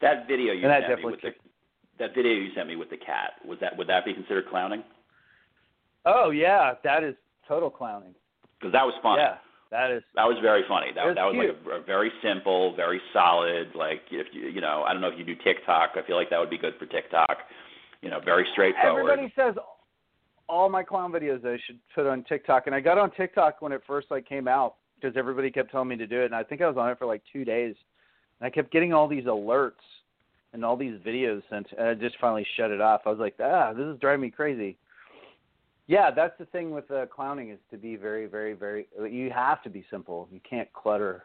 That 0.00 0.28
video 0.28 0.52
you 0.52 0.62
And 0.62 0.70
that 0.70 0.82
sent 0.88 1.00
me 1.00 1.06
with 1.06 1.20
the 1.20 1.30
that 1.98 2.14
video 2.14 2.32
you 2.32 2.48
sent 2.54 2.68
me 2.68 2.76
with 2.76 2.90
the 2.90 2.96
cat 2.96 3.32
was 3.46 3.58
that 3.60 3.76
would 3.76 3.88
that 3.88 4.04
be 4.04 4.14
considered 4.14 4.48
clowning? 4.48 4.82
Oh 6.04 6.30
yeah, 6.30 6.74
that 6.84 7.04
is 7.04 7.14
total 7.48 7.70
clowning. 7.70 8.14
Because 8.58 8.72
that 8.72 8.84
was 8.84 8.94
funny. 9.02 9.22
Yeah, 9.22 9.36
that 9.70 9.90
is. 9.90 10.02
That 10.14 10.24
was 10.24 10.38
very 10.42 10.64
funny. 10.68 10.88
That 10.94 11.06
was 11.06 11.14
that 11.16 11.24
was 11.24 11.34
cute. 11.34 11.56
like 11.64 11.78
a, 11.78 11.82
a 11.82 11.84
very 11.84 12.10
simple, 12.22 12.74
very 12.76 13.00
solid. 13.12 13.74
Like 13.74 14.02
if 14.10 14.26
you 14.32 14.48
you 14.48 14.60
know 14.60 14.84
I 14.86 14.92
don't 14.92 15.02
know 15.02 15.08
if 15.08 15.18
you 15.18 15.24
do 15.24 15.34
TikTok. 15.42 15.90
I 15.96 16.06
feel 16.06 16.16
like 16.16 16.30
that 16.30 16.38
would 16.38 16.50
be 16.50 16.58
good 16.58 16.74
for 16.78 16.86
TikTok. 16.86 17.38
You 18.02 18.10
know, 18.10 18.20
very 18.24 18.46
straightforward. 18.52 19.10
Everybody 19.10 19.32
says 19.34 19.54
all 20.48 20.68
my 20.68 20.82
clown 20.82 21.10
videos 21.10 21.44
I 21.44 21.58
should 21.66 21.78
put 21.94 22.06
on 22.06 22.22
TikTok, 22.24 22.66
and 22.66 22.74
I 22.74 22.80
got 22.80 22.98
on 22.98 23.10
TikTok 23.12 23.62
when 23.62 23.72
it 23.72 23.82
first 23.86 24.10
like 24.10 24.28
came 24.28 24.46
out 24.46 24.76
because 25.00 25.16
everybody 25.16 25.50
kept 25.50 25.70
telling 25.70 25.88
me 25.88 25.96
to 25.96 26.06
do 26.06 26.22
it, 26.22 26.26
and 26.26 26.34
I 26.34 26.42
think 26.42 26.60
I 26.60 26.68
was 26.68 26.76
on 26.76 26.90
it 26.90 26.98
for 26.98 27.06
like 27.06 27.22
two 27.32 27.44
days, 27.44 27.74
and 28.40 28.46
I 28.46 28.50
kept 28.50 28.72
getting 28.72 28.92
all 28.92 29.08
these 29.08 29.24
alerts 29.24 29.72
and 30.54 30.64
all 30.64 30.76
these 30.76 30.98
videos 31.04 31.42
sent, 31.50 31.66
and 31.76 31.88
I 31.88 31.94
just 31.94 32.16
finally 32.20 32.46
shut 32.56 32.70
it 32.70 32.80
off. 32.80 33.02
I 33.04 33.10
was 33.10 33.18
like, 33.18 33.34
ah, 33.42 33.72
this 33.74 33.84
is 33.84 33.98
driving 34.00 34.22
me 34.22 34.30
crazy. 34.30 34.78
Yeah, 35.88 36.10
that's 36.10 36.32
the 36.38 36.46
thing 36.46 36.70
with 36.70 36.90
uh, 36.90 37.06
clowning 37.06 37.50
is 37.50 37.58
to 37.72 37.76
be 37.76 37.96
very, 37.96 38.26
very, 38.26 38.54
very. 38.54 38.86
You 39.10 39.30
have 39.30 39.62
to 39.64 39.68
be 39.68 39.84
simple. 39.90 40.28
You 40.32 40.40
can't 40.48 40.72
clutter, 40.72 41.24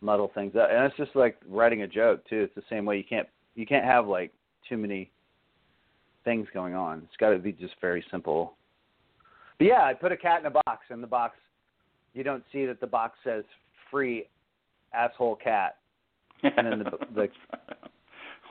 muddle 0.00 0.30
things 0.34 0.54
up, 0.56 0.68
and 0.70 0.84
it's 0.84 0.96
just 0.96 1.14
like 1.14 1.36
writing 1.46 1.82
a 1.82 1.86
joke 1.86 2.26
too. 2.30 2.42
It's 2.42 2.54
the 2.54 2.62
same 2.70 2.86
way. 2.86 2.96
You 2.96 3.04
can't 3.04 3.28
you 3.56 3.66
can't 3.66 3.84
have 3.84 4.06
like 4.06 4.32
too 4.68 4.78
many 4.78 5.10
things 6.24 6.46
going 6.54 6.74
on. 6.74 7.02
It's 7.04 7.16
got 7.18 7.30
to 7.30 7.38
be 7.38 7.52
just 7.52 7.74
very 7.80 8.04
simple. 8.10 8.54
But 9.58 9.66
yeah, 9.66 9.82
I 9.82 9.92
put 9.92 10.12
a 10.12 10.16
cat 10.16 10.40
in 10.40 10.46
a 10.46 10.50
box, 10.50 10.86
and 10.90 11.02
the 11.02 11.08
box, 11.08 11.36
you 12.14 12.22
don't 12.22 12.44
see 12.52 12.64
that 12.66 12.80
the 12.80 12.86
box 12.86 13.18
says 13.24 13.44
"free 13.90 14.28
asshole 14.94 15.36
cat." 15.36 15.76
And 16.44 16.66
then 16.66 16.78
the- 16.80 17.06
the- 17.14 17.28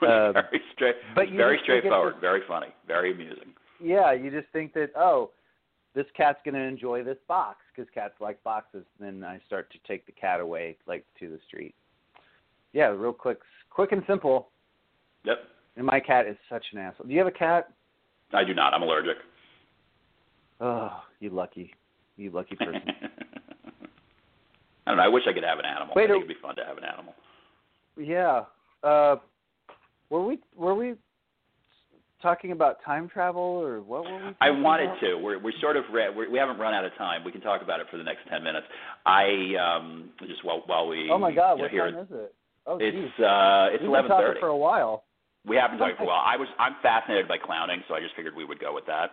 uh, 0.01 0.31
very 0.33 0.61
straight. 0.73 0.95
but 1.15 1.29
very 1.29 1.57
just 1.57 1.67
think 1.67 1.77
it's 1.77 1.85
straightforward. 1.85 2.15
Very 2.21 2.41
funny. 2.47 2.67
Very 2.87 3.13
amusing. 3.13 3.53
Yeah, 3.81 4.13
you 4.13 4.29
just 4.31 4.47
think 4.53 4.73
that 4.73 4.89
oh, 4.95 5.31
this 5.95 6.05
cat's 6.15 6.39
going 6.45 6.55
to 6.55 6.61
enjoy 6.61 7.03
this 7.03 7.17
box 7.27 7.59
because 7.75 7.89
cats 7.93 8.13
like 8.19 8.41
boxes. 8.43 8.83
And 8.99 9.21
then 9.21 9.29
I 9.29 9.39
start 9.45 9.71
to 9.71 9.77
take 9.87 10.05
the 10.05 10.11
cat 10.11 10.39
away, 10.39 10.77
like 10.87 11.05
to 11.19 11.29
the 11.29 11.39
street. 11.47 11.75
Yeah, 12.73 12.87
real 12.87 13.13
quick, 13.13 13.39
quick 13.69 13.91
and 13.91 14.03
simple. 14.07 14.49
Yep. 15.25 15.37
And 15.77 15.85
my 15.85 15.99
cat 15.99 16.27
is 16.27 16.37
such 16.49 16.65
an 16.73 16.79
asshole. 16.79 17.07
Do 17.07 17.13
you 17.13 17.19
have 17.19 17.27
a 17.27 17.31
cat? 17.31 17.71
I 18.33 18.43
do 18.43 18.53
not. 18.53 18.73
I'm 18.73 18.81
allergic. 18.81 19.17
Oh, 20.59 21.01
you 21.19 21.29
lucky, 21.31 21.73
you 22.17 22.29
lucky 22.31 22.55
person. 22.59 22.81
I 24.85 24.91
don't 24.91 24.97
know. 24.97 25.03
I 25.03 25.07
wish 25.07 25.23
I 25.27 25.33
could 25.33 25.43
have 25.43 25.59
an 25.59 25.65
animal. 25.65 25.93
Wait, 25.95 26.05
I 26.05 26.13
think 26.13 26.25
it'd 26.25 26.27
be 26.27 26.41
fun 26.41 26.55
to 26.55 26.65
have 26.65 26.77
an 26.77 26.83
animal. 26.83 27.13
Yeah. 27.97 28.43
Uh, 28.83 29.17
were 30.11 30.23
we 30.23 30.37
were 30.55 30.75
we 30.75 30.93
talking 32.21 32.51
about 32.51 32.77
time 32.85 33.09
travel 33.09 33.41
or 33.41 33.81
what 33.81 34.03
were 34.05 34.17
we? 34.27 34.35
I 34.41 34.51
wanted 34.51 34.89
about? 34.89 34.99
to. 34.99 35.15
We're 35.17 35.39
we're 35.39 35.57
sort 35.59 35.77
of 35.77 35.85
re- 35.91 36.09
we're, 36.15 36.29
we 36.29 36.37
haven't 36.37 36.59
run 36.59 36.73
out 36.75 36.85
of 36.85 36.91
time. 36.97 37.23
We 37.23 37.31
can 37.31 37.41
talk 37.41 37.63
about 37.63 37.79
it 37.79 37.87
for 37.89 37.97
the 37.97 38.03
next 38.03 38.27
ten 38.29 38.43
minutes. 38.43 38.67
I 39.07 39.55
um 39.57 40.09
just 40.27 40.43
while 40.45 40.61
while 40.67 40.87
we 40.87 41.09
Oh 41.11 41.17
my 41.17 41.31
God! 41.33 41.57
know, 41.57 41.63
What 41.63 41.71
here 41.71 41.89
time 41.89 42.01
is 42.01 42.07
it? 42.11 42.35
Oh, 42.67 42.77
geez. 42.77 42.93
it's 42.93 43.19
uh 43.19 43.73
it's 43.73 43.81
We've 43.81 43.91
been 43.91 44.05
talking 44.07 44.35
for 44.39 44.49
a 44.49 44.57
while. 44.57 45.03
We 45.47 45.55
haven't 45.55 45.79
talked 45.79 45.97
for 45.97 46.03
a 46.03 46.07
while. 46.07 46.21
I 46.23 46.37
was 46.37 46.47
I'm 46.59 46.75
fascinated 46.83 47.27
by 47.27 47.37
clowning, 47.39 47.81
so 47.87 47.95
I 47.95 47.99
just 48.01 48.15
figured 48.15 48.35
we 48.35 48.45
would 48.45 48.59
go 48.59 48.75
with 48.75 48.85
that. 48.85 49.11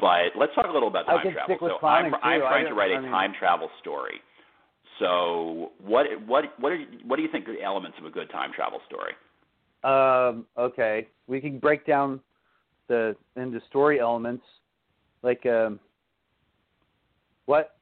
But 0.00 0.32
let's 0.38 0.54
talk 0.54 0.66
a 0.68 0.72
little 0.72 0.88
about 0.88 1.04
time 1.06 1.20
travel. 1.32 1.44
stick 1.44 1.60
with 1.60 1.72
so 1.80 1.86
I'm 1.86 2.14
I'm 2.22 2.40
trying 2.40 2.66
to 2.66 2.74
write 2.74 2.92
a 2.92 2.96
I 2.96 3.00
mean- 3.00 3.10
time 3.10 3.32
travel 3.38 3.68
story. 3.80 4.20
So 5.00 5.72
what 5.84 6.06
what 6.26 6.44
what 6.58 6.72
are 6.72 6.78
what 7.04 7.16
do 7.16 7.22
you 7.22 7.28
think 7.30 7.46
are 7.48 7.52
the 7.54 7.62
elements 7.62 7.98
of 8.00 8.06
a 8.06 8.10
good 8.10 8.30
time 8.30 8.52
travel 8.54 8.80
story? 8.88 9.12
Um, 9.84 10.46
okay, 10.56 11.06
we 11.26 11.40
can 11.40 11.58
break 11.58 11.86
down 11.86 12.20
the 12.88 13.14
into 13.36 13.60
story 13.68 14.00
elements, 14.00 14.44
like 15.22 15.44
um, 15.46 15.78
what, 17.46 17.76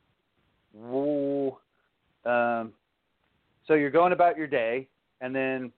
um, 2.25 2.73
so 3.67 3.75
you're 3.75 3.91
going 3.91 4.13
about 4.13 4.37
your 4.37 4.47
day, 4.47 4.87
and 5.21 5.35
then 5.35 5.73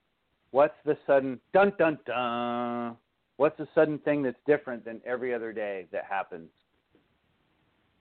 what's 0.51 0.75
the 0.85 0.97
sudden 1.07 1.39
dun 1.53 1.73
dun 1.79 1.99
dun? 2.05 2.97
What's 3.37 3.57
the 3.57 3.69
sudden 3.75 3.99
thing 3.99 4.23
that's 4.23 4.37
different 4.47 4.85
than 4.85 5.01
every 5.07 5.33
other 5.33 5.53
day 5.53 5.87
that 5.93 6.05
happens? 6.09 6.49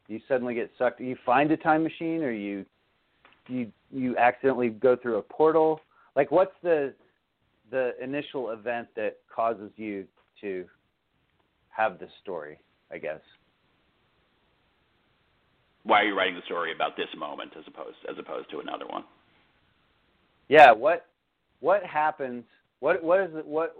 You 0.08 0.20
suddenly 0.28 0.56
get 0.56 0.72
sucked. 0.80 1.00
You 1.00 1.16
find 1.26 1.52
a 1.52 1.58
time 1.58 1.84
machine, 1.84 2.24
or 2.24 2.32
you 2.32 2.66
you 3.48 3.72
you 3.92 4.18
accidentally 4.18 4.70
go 4.70 4.96
through 4.96 5.18
a 5.18 5.22
portal. 5.22 5.82
Like, 6.16 6.32
what's 6.32 6.54
the 6.64 6.94
the 7.72 7.92
initial 8.02 8.52
event 8.52 8.88
that 8.96 9.18
causes 9.34 9.72
you 9.76 10.06
to 10.42 10.66
have 11.70 12.00
this 12.00 12.12
story? 12.22 12.60
I 12.92 12.98
guess. 12.98 13.20
Why 15.84 16.02
are 16.02 16.06
you 16.06 16.18
writing 16.18 16.36
the 16.36 16.42
story 16.46 16.74
about 16.74 16.98
this 16.98 17.08
moment 17.18 17.52
as 17.58 17.64
opposed 17.68 17.98
as 18.10 18.18
opposed 18.20 18.50
to 18.52 18.60
another 18.60 18.86
one? 18.88 19.04
Yeah. 20.50 20.72
What 20.72 21.06
what 21.60 21.84
happens? 21.84 22.44
What 22.80 23.04
what 23.04 23.22
is 23.22 23.30
it? 23.36 23.46
What 23.46 23.76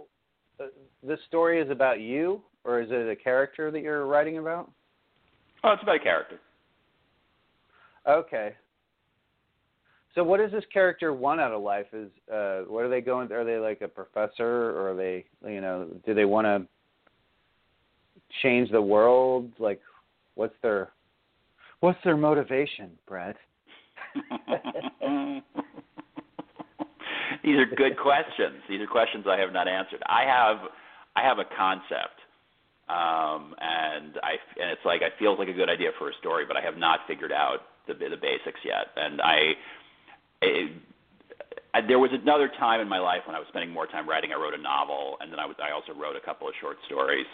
uh, 0.60 0.64
this 1.02 1.18
story 1.28 1.60
is 1.60 1.70
about 1.70 2.00
you, 2.00 2.42
or 2.64 2.80
is 2.80 2.88
it 2.90 3.08
a 3.08 3.16
character 3.16 3.70
that 3.70 3.80
you're 3.80 4.06
writing 4.06 4.38
about? 4.38 4.70
Oh, 5.64 5.72
it's 5.72 5.82
about 5.82 5.96
a 5.96 6.00
character. 6.00 6.38
Okay. 8.06 8.54
So 10.18 10.24
what 10.24 10.40
does 10.40 10.50
this 10.50 10.64
character 10.72 11.12
want 11.12 11.40
out 11.40 11.52
of 11.52 11.62
life? 11.62 11.86
Is 11.92 12.10
uh 12.28 12.62
what 12.66 12.84
are 12.84 12.88
they 12.88 13.00
going 13.00 13.30
are 13.30 13.44
they 13.44 13.58
like 13.58 13.82
a 13.82 13.86
professor 13.86 14.70
or 14.70 14.90
are 14.90 14.96
they 14.96 15.24
you 15.46 15.60
know, 15.60 15.86
do 16.04 16.12
they 16.12 16.24
want 16.24 16.44
to 16.44 16.66
change 18.42 18.68
the 18.72 18.82
world? 18.82 19.48
Like 19.60 19.80
what's 20.34 20.56
their 20.60 20.88
what's 21.78 22.00
their 22.02 22.16
motivation, 22.16 22.90
Brett? 23.06 23.36
These 27.44 27.56
are 27.56 27.66
good 27.76 27.96
questions. 27.96 28.60
These 28.68 28.80
are 28.80 28.88
questions 28.88 29.24
I 29.28 29.38
have 29.38 29.52
not 29.52 29.68
answered. 29.68 30.02
I 30.06 30.24
have 30.24 30.68
I 31.14 31.22
have 31.22 31.38
a 31.38 31.44
concept. 31.56 32.18
Um, 32.88 33.54
and 33.60 34.18
I 34.24 34.34
and 34.60 34.68
it's 34.72 34.84
like 34.84 35.00
it 35.02 35.12
feels 35.16 35.38
like 35.38 35.46
a 35.46 35.52
good 35.52 35.70
idea 35.70 35.90
for 35.96 36.10
a 36.10 36.14
story, 36.18 36.44
but 36.44 36.56
I 36.56 36.60
have 36.62 36.76
not 36.76 37.06
figured 37.06 37.30
out 37.30 37.58
the 37.86 37.94
the 37.94 38.16
basics 38.16 38.60
yet. 38.64 38.88
And 38.96 39.20
I, 39.20 39.52
it, 40.42 40.72
I 41.74 41.80
there 41.82 41.98
was 41.98 42.10
another 42.12 42.48
time 42.58 42.80
in 42.80 42.88
my 42.88 42.98
life 42.98 43.22
when 43.26 43.36
I 43.36 43.38
was 43.38 43.48
spending 43.48 43.70
more 43.70 43.86
time 43.86 44.08
writing. 44.08 44.32
I 44.32 44.36
wrote 44.36 44.54
a 44.54 44.62
novel, 44.62 45.16
and 45.20 45.32
then 45.32 45.38
I 45.40 45.46
was 45.46 45.56
I 45.62 45.70
also 45.72 45.92
wrote 45.98 46.16
a 46.16 46.20
couple 46.24 46.48
of 46.48 46.54
short 46.60 46.78
stories. 46.86 47.26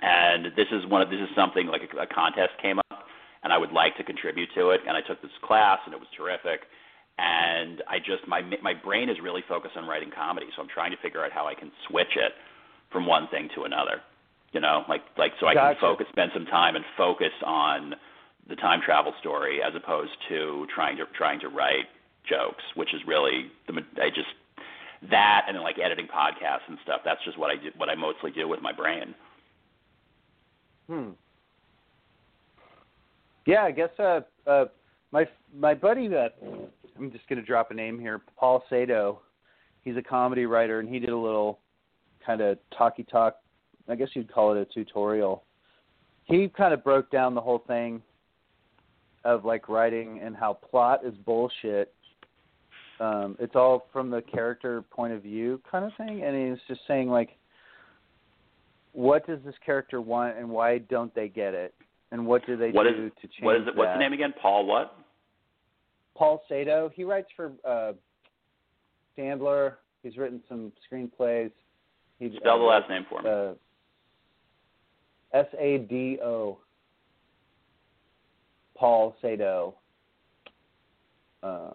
And 0.00 0.46
this 0.56 0.68
is 0.72 0.86
one 0.90 1.02
of 1.02 1.10
this 1.10 1.20
is 1.20 1.28
something 1.36 1.66
like 1.68 1.82
a, 1.82 1.98
a 2.02 2.06
contest 2.06 2.52
came 2.62 2.78
up, 2.90 3.04
and 3.44 3.52
I 3.52 3.58
would 3.58 3.72
like 3.72 3.96
to 3.98 4.04
contribute 4.04 4.50
to 4.54 4.70
it. 4.70 4.80
And 4.86 4.96
I 4.96 5.00
took 5.02 5.22
this 5.22 5.30
class, 5.42 5.80
and 5.86 5.94
it 5.94 6.00
was 6.00 6.08
terrific. 6.16 6.62
and 7.18 7.82
I 7.88 7.98
just 7.98 8.26
my 8.28 8.42
my 8.62 8.74
brain 8.74 9.08
is 9.08 9.16
really 9.22 9.42
focused 9.48 9.76
on 9.76 9.86
writing 9.88 10.10
comedy, 10.14 10.46
so 10.54 10.62
I'm 10.62 10.68
trying 10.68 10.90
to 10.92 10.98
figure 10.98 11.24
out 11.24 11.32
how 11.32 11.46
I 11.46 11.54
can 11.54 11.72
switch 11.88 12.16
it 12.16 12.32
from 12.92 13.06
one 13.06 13.28
thing 13.28 13.48
to 13.54 13.64
another. 13.64 14.02
You 14.52 14.60
know, 14.60 14.84
like 14.88 15.02
like 15.16 15.32
so 15.40 15.46
I 15.46 15.54
Gotcha. 15.54 15.80
can 15.80 15.80
focus, 15.80 16.06
spend 16.10 16.30
some 16.34 16.46
time, 16.46 16.76
and 16.76 16.84
focus 16.96 17.32
on 17.44 17.94
the 18.48 18.56
time 18.56 18.80
travel 18.84 19.12
story 19.20 19.60
as 19.62 19.74
opposed 19.74 20.12
to 20.28 20.66
trying 20.74 20.96
to 20.98 21.04
trying 21.16 21.40
to 21.40 21.48
write 21.48 21.86
jokes, 22.28 22.62
which 22.74 22.92
is 22.94 23.00
really 23.06 23.50
the 23.66 23.74
I 24.00 24.08
just 24.08 24.28
that 25.10 25.44
and 25.46 25.56
then 25.56 25.62
like 25.62 25.78
editing 25.78 26.06
podcasts 26.06 26.66
and 26.68 26.78
stuff. 26.82 27.00
That's 27.04 27.22
just 27.24 27.38
what 27.38 27.50
I 27.50 27.56
do, 27.56 27.70
what 27.76 27.88
I 27.88 27.94
mostly 27.94 28.30
do 28.30 28.48
with 28.48 28.60
my 28.62 28.72
brain. 28.72 29.14
Hmm. 30.88 31.10
Yeah, 33.46 33.62
I 33.62 33.70
guess 33.70 33.90
uh, 33.98 34.20
uh, 34.46 34.64
my 35.12 35.26
my 35.56 35.74
buddy 35.74 36.08
that 36.08 36.36
I'm 36.96 37.12
just 37.12 37.28
gonna 37.28 37.42
drop 37.42 37.70
a 37.70 37.74
name 37.74 37.98
here, 37.98 38.22
Paul 38.36 38.64
Sado. 38.68 39.20
He's 39.82 39.96
a 39.96 40.02
comedy 40.02 40.46
writer, 40.46 40.80
and 40.80 40.88
he 40.88 40.98
did 40.98 41.10
a 41.10 41.16
little 41.16 41.60
kind 42.24 42.40
of 42.40 42.58
talky 42.76 43.04
talk. 43.04 43.36
I 43.88 43.94
guess 43.94 44.08
you'd 44.14 44.32
call 44.32 44.52
it 44.52 44.60
a 44.60 44.64
tutorial. 44.64 45.44
He 46.24 46.48
kind 46.48 46.74
of 46.74 46.82
broke 46.82 47.08
down 47.10 47.36
the 47.36 47.40
whole 47.40 47.62
thing 47.68 48.02
of 49.24 49.44
like 49.44 49.68
writing 49.68 50.20
and 50.22 50.36
how 50.36 50.54
plot 50.54 51.04
is 51.04 51.14
bullshit. 51.24 51.94
Um, 52.98 53.36
it's 53.38 53.54
all 53.54 53.86
from 53.92 54.10
the 54.10 54.22
character 54.22 54.82
point 54.90 55.12
of 55.12 55.22
view 55.22 55.60
kind 55.70 55.84
of 55.84 55.92
thing, 55.98 56.22
and 56.22 56.50
he's 56.50 56.58
just 56.66 56.80
saying 56.86 57.08
like, 57.08 57.36
what 58.92 59.26
does 59.26 59.38
this 59.44 59.54
character 59.64 60.00
want, 60.00 60.38
and 60.38 60.48
why 60.48 60.78
don't 60.78 61.14
they 61.14 61.28
get 61.28 61.52
it, 61.52 61.74
and 62.12 62.26
what 62.26 62.46
do 62.46 62.56
they 62.56 62.70
What 62.70 62.86
is- 62.86 62.94
do 62.94 63.10
to 63.10 63.28
change 63.28 63.42
What 63.42 63.56
is 63.56 63.66
it? 63.66 63.76
What's 63.76 63.88
that? 63.88 63.94
the 63.94 63.98
name 64.00 64.12
again? 64.14 64.32
Paul 64.40 64.64
what? 64.66 64.94
Paul 66.16 66.42
Sado. 66.48 66.90
He 66.94 67.04
writes 67.04 67.28
for 67.36 67.52
uh, 67.62 67.92
Sandler. 69.18 69.74
He's 70.02 70.16
written 70.16 70.40
some 70.48 70.72
screenplays. 70.90 71.50
He 72.18 72.34
Spell 72.36 72.58
the 72.58 72.64
uh, 72.64 72.68
last 72.68 72.88
name 72.88 73.04
for 73.10 73.20
me. 73.20 73.28
Uh, 73.28 73.52
S 75.34 75.46
A 75.58 75.78
D 75.78 76.18
O. 76.24 76.56
Paul 78.74 79.14
Sado. 79.20 79.74
Uh, 81.46 81.70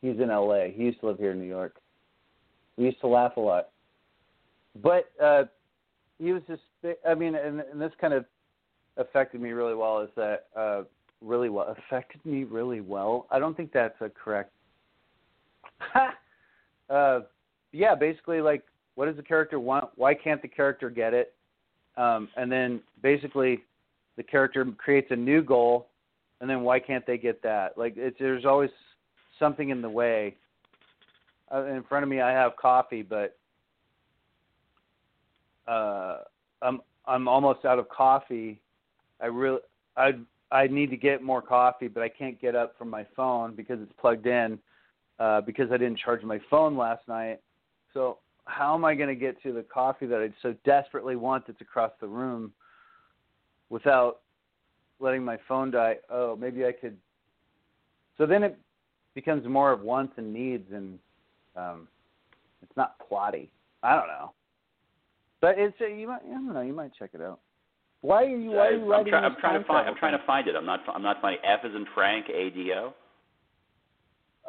he's 0.00 0.18
in 0.20 0.30
L.A. 0.30 0.72
He 0.74 0.84
used 0.84 1.00
to 1.00 1.06
live 1.06 1.18
here 1.18 1.32
in 1.32 1.38
New 1.38 1.48
York. 1.48 1.76
We 2.76 2.84
used 2.84 3.00
to 3.00 3.08
laugh 3.08 3.36
a 3.36 3.40
lot, 3.40 3.68
but 4.82 5.10
uh, 5.22 5.44
he 6.18 6.32
was 6.32 6.42
just. 6.46 6.62
I 7.06 7.14
mean, 7.14 7.34
and, 7.34 7.60
and 7.60 7.80
this 7.80 7.92
kind 8.00 8.14
of 8.14 8.24
affected 8.96 9.40
me 9.40 9.50
really 9.50 9.74
well. 9.74 10.00
Is 10.00 10.10
that 10.16 10.46
uh, 10.56 10.82
really 11.20 11.48
well 11.48 11.76
affected 11.76 12.24
me 12.24 12.44
really 12.44 12.80
well? 12.80 13.26
I 13.30 13.38
don't 13.38 13.56
think 13.56 13.72
that's 13.72 14.00
a 14.00 14.08
correct. 14.08 14.52
uh, 16.90 17.20
yeah, 17.72 17.94
basically, 17.94 18.40
like, 18.40 18.62
what 18.94 19.06
does 19.06 19.16
the 19.16 19.22
character 19.22 19.58
want? 19.60 19.90
Why 19.96 20.14
can't 20.14 20.40
the 20.40 20.48
character 20.48 20.88
get 20.88 21.14
it? 21.14 21.34
Um, 21.96 22.28
and 22.36 22.50
then 22.50 22.80
basically, 23.02 23.64
the 24.16 24.22
character 24.22 24.64
creates 24.76 25.08
a 25.10 25.16
new 25.16 25.42
goal, 25.42 25.88
and 26.40 26.48
then 26.48 26.62
why 26.62 26.78
can't 26.78 27.06
they 27.06 27.18
get 27.18 27.42
that? 27.42 27.76
Like, 27.76 27.94
it's 27.96 28.16
there's 28.18 28.44
always 28.44 28.70
something 29.38 29.70
in 29.70 29.82
the 29.82 29.90
way. 29.90 30.36
Uh, 31.52 31.64
in 31.64 31.82
front 31.84 32.02
of 32.02 32.08
me, 32.08 32.20
I 32.20 32.30
have 32.30 32.56
coffee, 32.56 33.02
but 33.02 33.36
uh, 35.66 36.18
I'm 36.62 36.80
I'm 37.06 37.28
almost 37.28 37.64
out 37.64 37.78
of 37.78 37.88
coffee. 37.88 38.60
I 39.20 39.26
really 39.26 39.60
I 39.96 40.12
I 40.50 40.66
need 40.66 40.90
to 40.90 40.96
get 40.96 41.22
more 41.22 41.42
coffee, 41.42 41.88
but 41.88 42.02
I 42.02 42.08
can't 42.08 42.40
get 42.40 42.54
up 42.54 42.76
from 42.78 42.90
my 42.90 43.06
phone 43.16 43.54
because 43.54 43.80
it's 43.80 43.92
plugged 44.00 44.26
in 44.26 44.58
uh, 45.18 45.40
because 45.40 45.70
I 45.72 45.76
didn't 45.76 45.98
charge 45.98 46.22
my 46.22 46.40
phone 46.50 46.76
last 46.76 47.06
night. 47.08 47.40
So 47.94 48.18
how 48.44 48.74
am 48.74 48.84
I 48.84 48.94
going 48.94 49.08
to 49.08 49.14
get 49.14 49.42
to 49.42 49.52
the 49.52 49.62
coffee 49.62 50.06
that 50.06 50.20
I 50.20 50.32
so 50.42 50.54
desperately 50.64 51.16
want 51.16 51.46
that's 51.46 51.60
across 51.60 51.92
the 52.00 52.08
room 52.08 52.52
without 53.68 54.20
letting 55.00 55.24
my 55.24 55.38
phone 55.48 55.70
die? 55.70 55.96
Oh, 56.10 56.36
maybe 56.36 56.64
I 56.64 56.72
could. 56.72 56.96
So 58.16 58.26
then 58.26 58.42
it 58.42 58.58
becomes 59.14 59.46
more 59.46 59.72
of 59.72 59.82
wants 59.82 60.14
and 60.16 60.32
needs, 60.32 60.66
and 60.72 60.98
um, 61.56 61.88
it's 62.62 62.76
not 62.76 62.96
plotty. 63.08 63.48
I 63.82 63.94
don't 63.94 64.08
know, 64.08 64.32
but 65.40 65.58
it's 65.58 65.76
a, 65.80 65.88
you 65.88 66.08
might 66.08 66.22
I 66.24 66.34
don't 66.34 66.52
know. 66.52 66.62
You 66.62 66.72
might 66.72 66.92
check 66.98 67.10
it 67.14 67.20
out. 67.20 67.40
Why 68.00 68.24
are 68.24 68.26
you? 68.26 68.50
Why 68.50 68.68
are 68.68 68.72
you 68.72 68.82
I'm, 68.82 68.88
writing 68.88 69.12
try, 69.12 69.24
I'm 69.24 69.36
trying 69.40 69.60
to 69.60 69.66
find. 69.66 69.88
I'm 69.88 69.96
trying 69.96 70.18
to 70.18 70.24
find 70.26 70.48
it. 70.48 70.54
I'm 70.56 70.66
not. 70.66 70.80
I'm 70.92 71.02
not 71.02 71.20
finding. 71.20 71.40
F 71.44 71.64
is 71.64 71.74
in 71.74 71.86
Frank. 71.94 72.26
A 72.28 72.50
D 72.50 72.72
O. 72.74 72.92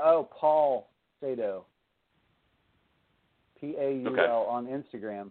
Oh, 0.01 0.29
Paul 0.39 0.89
Sado. 1.19 1.65
P 3.59 3.75
A 3.79 3.91
U 3.91 4.19
L. 4.19 4.47
On 4.49 4.65
Instagram. 4.67 5.29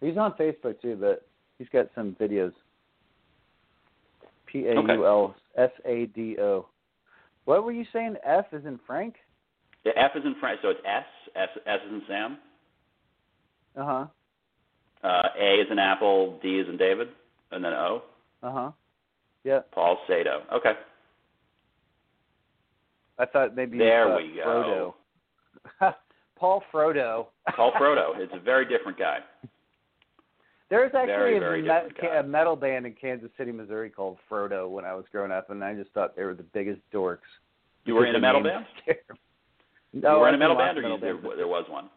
He's 0.00 0.16
on 0.16 0.32
Facebook 0.32 0.80
too, 0.80 0.96
but 0.98 1.26
he's 1.58 1.68
got 1.72 1.88
some 1.94 2.16
videos. 2.20 2.52
P 4.50 4.66
A 4.66 4.74
U 4.74 5.06
L 5.06 5.34
S 5.56 5.70
A 5.84 6.06
D 6.06 6.36
O. 6.40 6.66
What 7.44 7.64
were 7.64 7.72
you 7.72 7.84
saying? 7.92 8.16
F 8.24 8.46
is 8.52 8.64
in 8.64 8.78
Frank? 8.86 9.14
The 9.84 9.90
F 9.96 10.12
is 10.14 10.22
in 10.24 10.34
Frank. 10.40 10.60
So 10.62 10.68
it's 10.68 10.80
S. 10.84 11.04
S. 11.36 11.48
S 11.66 11.78
is 11.86 11.92
in 11.92 12.02
Sam. 12.08 12.38
Uh 13.76 13.84
huh. 13.84 14.06
Uh, 15.02 15.28
A 15.38 15.54
is 15.60 15.66
in 15.70 15.78
Apple. 15.78 16.38
D 16.42 16.58
is 16.58 16.68
in 16.68 16.76
David. 16.76 17.08
And 17.50 17.64
then 17.64 17.72
O. 17.72 18.02
Uh 18.42 18.52
huh. 18.52 18.70
Yeah. 19.44 19.60
Paul 19.72 19.98
Sado. 20.06 20.42
Okay. 20.52 20.72
I 23.18 23.26
thought 23.26 23.54
maybe 23.54 23.78
There 23.78 24.12
uh, 24.12 24.16
we 24.16 24.36
go. 24.36 24.94
Frodo. 25.80 25.94
Paul 26.38 26.62
Frodo. 26.72 27.26
Paul 27.54 27.72
Frodo. 27.72 28.12
It's 28.18 28.32
a 28.34 28.40
very 28.40 28.64
different 28.66 28.98
guy. 28.98 29.18
There's 30.70 30.92
actually 30.94 31.06
Very, 31.06 31.36
a, 31.36 31.40
very 31.40 31.62
me- 31.62 32.08
a 32.18 32.22
metal 32.22 32.54
band 32.54 32.86
in 32.86 32.92
Kansas 32.94 33.30
City, 33.36 33.50
Missouri 33.50 33.90
called 33.90 34.18
Frodo 34.30 34.70
when 34.70 34.84
I 34.84 34.94
was 34.94 35.04
growing 35.10 35.32
up, 35.32 35.50
and 35.50 35.62
I 35.64 35.74
just 35.74 35.90
thought 35.90 36.14
they 36.16 36.22
were 36.22 36.34
the 36.34 36.44
biggest 36.44 36.80
dorks. 36.94 37.18
You 37.84 37.94
were 37.96 38.06
in 38.06 38.14
a 38.14 38.20
metal 38.20 38.42
band. 38.42 38.64
me. 38.86 38.94
you 39.92 40.00
No, 40.00 40.20
were 40.20 40.28
in 40.28 40.36
a 40.36 40.38
metal 40.38 40.56
band, 40.56 40.78
or 40.78 40.82
you, 40.82 40.88
metal 40.88 41.00
there, 41.00 41.16
bands. 41.16 41.36
there 41.36 41.48
was 41.48 41.64
one. 41.68 41.90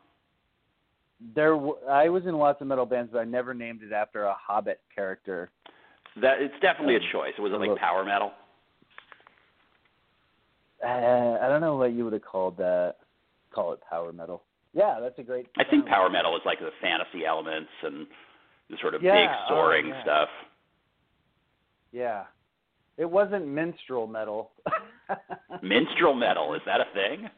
There, 1.35 1.53
I 1.89 2.09
was 2.09 2.25
in 2.25 2.35
lots 2.35 2.61
of 2.61 2.67
metal 2.67 2.85
bands, 2.87 3.11
but 3.13 3.19
I 3.19 3.25
never 3.25 3.53
named 3.53 3.81
it 3.83 3.93
after 3.93 4.23
a 4.23 4.33
Hobbit 4.35 4.81
character. 4.93 5.51
That 6.21 6.41
it's 6.41 6.53
definitely 6.61 6.95
Um, 6.95 7.03
a 7.03 7.11
choice. 7.11 7.33
Was 7.39 7.51
it 7.53 7.59
like 7.59 7.69
look. 7.69 7.79
power 7.79 8.03
metal? 8.03 8.31
Uh, 10.83 11.37
I 11.41 11.47
don't 11.47 11.61
know 11.61 11.75
what 11.77 11.93
you 11.93 12.03
would 12.03 12.13
have 12.13 12.23
called 12.25 12.57
that. 12.57 12.95
Call 13.53 13.71
it 13.73 13.79
power 13.89 14.11
metal. 14.11 14.43
Yeah, 14.73 14.97
that's 14.99 15.17
a 15.19 15.23
great. 15.23 15.47
I 15.57 15.63
think 15.63 15.85
power 15.85 16.09
metal 16.09 16.35
is 16.35 16.41
like 16.45 16.59
the 16.59 16.71
fantasy 16.81 17.25
elements 17.25 17.69
and 17.83 18.07
the 18.69 18.77
sort 18.81 18.95
of 18.95 19.01
Yeah, 19.03 19.13
big 19.13 19.29
oh, 19.29 19.45
soaring 19.49 19.87
yeah. 19.87 20.03
stuff. 20.03 20.29
Yeah, 21.91 22.23
it 22.97 23.09
wasn't 23.09 23.47
minstrel 23.47 24.07
metal. 24.07 24.51
Minstrel 25.61 26.13
metal 26.13 26.53
is 26.55 26.61
that 26.65 26.81
a 26.81 26.85
thing? 26.93 27.29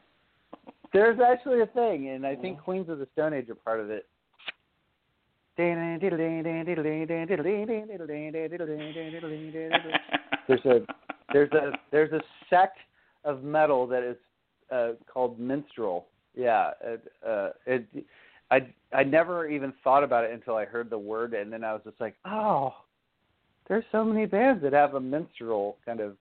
There's 0.92 1.18
actually 1.20 1.60
a 1.60 1.66
thing, 1.66 2.08
and 2.08 2.26
I 2.26 2.34
think 2.36 2.62
Queens 2.62 2.88
of 2.88 2.98
the 2.98 3.06
Stone 3.12 3.34
Age 3.34 3.50
are 3.50 3.54
part 3.54 3.80
of 3.80 3.90
it. 3.90 4.06
There's 10.48 10.64
a 10.64 10.80
there's 11.32 11.52
a 11.52 11.72
there's 11.90 12.12
a 12.12 12.20
sect 12.48 12.78
of 13.24 13.42
metal 13.42 13.86
that 13.88 14.02
is 14.02 14.16
uh, 14.70 14.92
called 15.12 15.38
minstrel. 15.38 16.06
Yeah, 16.34 16.70
it, 16.82 17.12
uh, 17.26 17.48
it 17.66 17.86
I 18.50 18.68
I 18.92 19.02
never 19.02 19.48
even 19.48 19.72
thought 19.82 20.04
about 20.04 20.24
it 20.24 20.32
until 20.32 20.56
I 20.56 20.64
heard 20.64 20.90
the 20.90 20.98
word, 20.98 21.34
and 21.34 21.52
then 21.52 21.64
I 21.64 21.72
was 21.72 21.82
just 21.84 22.00
like, 22.00 22.14
oh, 22.24 22.74
there's 23.68 23.84
so 23.90 24.04
many 24.04 24.26
bands 24.26 24.62
that 24.62 24.72
have 24.72 24.94
a 24.94 25.00
minstrel 25.00 25.76
kind 25.84 26.00
of 26.00 26.16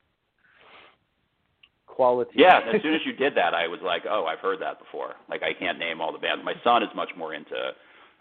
quality. 1.86 2.32
Yeah, 2.36 2.59
as 2.73 2.82
soon 2.82 2.95
as 2.95 3.01
you 3.05 3.13
did 3.13 3.36
that, 3.36 3.53
I 3.53 3.67
was 3.67 3.80
like, 3.84 4.03
"Oh, 4.09 4.26
I've 4.26 4.39
heard 4.39 4.61
that 4.61 4.80
before." 4.80 5.13
Like, 5.30 5.41
I 5.43 5.53
can't 5.57 5.80
name 5.80 6.01
all 6.01 6.11
the 6.11 6.19
bands. 6.19 6.43
My 6.43 6.55
son 6.63 6.84
is 6.84 6.89
much 6.95 7.09
more 7.17 7.34
into, 7.34 7.71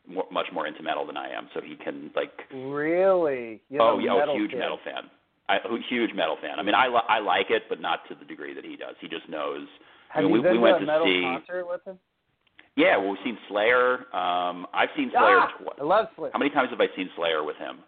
more, 0.06 0.26
much 0.30 0.46
more 0.52 0.66
into 0.66 0.82
metal 0.82 1.06
than 1.06 1.16
I 1.16 1.30
am, 1.30 1.48
so 1.54 1.60
he 1.60 1.76
can 1.76 2.10
like. 2.14 2.32
really, 2.52 3.60
you 3.70 3.78
know, 3.78 3.96
oh, 3.96 3.98
yeah, 3.98 4.12
oh, 4.12 4.18
metal 4.18 4.36
huge 4.36 4.50
kid. 4.50 4.58
metal 4.60 4.78
fan. 4.84 5.10
I, 5.48 5.56
a 5.56 5.78
huge 5.90 6.14
metal 6.14 6.36
fan. 6.40 6.58
I 6.58 6.62
mean, 6.62 6.74
I 6.74 6.88
li- 6.88 7.08
I 7.08 7.18
like 7.18 7.50
it, 7.50 7.64
but 7.68 7.80
not 7.80 8.00
to 8.08 8.14
the 8.14 8.24
degree 8.24 8.54
that 8.54 8.64
he 8.64 8.76
does. 8.76 8.94
He 9.00 9.08
just 9.08 9.28
knows. 9.28 9.66
Have 10.08 10.24
I 10.24 10.26
mean, 10.26 10.36
you 10.36 10.42
we, 10.42 10.42
been 10.42 10.52
we 10.52 10.58
went 10.58 10.78
to 10.78 10.84
a 10.84 10.86
to 10.86 10.86
metal 10.86 11.06
see. 11.06 11.22
concert 11.22 11.66
with 11.68 11.84
him? 11.84 11.98
Yeah, 12.76 12.96
well, 12.96 13.10
we've 13.10 13.18
seen 13.24 13.38
Slayer. 13.48 13.98
Um, 14.14 14.66
I've 14.74 14.88
seen 14.96 15.10
Slayer 15.10 15.38
Ah, 15.46 15.50
twice. 15.62 15.76
I 15.80 15.84
love 15.84 16.06
Slayer. 16.16 16.30
How 16.32 16.38
many 16.38 16.50
times 16.50 16.70
have 16.70 16.80
I 16.80 16.88
seen 16.96 17.08
Slayer 17.16 17.44
with 17.44 17.56
him? 17.56 17.78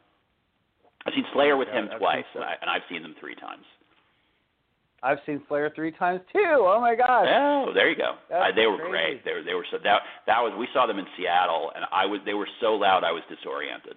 I've 1.05 1.12
seen 1.14 1.24
Slayer 1.32 1.57
with 1.57 1.68
him 1.68 1.89
twice, 1.99 2.24
cool. 2.32 2.43
and, 2.43 2.51
I, 2.51 2.55
and 2.61 2.70
I've 2.70 2.82
seen 2.91 3.03
them 3.03 3.14
three 3.20 3.34
times. 3.34 3.64
I've 5.03 5.18
seen 5.26 5.43
Slayer 5.49 5.70
three 5.74 5.93
times 5.93 6.20
too. 6.32 6.57
Oh 6.66 6.80
my 6.80 6.95
gosh. 6.97 7.28
Oh, 7.30 7.70
there 7.74 7.89
you 7.91 7.97
go. 7.97 8.14
Uh, 8.34 8.51
they 8.57 8.66
were 8.66 8.78
crazy. 8.78 8.91
great. 8.91 9.24
They 9.24 9.32
were 9.34 9.43
they 9.43 9.55
were 9.55 9.66
so 9.70 9.78
that 9.84 10.03
that 10.26 10.41
was 10.41 10.53
we 10.59 10.66
saw 10.72 10.87
them 10.87 10.99
in 10.99 11.07
Seattle, 11.16 11.70
and 11.76 11.84
I 11.93 12.07
was 12.07 12.20
they 12.24 12.34
were 12.34 12.49
so 12.61 12.74
loud 12.74 13.05
I 13.05 13.12
was 13.12 13.22
disoriented. 13.28 13.95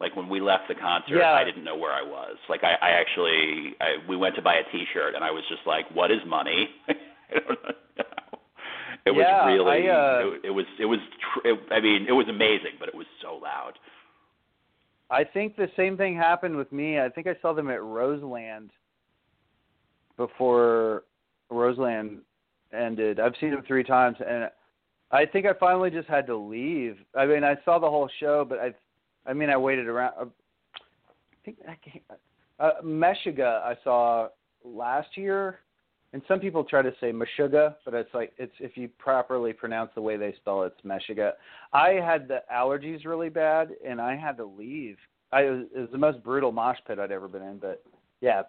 Like 0.00 0.16
when 0.16 0.28
we 0.28 0.40
left 0.40 0.66
the 0.68 0.74
concert, 0.74 1.18
Yeah. 1.18 1.32
I 1.34 1.44
didn't 1.44 1.62
know 1.62 1.76
where 1.76 1.92
I 1.92 2.02
was. 2.02 2.36
Like 2.48 2.64
I, 2.64 2.74
I 2.80 2.90
actually 2.90 3.76
I, 3.80 3.96
we 4.08 4.16
went 4.16 4.34
to 4.36 4.42
buy 4.42 4.54
a 4.56 4.64
T-shirt, 4.72 5.14
and 5.14 5.22
I 5.22 5.30
was 5.30 5.44
just 5.48 5.62
like, 5.66 5.84
"What 5.94 6.10
is 6.10 6.18
money?" 6.26 6.70
don't 7.30 7.48
know. 7.48 8.04
It 9.06 9.12
was 9.12 9.24
Yeah, 9.26 9.46
really. 9.46 9.88
I, 9.88 9.92
uh, 9.92 10.20
it, 10.26 10.40
it 10.46 10.50
was. 10.50 10.66
It 10.78 10.84
was. 10.84 10.98
Tr- 11.20 11.48
it, 11.48 11.60
I 11.70 11.80
mean, 11.80 12.06
it 12.08 12.12
was 12.12 12.28
amazing, 12.28 12.72
but 12.78 12.88
it 12.88 12.94
was 12.94 13.06
so 13.22 13.36
loud. 13.36 13.72
I 15.10 15.24
think 15.24 15.56
the 15.56 15.68
same 15.76 15.96
thing 15.96 16.16
happened 16.16 16.56
with 16.56 16.70
me. 16.70 17.00
I 17.00 17.08
think 17.08 17.26
I 17.26 17.34
saw 17.42 17.52
them 17.52 17.68
at 17.68 17.82
Roseland 17.82 18.70
before 20.16 21.04
Roseland 21.50 22.18
ended. 22.72 23.18
I've 23.18 23.34
seen 23.40 23.50
them 23.50 23.62
three 23.66 23.82
times, 23.82 24.16
and 24.26 24.50
I 25.10 25.26
think 25.26 25.46
I 25.46 25.52
finally 25.54 25.90
just 25.90 26.08
had 26.08 26.26
to 26.28 26.36
leave. 26.36 26.96
I 27.16 27.26
mean, 27.26 27.42
I 27.42 27.56
saw 27.64 27.78
the 27.78 27.90
whole 27.90 28.08
show, 28.20 28.44
but 28.48 28.58
I, 28.58 28.72
I 29.28 29.32
mean, 29.32 29.50
I 29.50 29.56
waited 29.56 29.88
around. 29.88 30.14
uh, 30.20 30.26
I 30.26 31.44
think 31.44 31.56
I 31.66 31.76
can't, 31.76 32.04
uh, 32.60 32.70
Meshuggah 32.84 33.62
I 33.62 33.76
saw 33.82 34.28
last 34.64 35.16
year, 35.16 35.60
and 36.12 36.22
some 36.26 36.40
people 36.40 36.64
try 36.64 36.82
to 36.82 36.92
say 37.00 37.12
Meshuggah, 37.12 37.76
but 37.84 37.94
it's 37.94 38.12
like 38.14 38.32
it's 38.38 38.52
if 38.60 38.76
you 38.76 38.88
properly 38.98 39.52
pronounce 39.52 39.90
the 39.94 40.02
way 40.02 40.16
they 40.16 40.34
spell 40.40 40.62
it, 40.64 40.74
it's 40.76 40.86
Meshuggah. 40.86 41.32
I 41.72 41.90
had 41.90 42.28
the 42.28 42.42
allergies 42.52 43.04
really 43.04 43.28
bad, 43.28 43.70
and 43.86 44.00
I 44.00 44.16
had 44.16 44.36
to 44.38 44.44
leave. 44.44 44.96
I 45.32 45.42
it 45.42 45.50
was, 45.50 45.66
it 45.74 45.80
was 45.80 45.88
the 45.92 45.98
most 45.98 46.22
brutal 46.24 46.52
mosh 46.52 46.78
pit 46.86 46.98
I'd 46.98 47.12
ever 47.12 47.28
been 47.28 47.42
in, 47.42 47.58
but 47.58 47.82
yeah, 48.20 48.42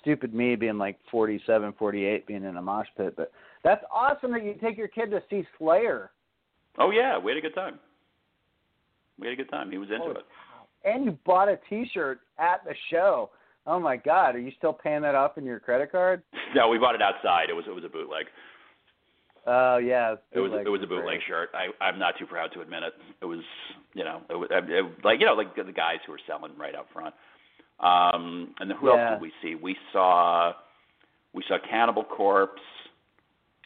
stupid 0.00 0.34
me 0.34 0.56
being 0.56 0.78
like 0.78 0.98
47, 1.10 1.74
48, 1.78 2.26
being 2.26 2.44
in 2.44 2.56
a 2.56 2.62
mosh 2.62 2.88
pit. 2.96 3.14
But 3.16 3.30
that's 3.62 3.84
awesome 3.92 4.32
that 4.32 4.44
you 4.44 4.54
take 4.60 4.76
your 4.76 4.88
kid 4.88 5.10
to 5.10 5.22
see 5.30 5.46
Slayer, 5.58 6.10
Oh 6.78 6.90
yeah, 6.90 7.18
we 7.18 7.30
had 7.30 7.38
a 7.38 7.40
good 7.40 7.54
time. 7.54 7.78
We 9.18 9.28
had 9.28 9.34
a 9.34 9.36
good 9.36 9.50
time. 9.50 9.70
He 9.70 9.78
was 9.78 9.88
into 9.90 10.02
Holy 10.02 10.16
it. 10.16 10.24
and 10.84 11.04
you 11.04 11.18
bought 11.24 11.48
a 11.48 11.58
T-shirt 11.68 12.20
at 12.38 12.64
the 12.64 12.74
show. 12.90 13.30
Oh 13.66 13.80
my 13.80 13.96
God, 13.96 14.34
are 14.36 14.40
you 14.40 14.52
still 14.58 14.72
paying 14.72 15.02
that 15.02 15.14
off 15.14 15.38
in 15.38 15.44
your 15.44 15.58
credit 15.58 15.90
card? 15.90 16.22
No, 16.54 16.68
we 16.68 16.78
bought 16.78 16.94
it 16.94 17.02
outside. 17.02 17.48
It 17.50 17.54
was. 17.54 17.64
It 17.66 17.74
was 17.74 17.84
a 17.84 17.88
bootleg. 17.88 18.26
Oh 19.46 19.76
yeah, 19.78 20.14
It 20.32 20.40
was. 20.40 20.52
It 20.64 20.68
was 20.68 20.82
a 20.82 20.86
bootleg 20.86 21.20
shirt. 21.26 21.50
I. 21.54 21.68
I'm 21.84 21.98
not 21.98 22.14
too 22.18 22.26
proud 22.26 22.52
to 22.54 22.60
admit 22.60 22.82
it. 22.82 22.92
It 23.22 23.26
was. 23.26 23.40
You 23.94 24.04
know. 24.04 24.20
It 24.30 24.34
was 24.36 24.48
it, 24.52 25.04
like 25.04 25.20
you 25.20 25.26
know 25.26 25.34
like 25.34 25.54
the 25.56 25.64
guys 25.72 25.98
who 26.06 26.12
were 26.12 26.20
selling 26.26 26.52
right 26.58 26.74
out 26.74 26.86
front. 26.92 27.14
Um, 27.80 28.54
and 28.60 28.70
then 28.70 28.76
who 28.78 28.88
Yeah. 28.88 29.10
else 29.12 29.20
did 29.20 29.22
we 29.22 29.32
see? 29.42 29.54
We 29.54 29.76
saw. 29.92 30.52
We 31.32 31.42
saw 31.48 31.58
Cannibal 31.68 32.04
Corpse. 32.04 32.62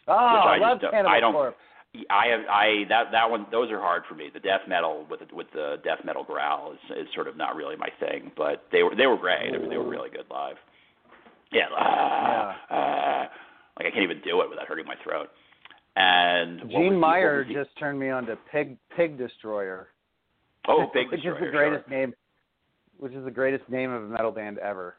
Oh, 0.07 0.13
I 0.15 0.57
I 0.57 0.59
love 0.59 0.79
Cannibal 0.81 1.11
I 1.11 1.21
don't- 1.21 1.33
Corpse. 1.35 1.59
I 2.11 2.27
have 2.29 2.41
I 2.51 2.85
that 2.89 3.13
that 3.13 3.31
one 3.31 3.47
those 3.51 3.71
are 3.71 3.81
hard 3.81 4.03
for 4.09 4.15
me. 4.15 4.31
The 4.33 4.41
death 4.41 4.63
metal 4.69 5.07
with 5.11 5.21
the, 5.21 5.35
with 5.35 5.47
the 5.53 5.77
death 5.85 6.01
metal 6.05 6.25
growl 6.25 6.73
is 6.73 6.79
is 6.97 7.07
sort 7.15 7.29
of 7.29 7.37
not 7.37 7.57
really 7.57 7.77
my 7.77 7.89
thing, 8.01 8.31
but 8.37 8.65
they 8.73 8.83
were 8.83 8.95
they 8.95 9.07
were 9.07 9.17
great. 9.17 9.55
I 9.55 9.59
mean, 9.59 9.71
they 9.71 9.77
were 9.79 9.89
really 9.89 10.11
good 10.11 10.27
live. 10.31 10.57
Yeah, 11.53 11.67
ah, 11.77 12.57
ah, 12.71 13.23
like 13.79 13.87
I 13.87 13.91
can't 13.91 14.03
even 14.05 14.21
do 14.25 14.41
it 14.43 14.51
without 14.51 14.67
hurting 14.67 14.87
my 14.87 14.97
throat. 15.03 15.29
And 15.97 16.61
was 16.63 16.71
Gene 16.71 16.99
Meyer 16.99 17.39
was 17.39 17.49
the- 17.49 17.55
just 17.55 17.71
turned 17.79 17.99
me 17.99 18.11
on 18.11 18.27
to 18.27 18.37
Pig 18.53 18.77
Pig 18.97 19.17
Destroyer. 19.19 19.89
oh 20.69 20.87
Pig 20.93 21.11
which 21.11 21.23
Destroyer, 21.23 21.35
which 21.35 21.43
is 21.43 21.47
the 21.53 21.57
greatest 21.57 21.89
name, 21.89 22.15
which 22.99 23.13
is 23.13 23.25
the 23.25 23.31
greatest 23.31 23.69
name 23.69 23.91
of 23.91 24.03
a 24.03 24.07
metal 24.07 24.31
band 24.31 24.59
ever. 24.59 24.97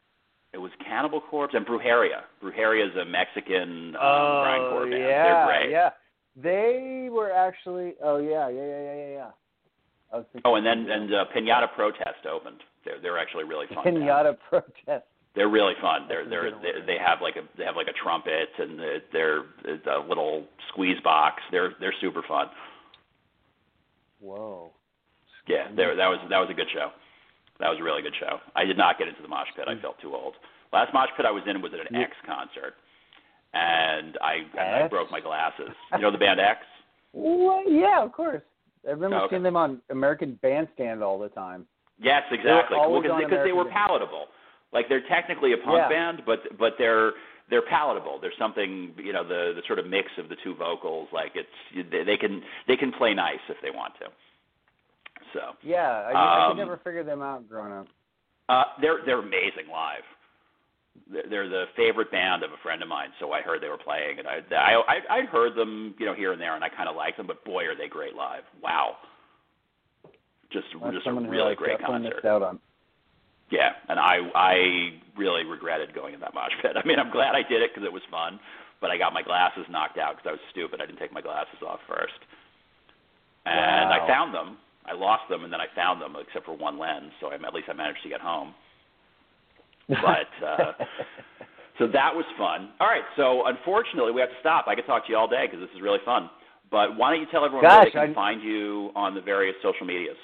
It 0.52 0.58
was 0.58 0.72
Cannibal 0.84 1.20
Corpse 1.20 1.54
and 1.54 1.64
Brujeria. 1.64 2.22
Brujeria 2.42 2.84
is 2.90 2.96
a 2.96 3.04
Mexican 3.04 3.94
um, 3.94 4.02
oh 4.02 4.44
grindcore 4.44 4.90
band. 4.90 5.02
yeah, 5.02 5.22
They're 5.22 5.46
great. 5.46 5.70
yeah. 5.70 5.90
They 6.36 7.08
were 7.10 7.32
actually. 7.32 7.94
Oh 8.02 8.18
yeah, 8.18 8.48
yeah, 8.48 8.62
yeah, 8.62 8.82
yeah, 8.82 8.94
yeah, 8.94 9.10
yeah. 9.12 9.30
I 10.12 10.16
was 10.16 10.26
thinking 10.32 10.50
Oh, 10.50 10.54
and 10.56 10.66
then 10.66 10.90
and 10.90 11.12
uh, 11.12 11.24
Pinata 11.34 11.72
Protest 11.74 12.26
opened. 12.30 12.62
They're 12.84 13.00
they're 13.00 13.18
actually 13.18 13.44
really 13.44 13.66
fun. 13.74 13.84
Pinata 13.84 14.36
Protest. 14.48 15.06
They're 15.34 15.48
really 15.48 15.74
fun. 15.80 16.06
They're 16.08 16.28
they're 16.28 16.50
they, 16.50 16.78
one. 16.78 16.86
they 16.86 16.96
have 16.98 17.20
like 17.22 17.36
a 17.36 17.42
they 17.56 17.64
have 17.64 17.76
like 17.76 17.88
a 17.88 17.96
trumpet 18.02 18.48
and 18.58 18.78
they're, 18.78 19.02
they're 19.12 19.96
a 19.96 20.08
little 20.08 20.46
squeeze 20.72 21.00
box. 21.02 21.42
They're 21.50 21.74
they're 21.80 21.94
super 22.00 22.22
fun. 22.26 22.46
Whoa. 24.20 24.72
Yeah, 25.48 25.68
there 25.74 25.96
that 25.96 26.08
was 26.08 26.18
that 26.30 26.38
was 26.38 26.48
a 26.50 26.54
good 26.54 26.68
show. 26.72 26.90
That 27.58 27.68
was 27.68 27.78
a 27.78 27.84
really 27.84 28.02
good 28.02 28.14
show. 28.18 28.38
I 28.56 28.64
did 28.64 28.78
not 28.78 28.98
get 28.98 29.08
into 29.08 29.22
the 29.22 29.28
mosh 29.28 29.48
pit. 29.54 29.66
I 29.68 29.80
felt 29.80 30.00
too 30.00 30.14
old. 30.14 30.34
Last 30.72 30.94
mosh 30.94 31.10
pit 31.16 31.26
I 31.26 31.30
was 31.30 31.42
in 31.46 31.60
was 31.60 31.72
at 31.74 31.90
an. 31.90 31.96
X 32.00 32.12
concert, 32.26 32.74
and 33.54 34.16
I 34.22 34.34
and 34.58 34.84
I 34.84 34.88
broke 34.88 35.10
my 35.10 35.20
glasses. 35.20 35.70
You 35.94 36.02
know 36.02 36.10
the 36.10 36.18
band 36.18 36.40
X? 36.40 36.60
What? 37.12 37.70
Yeah, 37.70 38.02
of 38.02 38.12
course. 38.12 38.42
I 38.86 38.90
remember 38.92 39.16
Oh, 39.16 39.20
okay. 39.24 39.34
seeing 39.34 39.42
them 39.42 39.56
on 39.56 39.80
American 39.90 40.38
Bandstand 40.42 41.02
all 41.02 41.18
the 41.18 41.28
time. 41.30 41.66
Yes, 42.00 42.22
exactly. 42.30 42.78
Because 42.78 43.10
on 43.10 43.30
they, 43.30 43.44
they 43.44 43.52
were 43.52 43.66
palatable. 43.66 44.26
Like 44.72 44.88
they're 44.88 45.06
technically 45.08 45.52
a 45.52 45.58
punk 45.58 45.78
Yeah. 45.78 45.88
band, 45.88 46.22
but 46.24 46.56
but 46.58 46.74
they're 46.78 47.12
they're 47.50 47.62
palatable. 47.68 48.20
There's 48.20 48.38
something 48.38 48.94
you 48.96 49.12
know 49.12 49.24
the 49.26 49.52
the 49.56 49.62
sort 49.66 49.78
of 49.80 49.86
mix 49.86 50.08
of 50.16 50.28
the 50.28 50.36
two 50.44 50.54
vocals. 50.54 51.08
Like 51.12 51.32
it's 51.34 51.90
they, 51.90 52.04
they 52.04 52.16
can 52.16 52.42
they 52.68 52.76
can 52.76 52.92
play 52.92 53.12
nice 53.14 53.42
if 53.48 53.56
they 53.62 53.70
want 53.70 53.94
to. 54.00 54.06
So 55.34 55.40
Yeah, 55.62 55.90
I, 56.08 56.12
I 56.12 56.44
Um, 56.46 56.52
could 56.52 56.58
never 56.62 56.76
figure 56.78 57.04
them 57.04 57.20
out 57.22 57.48
growing 57.48 57.72
up. 57.72 57.86
uh, 58.48 58.64
they're 58.80 59.00
they're 59.04 59.18
amazing 59.20 59.68
live. 59.70 60.04
They're- 61.08 61.48
the 61.48 61.66
favorite 61.76 62.10
band 62.10 62.42
of 62.42 62.52
a 62.52 62.56
friend 62.58 62.82
of 62.82 62.88
mine, 62.88 63.12
so 63.18 63.32
I 63.32 63.42
heard 63.42 63.60
they 63.60 63.68
were 63.68 63.78
playing, 63.78 64.18
and 64.18 64.28
I 64.28 64.42
I 64.54 64.74
I 64.86 65.00
I'd 65.18 65.26
heard 65.26 65.54
them 65.54 65.94
you 65.98 66.06
know 66.06 66.14
here 66.14 66.32
and 66.32 66.40
there, 66.40 66.54
and 66.54 66.62
I 66.64 66.68
kind 66.68 66.88
of 66.88 66.96
liked 66.96 67.16
them, 67.16 67.26
but 67.26 67.44
boy 67.44 67.66
are 67.66 67.74
they 67.74 67.88
great 67.88 68.14
live! 68.14 68.44
Wow, 68.62 68.96
just 70.52 70.66
That's 70.80 70.94
just 70.94 71.06
a 71.06 71.12
really 71.12 71.54
great 71.54 71.78
concert. 71.80 72.14
missed 72.16 72.24
out 72.24 72.42
on. 72.42 72.60
Yeah, 73.50 73.72
and 73.88 73.98
I 73.98 74.18
I 74.34 75.00
really 75.16 75.44
regretted 75.44 75.92
going 75.94 76.14
in 76.14 76.20
that 76.20 76.34
mosh 76.34 76.52
pit. 76.62 76.76
I 76.82 76.86
mean, 76.86 76.98
I'm 77.00 77.10
glad 77.10 77.34
I 77.34 77.42
did 77.42 77.62
it 77.62 77.70
because 77.74 77.84
it 77.86 77.92
was 77.92 78.02
fun, 78.10 78.38
but 78.80 78.90
I 78.90 78.96
got 78.98 79.12
my 79.12 79.22
glasses 79.22 79.66
knocked 79.68 79.98
out 79.98 80.16
because 80.16 80.28
I 80.28 80.32
was 80.32 80.40
stupid. 80.50 80.80
I 80.80 80.86
didn't 80.86 80.98
take 81.00 81.12
my 81.12 81.20
glasses 81.22 81.58
off 81.66 81.80
first, 81.88 82.18
and 83.46 83.90
Wow. 83.90 84.04
I 84.04 84.06
found 84.06 84.34
them. 84.34 84.58
I 84.86 84.92
lost 84.92 85.28
them, 85.28 85.44
and 85.44 85.52
then 85.52 85.60
I 85.60 85.66
found 85.74 86.00
them, 86.00 86.16
except 86.16 86.46
for 86.46 86.56
one 86.56 86.78
lens. 86.78 87.12
So 87.20 87.28
I, 87.30 87.34
at 87.34 87.54
least 87.54 87.68
I 87.68 87.74
managed 87.74 88.02
to 88.02 88.08
get 88.08 88.20
home. 88.20 88.54
But 89.90 90.46
uh, 90.46 90.72
so 91.78 91.86
that 91.88 92.14
was 92.14 92.24
fun. 92.38 92.70
All 92.78 92.86
right, 92.86 93.02
so 93.16 93.46
unfortunately 93.46 94.12
we 94.12 94.20
have 94.20 94.30
to 94.30 94.36
stop. 94.40 94.66
I 94.68 94.74
could 94.74 94.86
talk 94.86 95.06
to 95.06 95.12
you 95.12 95.18
all 95.18 95.28
day 95.28 95.46
because 95.46 95.60
this 95.60 95.74
is 95.74 95.82
really 95.82 95.98
fun. 96.04 96.30
But 96.70 96.96
why 96.96 97.10
don't 97.10 97.20
you 97.20 97.26
tell 97.30 97.44
everyone 97.44 97.64
where 97.66 97.84
they 97.84 97.90
can 97.90 98.10
I- 98.10 98.14
find 98.14 98.42
you 98.42 98.90
on 98.94 99.14
the 99.14 99.20
various 99.20 99.56
social 99.62 99.86
medias? 99.86 100.16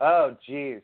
oh, 0.00 0.36
jeez. 0.48 0.82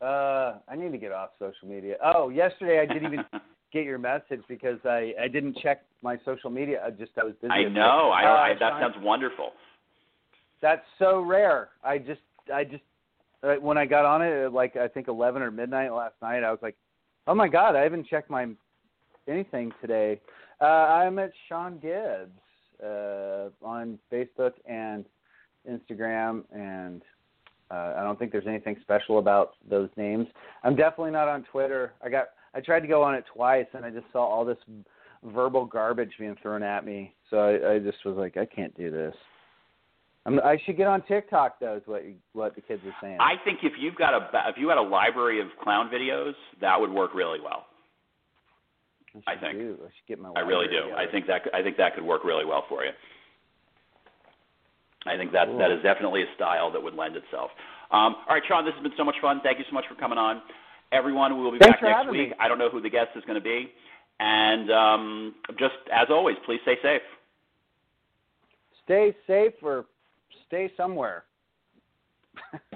Uh, 0.00 0.58
I 0.68 0.74
need 0.76 0.90
to 0.92 0.98
get 0.98 1.12
off 1.12 1.30
social 1.38 1.68
media. 1.68 1.96
Oh, 2.04 2.28
yesterday 2.28 2.80
I 2.80 2.86
didn't 2.92 3.12
even 3.12 3.24
get 3.72 3.84
your 3.84 3.98
message 3.98 4.40
because 4.48 4.78
I 4.84 5.12
I 5.20 5.28
didn't 5.28 5.56
check 5.62 5.82
my 6.02 6.18
social 6.24 6.50
media. 6.50 6.82
I 6.84 6.90
just 6.90 7.12
I 7.20 7.24
was 7.24 7.34
busy. 7.40 7.52
I 7.52 7.68
know. 7.68 8.10
I, 8.10 8.22
I 8.22 8.50
Uh, 8.50 8.58
that 8.58 8.80
sounds 8.80 8.96
wonderful. 9.00 9.50
That's 10.60 10.84
so 10.98 11.20
rare. 11.20 11.68
I 11.84 11.98
just 11.98 12.20
I 12.52 12.64
just 12.64 12.82
when 13.60 13.76
I 13.76 13.86
got 13.86 14.04
on 14.04 14.22
it 14.22 14.44
at 14.44 14.52
like 14.52 14.76
I 14.76 14.88
think 14.88 15.08
11 15.08 15.42
or 15.42 15.50
midnight 15.50 15.92
last 15.92 16.14
night, 16.22 16.44
I 16.44 16.50
was 16.50 16.60
like, 16.62 16.76
oh 17.26 17.34
my 17.34 17.48
god, 17.48 17.76
I 17.76 17.82
haven't 17.82 18.06
checked 18.06 18.30
my 18.30 18.48
anything 19.28 19.72
today. 19.80 20.20
Uh, 20.60 20.64
I'm 20.64 21.18
at 21.18 21.32
Sean 21.48 21.78
Gibbs 21.78 22.38
uh, 22.82 23.48
on 23.62 23.98
Facebook 24.12 24.52
and 24.66 25.04
Instagram, 25.68 26.44
and 26.52 27.02
uh, 27.70 27.94
I 27.96 28.02
don't 28.02 28.18
think 28.18 28.32
there's 28.32 28.46
anything 28.46 28.76
special 28.82 29.18
about 29.18 29.52
those 29.68 29.88
names. 29.96 30.26
I'm 30.62 30.76
definitely 30.76 31.12
not 31.12 31.28
on 31.28 31.44
Twitter. 31.44 31.92
I 32.04 32.08
got 32.08 32.26
I 32.54 32.60
tried 32.60 32.80
to 32.80 32.88
go 32.88 33.02
on 33.02 33.14
it 33.14 33.24
twice, 33.32 33.66
and 33.72 33.84
I 33.84 33.90
just 33.90 34.06
saw 34.12 34.24
all 34.24 34.44
this 34.44 34.58
verbal 35.24 35.64
garbage 35.64 36.12
being 36.18 36.36
thrown 36.42 36.62
at 36.62 36.84
me. 36.84 37.14
So 37.30 37.38
I, 37.38 37.74
I 37.74 37.78
just 37.78 38.04
was 38.04 38.16
like, 38.16 38.36
I 38.36 38.44
can't 38.44 38.76
do 38.76 38.90
this. 38.90 39.14
I'm, 40.24 40.38
I 40.40 40.56
should 40.64 40.76
get 40.76 40.86
on 40.86 41.02
TikTok 41.02 41.58
though. 41.58 41.76
Is 41.76 41.82
what 41.86 42.04
you, 42.04 42.14
what 42.32 42.54
the 42.54 42.60
kids 42.60 42.82
are 42.86 42.94
saying. 43.00 43.18
I 43.20 43.42
think 43.44 43.60
if 43.62 43.72
you've 43.78 43.96
got 43.96 44.14
a 44.14 44.28
if 44.48 44.56
you 44.56 44.68
had 44.68 44.78
a 44.78 44.82
library 44.82 45.40
of 45.40 45.48
clown 45.62 45.90
videos, 45.92 46.34
that 46.60 46.80
would 46.80 46.90
work 46.90 47.14
really 47.14 47.40
well. 47.40 47.66
should 49.12 49.22
I 49.26 49.36
think. 49.36 49.58
do. 49.58 49.78
I 49.82 49.86
should 49.86 50.08
get 50.08 50.20
my. 50.20 50.30
I 50.36 50.40
really 50.40 50.68
do. 50.68 50.94
I 50.94 51.10
think 51.10 51.26
that 51.26 51.42
I 51.52 51.62
think 51.62 51.76
that 51.78 51.94
could 51.94 52.04
work 52.04 52.24
really 52.24 52.44
well 52.44 52.64
for 52.68 52.84
you. 52.84 52.90
I 55.04 55.16
think 55.16 55.32
that 55.32 55.46
that 55.58 55.72
is 55.72 55.82
definitely 55.82 56.22
a 56.22 56.30
style 56.36 56.70
that 56.70 56.80
would 56.80 56.94
lend 56.94 57.16
itself. 57.16 57.50
Um, 57.90 58.14
all 58.28 58.36
right, 58.36 58.42
Sean, 58.46 58.64
this 58.64 58.74
has 58.74 58.82
been 58.82 58.92
so 58.96 59.04
much 59.04 59.16
fun. 59.20 59.40
Thank 59.42 59.58
you 59.58 59.64
so 59.68 59.74
much 59.74 59.84
for 59.88 59.96
coming 59.96 60.18
on. 60.18 60.40
Everyone, 60.92 61.36
we 61.36 61.42
will 61.42 61.50
be 61.50 61.58
Thanks 61.58 61.80
back 61.80 62.06
next 62.06 62.10
week. 62.12 62.30
me. 62.30 62.34
I 62.38 62.46
don't 62.46 62.58
know 62.58 62.70
who 62.70 62.80
the 62.80 62.90
guest 62.90 63.08
is 63.16 63.24
going 63.24 63.34
to 63.34 63.42
be, 63.42 63.72
and 64.20 64.70
um, 64.70 65.34
just 65.58 65.74
as 65.92 66.06
always, 66.10 66.36
please 66.46 66.60
stay 66.62 66.76
safe. 66.82 67.02
Stay 68.84 69.16
safe 69.26 69.54
or 69.62 69.86
stay 70.52 70.70
somewhere. 70.76 71.24